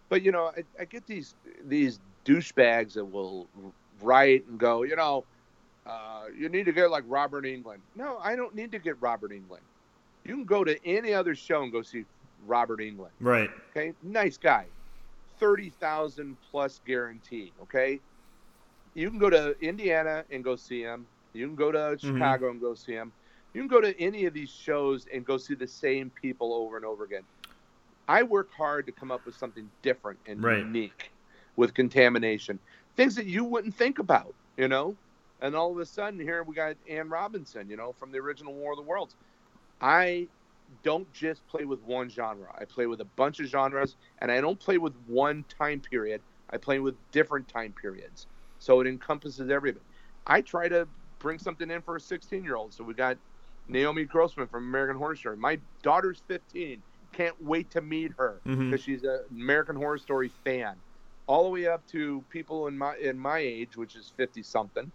but 0.09 0.23
you 0.23 0.33
know, 0.33 0.53
I, 0.57 0.65
I 0.81 0.85
get 0.85 1.07
these 1.07 1.35
these 1.67 1.99
douchebags 2.25 2.95
that 2.95 3.05
will 3.05 3.47
write 4.03 4.47
and 4.47 4.59
go, 4.59 4.83
you 4.83 4.97
know, 4.97 5.25
uh, 5.89 6.25
you 6.37 6.49
need 6.49 6.67
to 6.67 6.73
get 6.73 6.91
like 6.91 7.05
Robert 7.07 7.45
Englund. 7.45 7.79
No, 7.97 8.19
I 8.19 8.37
don't 8.37 8.55
need 8.55 8.71
to 8.73 8.79
get 8.79 9.01
Robert 9.01 9.31
Englund. 9.31 9.61
You 10.25 10.35
can 10.35 10.45
go 10.45 10.63
to 10.65 10.79
any 10.87 11.15
other 11.15 11.35
show 11.35 11.63
and 11.63 11.73
go 11.73 11.83
see 11.83 12.05
Robert 12.47 12.81
Englund. 12.81 13.11
Right. 13.21 13.51
Okay. 13.71 13.95
Nice 14.03 14.37
guy. 14.37 14.67
30,000 15.41 16.37
plus 16.51 16.81
guarantee. 16.87 17.53
Okay. 17.63 18.01
You 18.95 19.09
can 19.09 19.19
go 19.19 19.31
to 19.31 19.57
Indiana 19.61 20.25
and 20.31 20.45
go 20.45 20.57
see 20.57 20.83
him. 20.83 21.07
You 21.33 21.47
can 21.47 21.57
go 21.57 21.73
to 21.73 21.97
Chicago 21.99 22.47
mm-hmm. 22.47 22.53
and 22.53 22.61
go 22.61 22.75
see 22.75 22.93
him. 22.93 23.13
You 23.55 23.63
can 23.63 23.69
go 23.69 23.81
to 23.81 23.99
any 24.01 24.27
of 24.27 24.35
these 24.35 24.51
shows 24.51 25.07
and 25.13 25.25
go 25.25 25.37
see 25.39 25.55
the 25.55 25.67
same 25.67 26.11
people 26.11 26.53
over 26.53 26.77
and 26.77 26.85
over 26.85 27.05
again. 27.05 27.23
I 28.09 28.23
work 28.23 28.51
hard 28.53 28.87
to 28.87 28.93
come 28.93 29.11
up 29.11 29.25
with 29.25 29.37
something 29.37 29.71
different 29.83 30.19
and 30.27 30.43
right. 30.43 30.59
unique 30.59 31.11
with 31.57 31.75
contamination, 31.75 32.59
things 32.97 33.15
that 33.17 33.27
you 33.27 33.45
wouldn't 33.45 33.75
think 33.75 33.99
about, 33.99 34.35
you 34.57 34.69
know. 34.69 34.97
And 35.41 35.55
all 35.55 35.71
of 35.71 35.79
a 35.79 35.87
sudden, 35.87 36.19
here 36.19 36.43
we 36.43 36.55
got 36.55 36.77
Ann 36.89 37.09
Robinson, 37.09 37.69
you 37.71 37.77
know, 37.77 37.93
from 37.93 38.11
the 38.11 38.19
original 38.19 38.53
War 38.53 38.73
of 38.73 38.79
the 38.79 38.83
Worlds. 38.83 39.15
I 39.81 40.27
don't 40.83 41.11
just 41.13 41.47
play 41.49 41.65
with 41.65 41.81
one 41.83 42.09
genre. 42.09 42.53
I 42.59 42.65
play 42.65 42.87
with 42.87 43.01
a 43.01 43.05
bunch 43.05 43.41
of 43.41 43.47
genres, 43.47 43.97
and 44.19 44.31
I 44.31 44.41
don't 44.41 44.59
play 44.59 44.79
with 44.79 44.95
one 45.07 45.45
time 45.59 45.81
period. 45.81 46.21
I 46.51 46.57
play 46.57 46.79
with 46.79 46.95
different 47.13 47.49
time 47.49 47.73
periods, 47.81 48.27
so 48.59 48.81
it 48.81 48.87
encompasses 48.87 49.51
everything. 49.51 49.83
I 50.27 50.41
try 50.41 50.69
to 50.69 50.89
bring 51.19 51.39
something 51.39 51.71
in 51.71 51.83
for 51.83 51.97
a 51.97 52.01
16 52.01 52.43
year 52.43 52.57
old. 52.57 52.73
So 52.73 52.85
we 52.85 52.95
got 52.95 53.17
Naomi 53.69 54.05
Grossman 54.05 54.47
from 54.47 54.65
American 54.65 54.97
Horror 54.97 55.17
Story. 55.17 55.37
My 55.37 55.59
daughter's 55.83 56.23
15. 56.29 56.83
Can't 57.13 57.43
wait 57.43 57.71
to 57.71 57.81
meet 57.81 58.13
her 58.19 58.41
because 58.45 58.59
mm-hmm. 58.59 58.77
she's 58.77 59.03
an 59.05 59.21
American 59.31 59.77
Horror 59.77 59.99
Story 59.99 60.31
fan. 60.45 60.75
All 61.27 61.45
the 61.45 61.51
way 61.51 61.67
up 61.67 61.87
to 61.89 62.23
people 62.31 62.69
in 62.69 62.79
my 62.79 62.97
in 62.97 63.19
my 63.19 63.39
age, 63.39 63.77
which 63.77 63.97
is 63.97 64.13
50 64.17 64.43
something, 64.43 64.91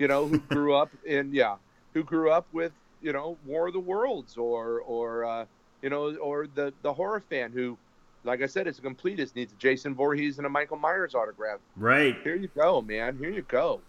you 0.00 0.08
know, 0.08 0.26
who 0.26 0.38
grew 0.48 0.74
up 0.74 0.90
in 1.04 1.32
yeah, 1.32 1.56
who 1.94 2.02
grew 2.02 2.32
up 2.32 2.46
with 2.52 2.72
you 3.00 3.12
know 3.12 3.36
War 3.46 3.68
of 3.68 3.74
the 3.74 3.80
Worlds 3.80 4.36
or 4.36 4.80
or 4.80 5.24
uh, 5.24 5.44
you 5.82 5.90
know 5.90 6.16
or 6.16 6.48
the 6.52 6.72
the 6.82 6.92
horror 6.92 7.20
fan 7.20 7.52
who, 7.52 7.78
like 8.24 8.42
I 8.42 8.46
said, 8.46 8.66
is 8.66 8.78
a 8.80 8.82
completist 8.82 9.36
needs 9.36 9.52
a 9.52 9.56
Jason 9.56 9.94
Voorhees 9.94 10.38
and 10.38 10.46
a 10.46 10.50
Michael 10.50 10.78
Myers 10.78 11.14
autograph. 11.14 11.60
Right 11.76 12.16
here 12.24 12.34
you 12.34 12.48
go, 12.48 12.80
man. 12.80 13.16
Here 13.18 13.30
you 13.30 13.42
go. 13.42 13.80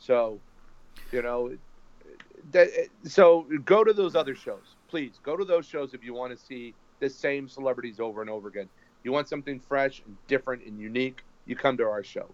So, 0.00 0.40
you 1.12 1.20
know, 1.20 1.54
that, 2.52 2.68
so 3.04 3.46
go 3.66 3.84
to 3.84 3.92
those 3.92 4.16
other 4.16 4.34
shows, 4.34 4.76
please. 4.88 5.20
Go 5.22 5.36
to 5.36 5.44
those 5.44 5.66
shows 5.66 5.92
if 5.92 6.02
you 6.02 6.14
want 6.14 6.36
to 6.36 6.42
see 6.42 6.74
the 7.00 7.10
same 7.10 7.48
celebrities 7.48 8.00
over 8.00 8.22
and 8.22 8.30
over 8.30 8.48
again. 8.48 8.68
You 9.04 9.12
want 9.12 9.28
something 9.28 9.60
fresh 9.60 10.02
and 10.06 10.16
different 10.26 10.64
and 10.64 10.80
unique, 10.80 11.22
you 11.46 11.54
come 11.54 11.76
to 11.76 11.84
our 11.84 12.02
show. 12.02 12.30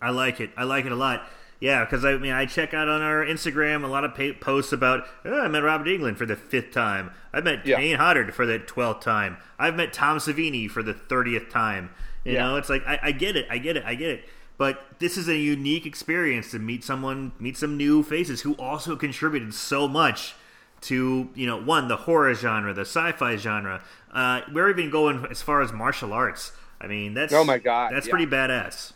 I 0.00 0.10
like 0.10 0.40
it. 0.40 0.50
I 0.56 0.62
like 0.62 0.84
it 0.84 0.92
a 0.92 0.96
lot. 0.96 1.28
Yeah, 1.58 1.84
because 1.84 2.04
I 2.04 2.16
mean, 2.18 2.32
I 2.32 2.44
check 2.46 2.74
out 2.74 2.88
on 2.88 3.00
our 3.00 3.24
Instagram 3.24 3.82
a 3.82 3.86
lot 3.86 4.04
of 4.04 4.14
pay- 4.14 4.34
posts 4.34 4.72
about 4.72 5.06
oh, 5.24 5.40
I 5.40 5.48
met 5.48 5.62
Robert 5.62 5.86
Englund 5.86 6.16
for 6.16 6.26
the 6.26 6.36
fifth 6.36 6.72
time. 6.72 7.10
I 7.32 7.40
met 7.40 7.66
yeah. 7.66 7.76
Kane 7.76 7.96
Hodder 7.96 8.30
for 8.32 8.44
the 8.44 8.58
twelfth 8.58 9.02
time. 9.02 9.38
I've 9.58 9.74
met 9.74 9.92
Tom 9.92 10.18
Savini 10.18 10.70
for 10.70 10.82
the 10.82 10.92
thirtieth 10.92 11.50
time. 11.50 11.90
You 12.24 12.34
yeah. 12.34 12.46
know, 12.46 12.56
it's 12.56 12.68
like 12.68 12.86
I, 12.86 12.98
I 13.02 13.12
get 13.12 13.36
it, 13.36 13.46
I 13.50 13.58
get 13.58 13.76
it, 13.76 13.84
I 13.86 13.94
get 13.94 14.10
it. 14.10 14.24
But 14.58 14.84
this 14.98 15.16
is 15.16 15.28
a 15.28 15.36
unique 15.36 15.86
experience 15.86 16.50
to 16.50 16.58
meet 16.58 16.82
someone, 16.82 17.32
meet 17.38 17.56
some 17.56 17.76
new 17.76 18.02
faces 18.02 18.42
who 18.42 18.54
also 18.54 18.96
contributed 18.96 19.54
so 19.54 19.86
much 19.86 20.34
to 20.82 21.30
you 21.34 21.46
know 21.46 21.60
one 21.60 21.88
the 21.88 21.96
horror 21.96 22.34
genre, 22.34 22.74
the 22.74 22.82
sci-fi 22.82 23.36
genre. 23.36 23.82
Uh, 24.12 24.42
we're 24.52 24.68
even 24.70 24.90
going 24.90 25.26
as 25.30 25.40
far 25.40 25.62
as 25.62 25.72
martial 25.72 26.12
arts. 26.12 26.52
I 26.80 26.86
mean, 26.86 27.14
that's 27.14 27.32
oh 27.32 27.44
my 27.44 27.58
god, 27.58 27.92
that's 27.92 28.06
yeah. 28.06 28.10
pretty 28.10 28.26
badass. 28.26 28.92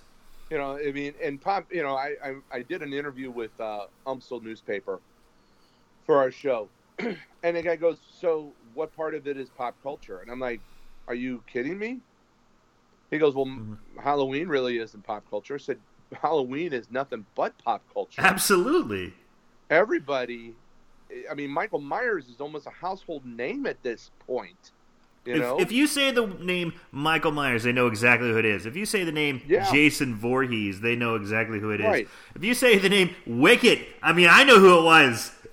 You 0.50 0.58
know, 0.58 0.76
I 0.76 0.90
mean, 0.92 1.14
and 1.22 1.40
pop. 1.40 1.72
You 1.72 1.82
know, 1.82 1.94
I 1.94 2.16
I, 2.24 2.34
I 2.52 2.62
did 2.62 2.82
an 2.82 2.92
interview 2.92 3.30
with 3.30 3.52
uh, 3.60 3.86
UMSL 4.06 4.42
newspaper 4.42 5.00
for 6.06 6.18
our 6.18 6.30
show, 6.30 6.68
and 6.98 7.56
the 7.56 7.62
guy 7.62 7.76
goes, 7.76 7.98
"So, 8.20 8.52
what 8.74 8.94
part 8.96 9.14
of 9.14 9.26
it 9.26 9.36
is 9.36 9.48
pop 9.50 9.76
culture?" 9.82 10.18
And 10.18 10.30
I'm 10.30 10.40
like, 10.40 10.60
"Are 11.06 11.14
you 11.14 11.42
kidding 11.46 11.78
me?" 11.78 12.00
He 13.10 13.18
goes, 13.18 13.34
Well, 13.34 13.46
mm-hmm. 13.46 13.74
Halloween 14.00 14.48
really 14.48 14.78
isn't 14.78 15.02
pop 15.04 15.28
culture. 15.28 15.54
I 15.54 15.58
said, 15.58 15.78
Halloween 16.22 16.72
is 16.72 16.90
nothing 16.90 17.26
but 17.34 17.56
pop 17.64 17.82
culture. 17.92 18.20
Absolutely. 18.22 19.12
Everybody, 19.68 20.54
I 21.30 21.34
mean, 21.34 21.50
Michael 21.50 21.80
Myers 21.80 22.28
is 22.28 22.40
almost 22.40 22.66
a 22.66 22.70
household 22.70 23.24
name 23.24 23.66
at 23.66 23.82
this 23.82 24.10
point. 24.26 24.72
You 25.24 25.34
if, 25.34 25.40
know? 25.40 25.60
if 25.60 25.70
you 25.70 25.86
say 25.86 26.12
the 26.12 26.26
name 26.26 26.72
Michael 26.92 27.32
Myers, 27.32 27.62
they 27.62 27.72
know 27.72 27.86
exactly 27.88 28.30
who 28.30 28.38
it 28.38 28.46
is. 28.46 28.64
If 28.64 28.74
you 28.74 28.86
say 28.86 29.04
the 29.04 29.12
name 29.12 29.42
yeah. 29.46 29.70
Jason 29.70 30.14
Voorhees, 30.14 30.80
they 30.80 30.96
know 30.96 31.14
exactly 31.14 31.60
who 31.60 31.70
it 31.70 31.80
is. 31.80 31.86
Right. 31.86 32.08
If 32.34 32.42
you 32.42 32.54
say 32.54 32.78
the 32.78 32.88
name 32.88 33.14
Wicket, 33.26 33.86
I 34.02 34.12
mean, 34.12 34.28
I 34.30 34.44
know 34.44 34.58
who 34.58 34.78
it 34.78 34.82
was. 34.82 35.32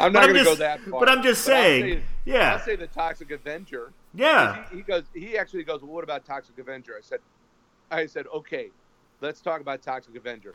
I'm 0.00 0.12
not 0.12 0.26
going 0.26 0.34
to 0.34 0.44
go 0.44 0.54
that 0.54 0.80
far. 0.82 1.00
But 1.00 1.08
I'm 1.08 1.22
just 1.22 1.44
but 1.44 1.52
saying. 1.52 1.84
I'll 1.84 1.98
say, 1.98 2.02
yeah. 2.24 2.52
I'll 2.52 2.60
say 2.60 2.76
the 2.76 2.86
Toxic 2.86 3.30
Avenger. 3.32 3.92
Yeah. 4.14 4.64
He, 4.70 4.76
he, 4.76 4.82
goes. 4.82 5.02
He 5.12 5.36
actually 5.36 5.64
goes. 5.64 5.82
Well, 5.82 5.92
what 5.92 6.04
about 6.04 6.24
Toxic 6.24 6.58
Avenger? 6.58 6.94
I 6.96 7.00
said. 7.02 7.20
I 7.90 8.06
said, 8.06 8.26
okay, 8.32 8.68
let's 9.22 9.40
talk 9.40 9.60
about 9.60 9.82
Toxic 9.82 10.14
Avenger. 10.14 10.54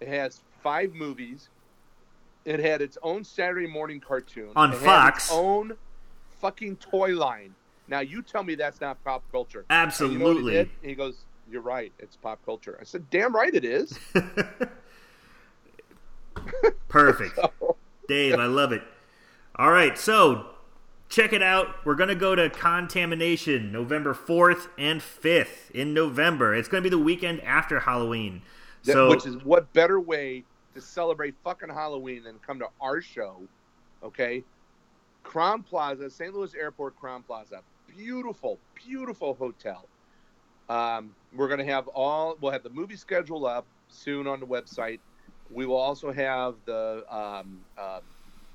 It 0.00 0.08
has 0.08 0.40
five 0.62 0.94
movies. 0.94 1.50
It 2.44 2.60
had 2.60 2.80
its 2.80 2.96
own 3.02 3.24
Saturday 3.24 3.66
morning 3.66 4.00
cartoon 4.00 4.50
on 4.56 4.72
it 4.72 4.76
Fox. 4.76 5.30
own 5.30 5.76
fucking 6.40 6.76
toy 6.76 7.14
line. 7.14 7.54
Now 7.88 8.00
you 8.00 8.22
tell 8.22 8.42
me 8.42 8.54
that's 8.54 8.80
not 8.80 9.02
pop 9.04 9.22
culture. 9.30 9.64
Absolutely. 9.70 10.54
You 10.54 10.62
know 10.64 10.68
he, 10.82 10.88
he 10.88 10.94
goes, 10.94 11.24
"You're 11.50 11.62
right. 11.62 11.92
It's 11.98 12.16
pop 12.16 12.44
culture." 12.44 12.76
I 12.80 12.84
said, 12.84 13.08
"Damn 13.10 13.34
right 13.34 13.54
it 13.54 13.64
is." 13.64 13.98
Perfect. 16.88 17.34
so. 17.36 17.76
Dave, 18.08 18.38
I 18.38 18.46
love 18.46 18.72
it. 18.72 18.82
All 19.56 19.70
right, 19.70 19.98
so 19.98 20.46
check 21.08 21.32
it 21.32 21.42
out. 21.42 21.84
We're 21.84 21.94
going 21.94 22.08
to 22.08 22.14
go 22.14 22.34
to 22.34 22.50
Contamination 22.50 23.72
November 23.72 24.14
4th 24.14 24.68
and 24.78 25.00
5th 25.00 25.70
in 25.70 25.94
November. 25.94 26.54
It's 26.54 26.68
going 26.68 26.82
to 26.82 26.88
be 26.88 26.94
the 26.94 27.02
weekend 27.02 27.40
after 27.42 27.80
Halloween. 27.80 28.42
So, 28.82 29.08
Which 29.08 29.26
is 29.26 29.36
what 29.44 29.72
better 29.72 29.98
way 29.98 30.44
to 30.74 30.80
celebrate 30.80 31.34
fucking 31.42 31.70
Halloween 31.70 32.22
than 32.22 32.38
come 32.46 32.58
to 32.60 32.68
our 32.80 33.00
show, 33.00 33.40
okay? 34.02 34.44
Crowne 35.26 35.64
Plaza, 35.64 36.08
St. 36.08 36.32
Louis 36.34 36.54
Airport 36.54 36.94
Crowne 37.00 37.24
Plaza. 37.26 37.60
Beautiful, 37.96 38.58
beautiful 38.74 39.34
hotel. 39.34 39.86
Um, 40.68 41.14
we're 41.34 41.48
going 41.48 41.58
to 41.58 41.72
have 41.72 41.88
all, 41.88 42.36
we'll 42.40 42.52
have 42.52 42.62
the 42.62 42.70
movie 42.70 42.96
schedule 42.96 43.46
up 43.46 43.66
soon 43.88 44.26
on 44.26 44.40
the 44.40 44.46
website. 44.46 45.00
We 45.50 45.66
will 45.66 45.76
also 45.76 46.12
have 46.12 46.54
the 46.64 47.04
um, 47.08 47.60
uh, 47.78 48.00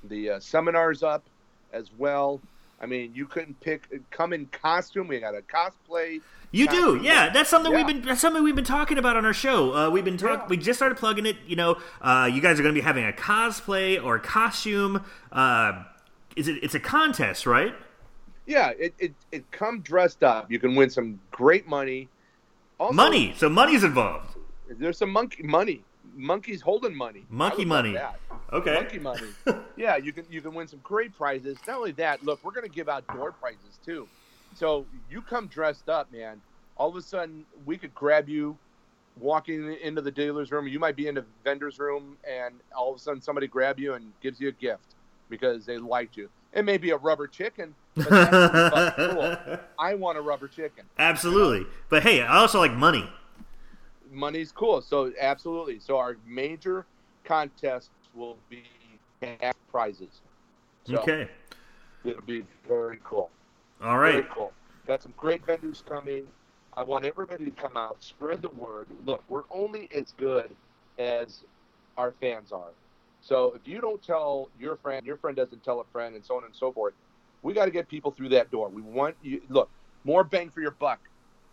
the 0.04 0.30
uh, 0.30 0.40
seminars 0.40 1.02
up 1.02 1.24
as 1.72 1.90
well. 1.96 2.40
I 2.82 2.86
mean, 2.86 3.12
you 3.14 3.24
couldn't 3.26 3.58
pick 3.60 3.88
come 4.10 4.34
in 4.34 4.46
costume. 4.46 5.08
We 5.08 5.20
got 5.20 5.34
a 5.34 5.40
cosplay. 5.40 6.20
You 6.50 6.68
do, 6.68 7.00
yeah. 7.02 7.30
That's 7.30 7.48
something 7.48 7.72
yeah. 7.72 7.78
we've 7.78 7.86
been 7.86 8.02
that's 8.02 8.20
something 8.20 8.42
we've 8.42 8.54
been 8.56 8.64
talking 8.64 8.98
about 8.98 9.16
on 9.16 9.24
our 9.24 9.32
show. 9.32 9.72
Uh, 9.74 9.88
we've 9.88 10.04
been 10.04 10.18
talking. 10.18 10.40
Yeah. 10.40 10.46
We 10.48 10.58
just 10.58 10.78
started 10.78 10.98
plugging 10.98 11.24
it. 11.24 11.36
You 11.46 11.56
know, 11.56 11.78
uh, 12.02 12.28
you 12.30 12.42
guys 12.42 12.58
are 12.60 12.62
going 12.62 12.74
to 12.74 12.78
be 12.78 12.84
having 12.84 13.06
a 13.06 13.12
cosplay 13.12 14.02
or 14.02 14.18
costume. 14.18 15.02
Uh, 15.30 15.84
is 16.36 16.48
it? 16.48 16.62
It's 16.62 16.74
a 16.74 16.80
contest, 16.80 17.46
right? 17.46 17.74
Yeah. 18.46 18.72
It, 18.78 18.94
it 18.98 19.14
it 19.30 19.50
come 19.50 19.80
dressed 19.80 20.22
up. 20.22 20.50
You 20.50 20.58
can 20.58 20.74
win 20.74 20.90
some 20.90 21.20
great 21.30 21.66
money. 21.66 22.08
Also, 22.78 22.94
money. 22.94 23.34
So 23.36 23.48
money's 23.48 23.84
involved. 23.84 24.36
There's 24.68 24.98
some 24.98 25.10
monkey 25.10 25.42
money 25.42 25.84
monkeys 26.14 26.60
holding 26.60 26.94
money. 26.94 27.24
Monkey 27.28 27.64
money. 27.64 27.96
Okay. 28.52 28.74
Monkey 28.74 28.98
money. 28.98 29.28
yeah, 29.76 29.96
you 29.96 30.12
can 30.12 30.26
you 30.30 30.40
can 30.40 30.54
win 30.54 30.68
some 30.68 30.80
great 30.82 31.16
prizes. 31.16 31.58
Not 31.66 31.78
only 31.78 31.92
that, 31.92 32.24
look, 32.24 32.42
we're 32.44 32.52
going 32.52 32.68
to 32.68 32.74
give 32.74 32.88
out 32.88 33.06
door 33.08 33.32
prizes 33.32 33.78
too. 33.84 34.08
So 34.54 34.86
you 35.10 35.22
come 35.22 35.46
dressed 35.46 35.88
up, 35.88 36.12
man. 36.12 36.40
All 36.76 36.88
of 36.88 36.96
a 36.96 37.02
sudden, 37.02 37.44
we 37.64 37.76
could 37.76 37.94
grab 37.94 38.28
you 38.28 38.56
walking 39.18 39.74
into 39.82 40.00
the 40.00 40.10
dealer's 40.10 40.50
room. 40.50 40.66
You 40.66 40.78
might 40.78 40.96
be 40.96 41.06
in 41.06 41.14
the 41.14 41.24
vendor's 41.44 41.78
room, 41.78 42.16
and 42.28 42.54
all 42.76 42.90
of 42.90 42.96
a 42.96 42.98
sudden, 42.98 43.20
somebody 43.20 43.46
grab 43.46 43.78
you 43.78 43.94
and 43.94 44.12
gives 44.22 44.40
you 44.40 44.48
a 44.48 44.52
gift. 44.52 44.94
Because 45.32 45.64
they 45.64 45.78
liked 45.78 46.14
you. 46.14 46.28
It 46.52 46.66
may 46.66 46.76
be 46.76 46.90
a 46.90 46.96
rubber 46.98 47.26
chicken, 47.26 47.74
but 47.94 48.10
that's 48.10 48.96
cool. 49.14 49.58
I 49.78 49.94
want 49.94 50.18
a 50.18 50.20
rubber 50.20 50.46
chicken. 50.46 50.84
Absolutely. 50.98 51.66
But 51.88 52.02
hey, 52.02 52.20
I 52.20 52.36
also 52.36 52.58
like 52.58 52.74
money. 52.74 53.10
Money's 54.10 54.52
cool. 54.52 54.82
So 54.82 55.10
absolutely. 55.18 55.78
So 55.80 55.96
our 55.96 56.18
major 56.26 56.84
contest 57.24 57.88
will 58.14 58.36
be 58.50 58.64
cash 59.22 59.54
prizes. 59.70 60.20
So 60.84 60.98
Okay. 60.98 61.28
It'll 62.04 62.20
be 62.20 62.44
very 62.68 62.98
cool. 63.02 63.30
All 63.82 63.96
right, 63.96 64.12
Very 64.12 64.26
cool. 64.30 64.52
Got 64.86 65.02
some 65.02 65.14
great 65.16 65.46
vendors 65.46 65.82
coming. 65.88 66.26
I 66.76 66.82
want 66.82 67.06
everybody 67.06 67.46
to 67.46 67.50
come 67.52 67.76
out, 67.76 67.96
spread 68.00 68.42
the 68.42 68.50
word. 68.50 68.88
Look, 69.06 69.22
we're 69.28 69.44
only 69.50 69.88
as 69.94 70.12
good 70.18 70.50
as 70.98 71.44
our 71.96 72.12
fans 72.20 72.52
are. 72.52 72.72
So 73.22 73.52
if 73.54 73.66
you 73.66 73.80
don't 73.80 74.02
tell 74.02 74.48
your 74.58 74.76
friend, 74.76 75.06
your 75.06 75.16
friend 75.16 75.36
doesn't 75.36 75.62
tell 75.64 75.80
a 75.80 75.84
friend, 75.92 76.14
and 76.14 76.24
so 76.24 76.36
on 76.36 76.44
and 76.44 76.54
so 76.54 76.72
forth, 76.72 76.92
we 77.42 77.54
got 77.54 77.64
to 77.66 77.70
get 77.70 77.88
people 77.88 78.10
through 78.10 78.30
that 78.30 78.50
door. 78.50 78.68
We 78.68 78.82
want 78.82 79.16
you. 79.22 79.40
Look, 79.48 79.70
more 80.04 80.24
bang 80.24 80.50
for 80.50 80.60
your 80.60 80.72
buck. 80.72 81.00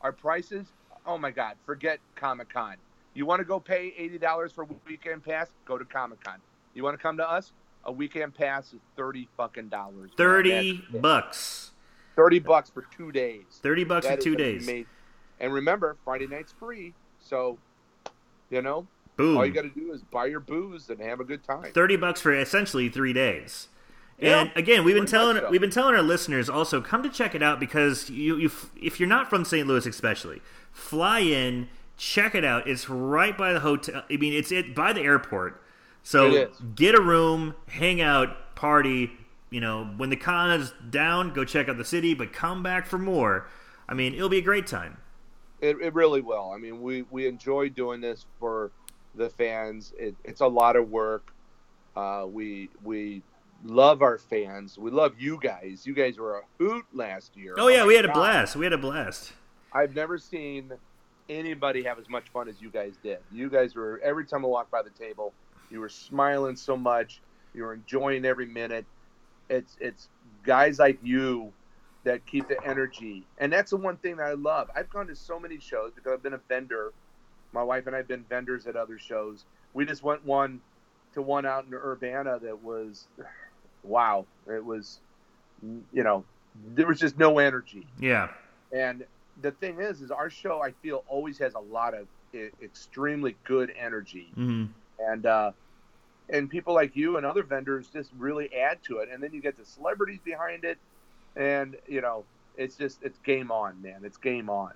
Our 0.01 0.11
prices. 0.11 0.67
Oh 1.05 1.17
my 1.17 1.31
God! 1.31 1.55
Forget 1.65 1.99
Comic 2.15 2.49
Con. 2.51 2.75
You 3.13 3.25
want 3.25 3.39
to 3.39 3.45
go 3.45 3.59
pay 3.59 3.93
eighty 3.97 4.17
dollars 4.17 4.51
for 4.51 4.63
a 4.63 4.67
weekend 4.87 5.23
pass? 5.23 5.47
Go 5.65 5.77
to 5.77 5.85
Comic 5.85 6.23
Con. 6.23 6.39
You 6.73 6.83
want 6.83 6.97
to 6.97 7.01
come 7.01 7.17
to 7.17 7.29
us? 7.29 7.51
A 7.85 7.91
weekend 7.91 8.33
pass 8.35 8.73
is 8.73 8.79
thirty 8.97 9.27
fucking 9.37 9.69
dollars. 9.69 10.11
30 10.17 10.83
bucks. 10.99 11.71
Thirty 12.15 12.39
bucks 12.39 12.69
for 12.69 12.85
two 12.95 13.11
days. 13.11 13.45
30 13.63 13.83
bucks 13.85 14.05
That 14.05 14.19
in 14.19 14.23
2 14.25 14.35
days. 14.35 14.63
amazing. 14.63 14.85
And 15.39 15.53
remember, 15.53 15.95
Friday 16.03 16.27
night's 16.27 16.51
free. 16.51 16.93
So, 17.19 17.57
you 18.49 18.61
know, 18.61 18.85
Boom. 19.19 19.37
all 19.37 19.45
you 19.45 19.51
got 19.51 19.63
to 19.63 19.69
do 19.69 19.91
is 19.91 20.01
buy 20.01 20.27
your 20.27 20.39
booze 20.39 20.89
and 20.89 20.99
have 21.01 21.19
a 21.19 21.25
good 21.25 21.43
time. 21.43 21.73
30 21.73 21.97
bucks 21.97 22.21
for 22.21 22.33
essentially 22.33 22.87
3 22.87 23.11
days. 23.11 23.67
Yeah, 24.17 24.41
and 24.41 24.51
again, 24.55 24.83
we've 24.83 24.95
been 24.95 25.05
telling 25.05 25.41
we've 25.49 25.61
been 25.61 25.69
telling 25.69 25.95
our 25.95 26.01
listeners 26.01 26.49
also 26.49 26.81
come 26.81 27.03
to 27.03 27.09
check 27.09 27.35
it 27.35 27.43
out 27.43 27.59
because 27.59 28.09
you, 28.09 28.37
you 28.37 28.51
if 28.81 28.99
you're 28.99 29.07
not 29.07 29.29
from 29.29 29.45
St. 29.45 29.65
Louis 29.65 29.85
especially, 29.85 30.41
fly 30.71 31.19
in, 31.19 31.69
check 31.95 32.35
it 32.35 32.43
out. 32.43 32.67
It's 32.67 32.89
right 32.89 33.37
by 33.37 33.53
the 33.53 33.61
hotel. 33.61 34.03
I 34.09 34.17
mean, 34.17 34.33
it's 34.33 34.51
it 34.51 34.75
by 34.75 34.91
the 34.91 35.01
airport. 35.01 35.61
So 36.03 36.49
get 36.75 36.95
a 36.95 37.01
room, 37.01 37.55
hang 37.67 38.01
out, 38.01 38.55
party. 38.55 39.11
You 39.49 39.61
know, 39.61 39.85
when 39.97 40.09
the 40.09 40.17
con 40.17 40.51
is 40.59 40.73
down, 40.89 41.33
go 41.33 41.45
check 41.45 41.69
out 41.69 41.77
the 41.77 41.85
city, 41.85 42.13
but 42.13 42.33
come 42.33 42.61
back 42.63 42.87
for 42.87 42.97
more. 42.97 43.47
I 43.87 43.93
mean, 43.93 44.13
it'll 44.13 44.29
be 44.29 44.37
a 44.37 44.41
great 44.41 44.67
time. 44.67 44.97
It, 45.61 45.77
it 45.81 45.93
really 45.93 46.21
will. 46.21 46.51
I 46.51 46.57
mean, 46.57 46.81
we, 46.81 47.03
we 47.09 47.27
enjoy 47.27 47.69
doing 47.69 47.99
this 47.99 48.25
for 48.39 48.71
the 49.15 49.29
fans. 49.29 49.93
It, 49.97 50.15
it's 50.23 50.41
a 50.41 50.47
lot 50.47 50.75
of 50.75 50.89
work. 50.89 51.31
Uh, 51.95 52.25
we 52.27 52.69
we 52.83 53.21
love 53.63 54.01
our 54.01 54.17
fans. 54.17 54.77
We 54.77 54.91
love 54.91 55.15
you 55.19 55.39
guys. 55.41 55.85
You 55.85 55.93
guys 55.93 56.17
were 56.17 56.39
a 56.39 56.41
hoot 56.57 56.85
last 56.93 57.35
year. 57.35 57.55
Oh 57.57 57.67
yeah, 57.67 57.81
my 57.81 57.87
we 57.87 57.95
had 57.95 58.05
a 58.05 58.13
blast. 58.13 58.55
We 58.55 58.65
had 58.65 58.73
a 58.73 58.77
blast. 58.77 59.33
I've 59.73 59.95
never 59.95 60.17
seen 60.17 60.71
anybody 61.29 61.83
have 61.83 61.99
as 61.99 62.09
much 62.09 62.29
fun 62.29 62.47
as 62.47 62.61
you 62.61 62.69
guys 62.69 62.93
did. 63.03 63.19
You 63.31 63.49
guys 63.49 63.75
were 63.75 63.99
every 64.03 64.25
time 64.25 64.43
I 64.43 64.47
walked 64.47 64.71
by 64.71 64.81
the 64.81 64.89
table, 64.89 65.33
you 65.69 65.79
were 65.79 65.89
smiling 65.89 66.55
so 66.55 66.75
much. 66.75 67.21
You 67.53 67.63
were 67.63 67.73
enjoying 67.73 68.25
every 68.25 68.45
minute. 68.45 68.85
It's 69.49 69.77
it's 69.79 70.09
guys 70.43 70.79
like 70.79 70.99
you 71.03 71.51
that 72.03 72.25
keep 72.25 72.47
the 72.47 72.57
energy, 72.65 73.25
and 73.39 73.51
that's 73.51 73.71
the 73.71 73.77
one 73.77 73.97
thing 73.97 74.17
that 74.17 74.27
I 74.27 74.33
love. 74.33 74.69
I've 74.75 74.89
gone 74.89 75.07
to 75.07 75.15
so 75.15 75.39
many 75.39 75.59
shows 75.59 75.91
because 75.93 76.13
I've 76.13 76.23
been 76.23 76.33
a 76.33 76.41
vendor. 76.47 76.93
My 77.51 77.63
wife 77.63 77.87
and 77.87 77.95
I've 77.95 78.07
been 78.07 78.23
vendors 78.29 78.67
at 78.67 78.75
other 78.75 78.99
shows. 78.99 79.45
We 79.73 79.85
just 79.85 80.03
went 80.03 80.25
one 80.25 80.61
to 81.13 81.21
one 81.21 81.45
out 81.45 81.65
in 81.65 81.73
Urbana 81.73 82.39
that 82.39 82.63
was, 82.63 83.07
wow! 83.83 84.25
It 84.47 84.63
was, 84.63 84.99
you 85.61 86.03
know, 86.03 86.23
there 86.75 86.87
was 86.87 86.99
just 86.99 87.17
no 87.17 87.39
energy. 87.39 87.87
Yeah. 87.99 88.29
And 88.71 89.05
the 89.41 89.51
thing 89.51 89.79
is, 89.79 90.01
is 90.01 90.11
our 90.11 90.29
show 90.29 90.61
I 90.61 90.71
feel 90.81 91.03
always 91.07 91.37
has 91.39 91.53
a 91.55 91.59
lot 91.59 91.93
of 91.93 92.07
extremely 92.61 93.35
good 93.43 93.73
energy, 93.77 94.29
hmm 94.35 94.65
and 94.99 95.25
uh, 95.25 95.51
and 96.29 96.49
people 96.49 96.73
like 96.73 96.95
you 96.95 97.17
and 97.17 97.25
other 97.25 97.43
vendors 97.43 97.87
just 97.87 98.11
really 98.17 98.53
add 98.53 98.83
to 98.83 98.97
it. 98.97 99.09
And 99.11 99.23
then 99.23 99.33
you 99.33 99.41
get 99.41 99.57
the 99.57 99.65
celebrities 99.65 100.19
behind 100.23 100.65
it, 100.65 100.77
and 101.35 101.77
you 101.87 102.01
know, 102.01 102.25
it's 102.57 102.75
just 102.75 102.99
it's 103.01 103.17
game 103.19 103.51
on, 103.51 103.81
man. 103.81 104.01
It's 104.03 104.17
game 104.17 104.49
on. 104.49 104.73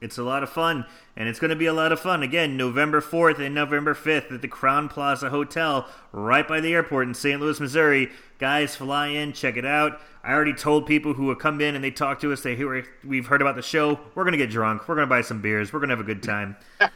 It's 0.00 0.18
a 0.18 0.22
lot 0.22 0.44
of 0.44 0.50
fun, 0.50 0.86
and 1.16 1.28
it's 1.28 1.40
going 1.40 1.48
to 1.50 1.56
be 1.56 1.66
a 1.66 1.72
lot 1.72 1.90
of 1.90 1.98
fun. 1.98 2.22
Again, 2.22 2.56
November 2.56 3.00
4th 3.00 3.40
and 3.40 3.52
November 3.54 3.94
5th 3.94 4.32
at 4.32 4.42
the 4.42 4.48
Crowne 4.48 4.88
Plaza 4.88 5.30
Hotel 5.30 5.88
right 6.12 6.46
by 6.46 6.60
the 6.60 6.72
airport 6.72 7.08
in 7.08 7.14
St. 7.14 7.40
Louis, 7.40 7.58
Missouri. 7.58 8.10
Guys, 8.38 8.76
fly 8.76 9.08
in, 9.08 9.32
check 9.32 9.56
it 9.56 9.64
out. 9.66 10.00
I 10.22 10.32
already 10.32 10.54
told 10.54 10.86
people 10.86 11.14
who 11.14 11.28
have 11.30 11.38
come 11.38 11.60
in 11.60 11.74
and 11.74 11.82
they 11.82 11.90
talk 11.90 12.20
to 12.20 12.32
us, 12.32 12.42
they 12.42 12.54
hear, 12.54 12.84
we've 13.04 13.26
heard 13.26 13.42
about 13.42 13.56
the 13.56 13.62
show. 13.62 13.98
We're 14.14 14.24
going 14.24 14.32
to 14.32 14.38
get 14.38 14.50
drunk. 14.50 14.88
We're 14.88 14.94
going 14.94 15.06
to 15.06 15.10
buy 15.10 15.22
some 15.22 15.40
beers. 15.40 15.72
We're 15.72 15.80
going 15.80 15.88
to 15.88 15.96
have 15.96 16.04
a 16.04 16.04
good 16.04 16.22
time. 16.22 16.56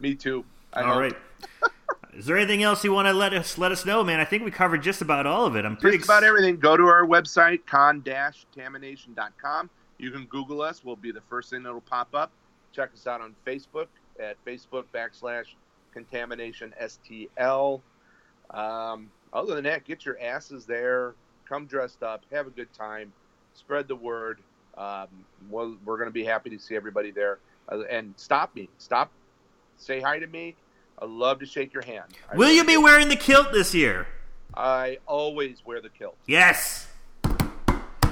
Me 0.00 0.14
too. 0.14 0.44
I 0.72 0.82
All 0.82 0.94
hope. 0.94 1.00
right. 1.00 1.14
Is 2.14 2.26
there 2.26 2.36
anything 2.36 2.62
else 2.62 2.84
you 2.84 2.92
want 2.92 3.08
to 3.08 3.12
let 3.12 3.34
us 3.34 3.58
let 3.58 3.72
us 3.72 3.84
know, 3.84 4.04
man? 4.04 4.20
I 4.20 4.24
think 4.24 4.44
we 4.44 4.52
covered 4.52 4.82
just 4.82 5.02
about 5.02 5.26
all 5.26 5.46
of 5.46 5.56
it. 5.56 5.64
I'm 5.64 5.76
pretty 5.76 5.98
Just 5.98 6.08
about 6.08 6.22
everything. 6.22 6.58
Go 6.58 6.76
to 6.76 6.84
our 6.84 7.04
website, 7.04 7.66
con-tamination.com. 7.66 9.70
You 9.98 10.10
can 10.10 10.26
Google 10.26 10.62
us. 10.62 10.84
We'll 10.84 10.96
be 10.96 11.12
the 11.12 11.22
first 11.28 11.50
thing 11.50 11.62
that'll 11.62 11.80
pop 11.80 12.14
up. 12.14 12.30
Check 12.72 12.90
us 12.92 13.06
out 13.06 13.20
on 13.20 13.34
Facebook 13.46 13.86
at 14.20 14.42
Facebook 14.44 14.84
backslash 14.92 15.46
contamination 15.92 16.74
STL. 16.80 17.80
Um, 18.50 19.10
other 19.32 19.54
than 19.54 19.64
that, 19.64 19.84
get 19.84 20.04
your 20.04 20.20
asses 20.20 20.66
there. 20.66 21.14
Come 21.48 21.66
dressed 21.66 22.02
up. 22.02 22.22
Have 22.32 22.46
a 22.46 22.50
good 22.50 22.72
time. 22.72 23.12
Spread 23.54 23.88
the 23.88 23.96
word. 23.96 24.38
Um, 24.76 25.06
we'll, 25.50 25.76
we're 25.84 25.96
going 25.96 26.08
to 26.08 26.12
be 26.12 26.24
happy 26.24 26.50
to 26.50 26.58
see 26.58 26.74
everybody 26.74 27.10
there. 27.10 27.38
Uh, 27.68 27.82
and 27.82 28.14
stop 28.16 28.54
me. 28.54 28.68
Stop. 28.78 29.10
Say 29.76 30.00
hi 30.00 30.18
to 30.18 30.26
me. 30.26 30.56
I 30.98 31.06
love 31.06 31.40
to 31.40 31.46
shake 31.46 31.72
your 31.72 31.84
hand. 31.84 32.04
I 32.30 32.36
Will 32.36 32.46
really 32.46 32.56
you 32.56 32.64
be 32.64 32.76
wearing 32.76 33.08
the 33.08 33.16
kilt 33.16 33.52
this 33.52 33.74
year? 33.74 34.06
I 34.54 34.98
always 35.06 35.64
wear 35.66 35.80
the 35.80 35.88
kilt. 35.88 36.16
Yes. 36.26 36.86
So, 37.24 37.36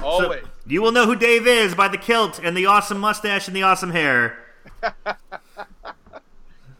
Always. 0.03 0.43
You 0.65 0.81
will 0.81 0.91
know 0.91 1.05
who 1.05 1.15
Dave 1.15 1.47
is 1.47 1.75
by 1.75 1.87
the 1.87 1.97
kilt 1.97 2.39
and 2.41 2.55
the 2.55 2.65
awesome 2.65 2.99
mustache 2.99 3.47
and 3.47 3.55
the 3.55 3.63
awesome 3.63 3.91
hair. 3.91 4.37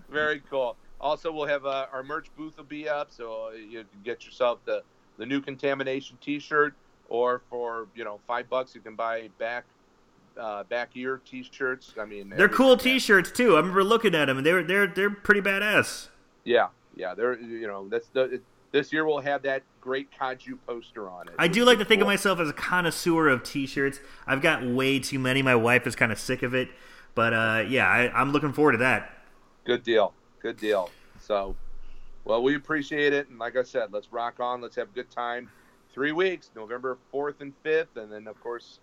Very 0.09 0.41
cool. 0.49 0.75
Also, 1.01 1.31
we'll 1.31 1.47
have 1.47 1.65
uh, 1.65 1.88
our 1.91 2.03
merch 2.03 2.27
booth 2.38 2.55
will 2.55 2.63
be 2.63 2.88
up, 2.88 3.11
so 3.11 3.51
you 3.51 3.79
can 3.79 4.01
get 4.03 4.25
yourself 4.25 4.59
the 4.65 4.84
the 5.17 5.25
new 5.25 5.41
contamination 5.41 6.17
T-shirt, 6.21 6.73
or 7.09 7.41
for 7.49 7.88
you 7.95 8.03
know 8.03 8.19
five 8.25 8.49
bucks 8.49 8.73
you 8.73 8.81
can 8.81 8.95
buy 8.95 9.29
back 9.38 9.65
uh, 10.38 10.63
back 10.63 10.91
ear 10.95 11.19
T-shirts. 11.25 11.93
I 11.99 12.05
mean, 12.05 12.29
They're 12.36 12.47
cool. 12.47 12.77
T-shirts 12.77 13.31
too. 13.31 13.55
I 13.55 13.57
remember 13.57 13.84
looking 13.84 14.15
at 14.15 14.25
them, 14.25 14.38
and 14.38 14.45
they're 14.45 14.63
they're 14.63 14.88
they're 14.88 15.09
pretty 15.09 15.41
badass. 15.41 16.07
Yeah, 16.45 16.67
yeah. 16.95 17.15
They're 17.15 17.38
you 17.39 17.67
know 17.67 17.88
that's 17.89 18.07
the 18.07 18.39
this 18.74 18.91
year 18.91 19.05
we'll 19.05 19.21
have 19.21 19.43
that 19.43 19.63
great 19.80 20.09
Kaiju 20.19 20.57
poster 20.67 21.07
on 21.07 21.30
it. 21.30 21.36
I 21.39 21.47
do 21.47 21.63
like 21.63 21.78
to 21.78 21.86
think 21.86 22.01
of 22.01 22.07
myself 22.07 22.39
as 22.39 22.49
a 22.49 22.53
connoisseur 22.53 23.30
of 23.30 23.43
T-shirts. 23.43 23.99
I've 24.28 24.41
got 24.41 24.65
way 24.65 24.99
too 24.99 25.19
many. 25.19 25.41
My 25.41 25.55
wife 25.55 25.88
is 25.88 25.95
kind 25.95 26.11
of 26.11 26.19
sick 26.19 26.43
of 26.43 26.53
it, 26.53 26.69
but 27.15 27.34
uh, 27.34 27.63
yeah, 27.69 27.88
I, 27.88 28.11
I'm 28.11 28.34
looking 28.34 28.51
forward 28.51 28.74
to 28.74 28.78
that. 28.80 29.13
Good 29.63 29.84
deal. 29.84 30.13
Good 30.41 30.57
deal. 30.57 30.89
So, 31.21 31.55
well, 32.26 32.43
we 32.43 32.55
appreciate 32.55 33.13
it, 33.13 33.30
and 33.30 33.39
like 33.39 33.55
I 33.55 33.63
said, 33.63 33.93
let's 33.93 34.11
rock 34.11 34.39
on. 34.39 34.59
Let's 34.59 34.76
have 34.76 34.89
a 34.89 34.93
good 34.93 35.09
time. 35.09 35.49
Three 35.93 36.11
weeks, 36.11 36.49
November 36.55 36.97
fourth 37.11 37.39
and 37.41 37.53
fifth, 37.61 37.95
and 37.95 38.11
then 38.11 38.28
of 38.28 38.41
course, 38.41 38.80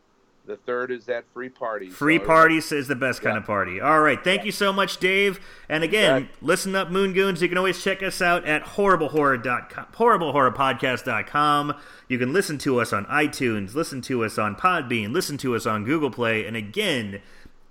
the 0.46 0.56
third 0.56 0.90
is 0.90 1.06
that 1.06 1.24
free 1.32 1.48
party. 1.48 1.88
Free 1.88 2.18
So, 2.18 2.24
parties 2.26 2.72
is 2.72 2.88
the 2.88 2.96
best 2.96 3.22
kind 3.22 3.36
of 3.36 3.44
party. 3.44 3.80
All 3.80 4.00
right, 4.00 4.22
thank 4.22 4.44
you 4.44 4.52
so 4.52 4.72
much, 4.72 4.98
Dave. 4.98 5.38
And 5.68 5.84
again, 5.84 6.22
bet. 6.22 6.30
listen 6.42 6.74
up, 6.74 6.90
Moon 6.90 7.12
Goons. 7.12 7.40
You 7.40 7.48
can 7.48 7.58
always 7.58 7.82
check 7.82 8.02
us 8.02 8.20
out 8.20 8.44
at 8.46 8.64
horriblehorror.com, 8.64 9.86
horriblehorrorpodcast.com. 9.94 11.74
You 12.08 12.18
can 12.18 12.32
listen 12.32 12.58
to 12.58 12.80
us 12.80 12.92
on 12.92 13.04
iTunes, 13.06 13.74
listen 13.74 14.00
to 14.02 14.24
us 14.24 14.38
on 14.38 14.56
Podbean, 14.56 15.12
listen 15.12 15.36
to 15.38 15.54
us 15.54 15.66
on 15.66 15.84
Google 15.84 16.10
Play, 16.10 16.44
and 16.44 16.56
again 16.56 17.20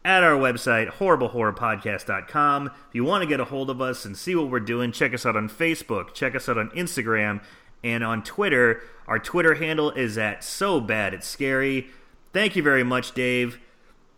at 0.06 0.24
our 0.24 0.40
website, 0.40 0.94
horriblehorrorpodcast.com. 0.94 2.68
If 2.68 2.96
you 2.96 3.04
want 3.04 3.22
to 3.24 3.28
get 3.28 3.40
a 3.40 3.46
hold 3.46 3.70
of 3.70 3.82
us 3.82 4.06
and 4.06 4.18
see 4.18 4.36
what 4.36 4.50
we're 4.50 4.60
doing, 4.60 4.92
check 4.92 5.14
us 5.14 5.26
out 5.26 5.36
on 5.36 5.50
Facebook, 5.50 6.14
check 6.14 6.36
us 6.36 6.48
out 6.48 6.58
on 6.58 6.70
Instagram, 6.70 7.42
and 7.84 8.04
on 8.04 8.24
Twitter. 8.24 8.82
Our 9.08 9.20
Twitter 9.20 9.56
handle 9.56 9.92
is 9.92 10.18
at 10.18 10.44
so 10.44 10.80
bad 10.80 11.14
it's 11.14 11.28
scary. 11.28 11.90
Thank 12.34 12.56
you 12.56 12.64
very 12.64 12.84
much, 12.84 13.14
Dave. 13.14 13.60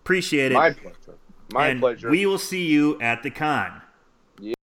Appreciate 0.03 0.51
it. 0.51 0.55
My 0.55 0.71
pleasure. 0.71 1.17
My 1.53 1.67
and 1.67 1.79
pleasure. 1.79 2.09
We 2.09 2.25
will 2.25 2.37
see 2.37 2.65
you 2.65 2.99
at 3.01 3.23
the 3.23 3.29
con. 3.29 3.80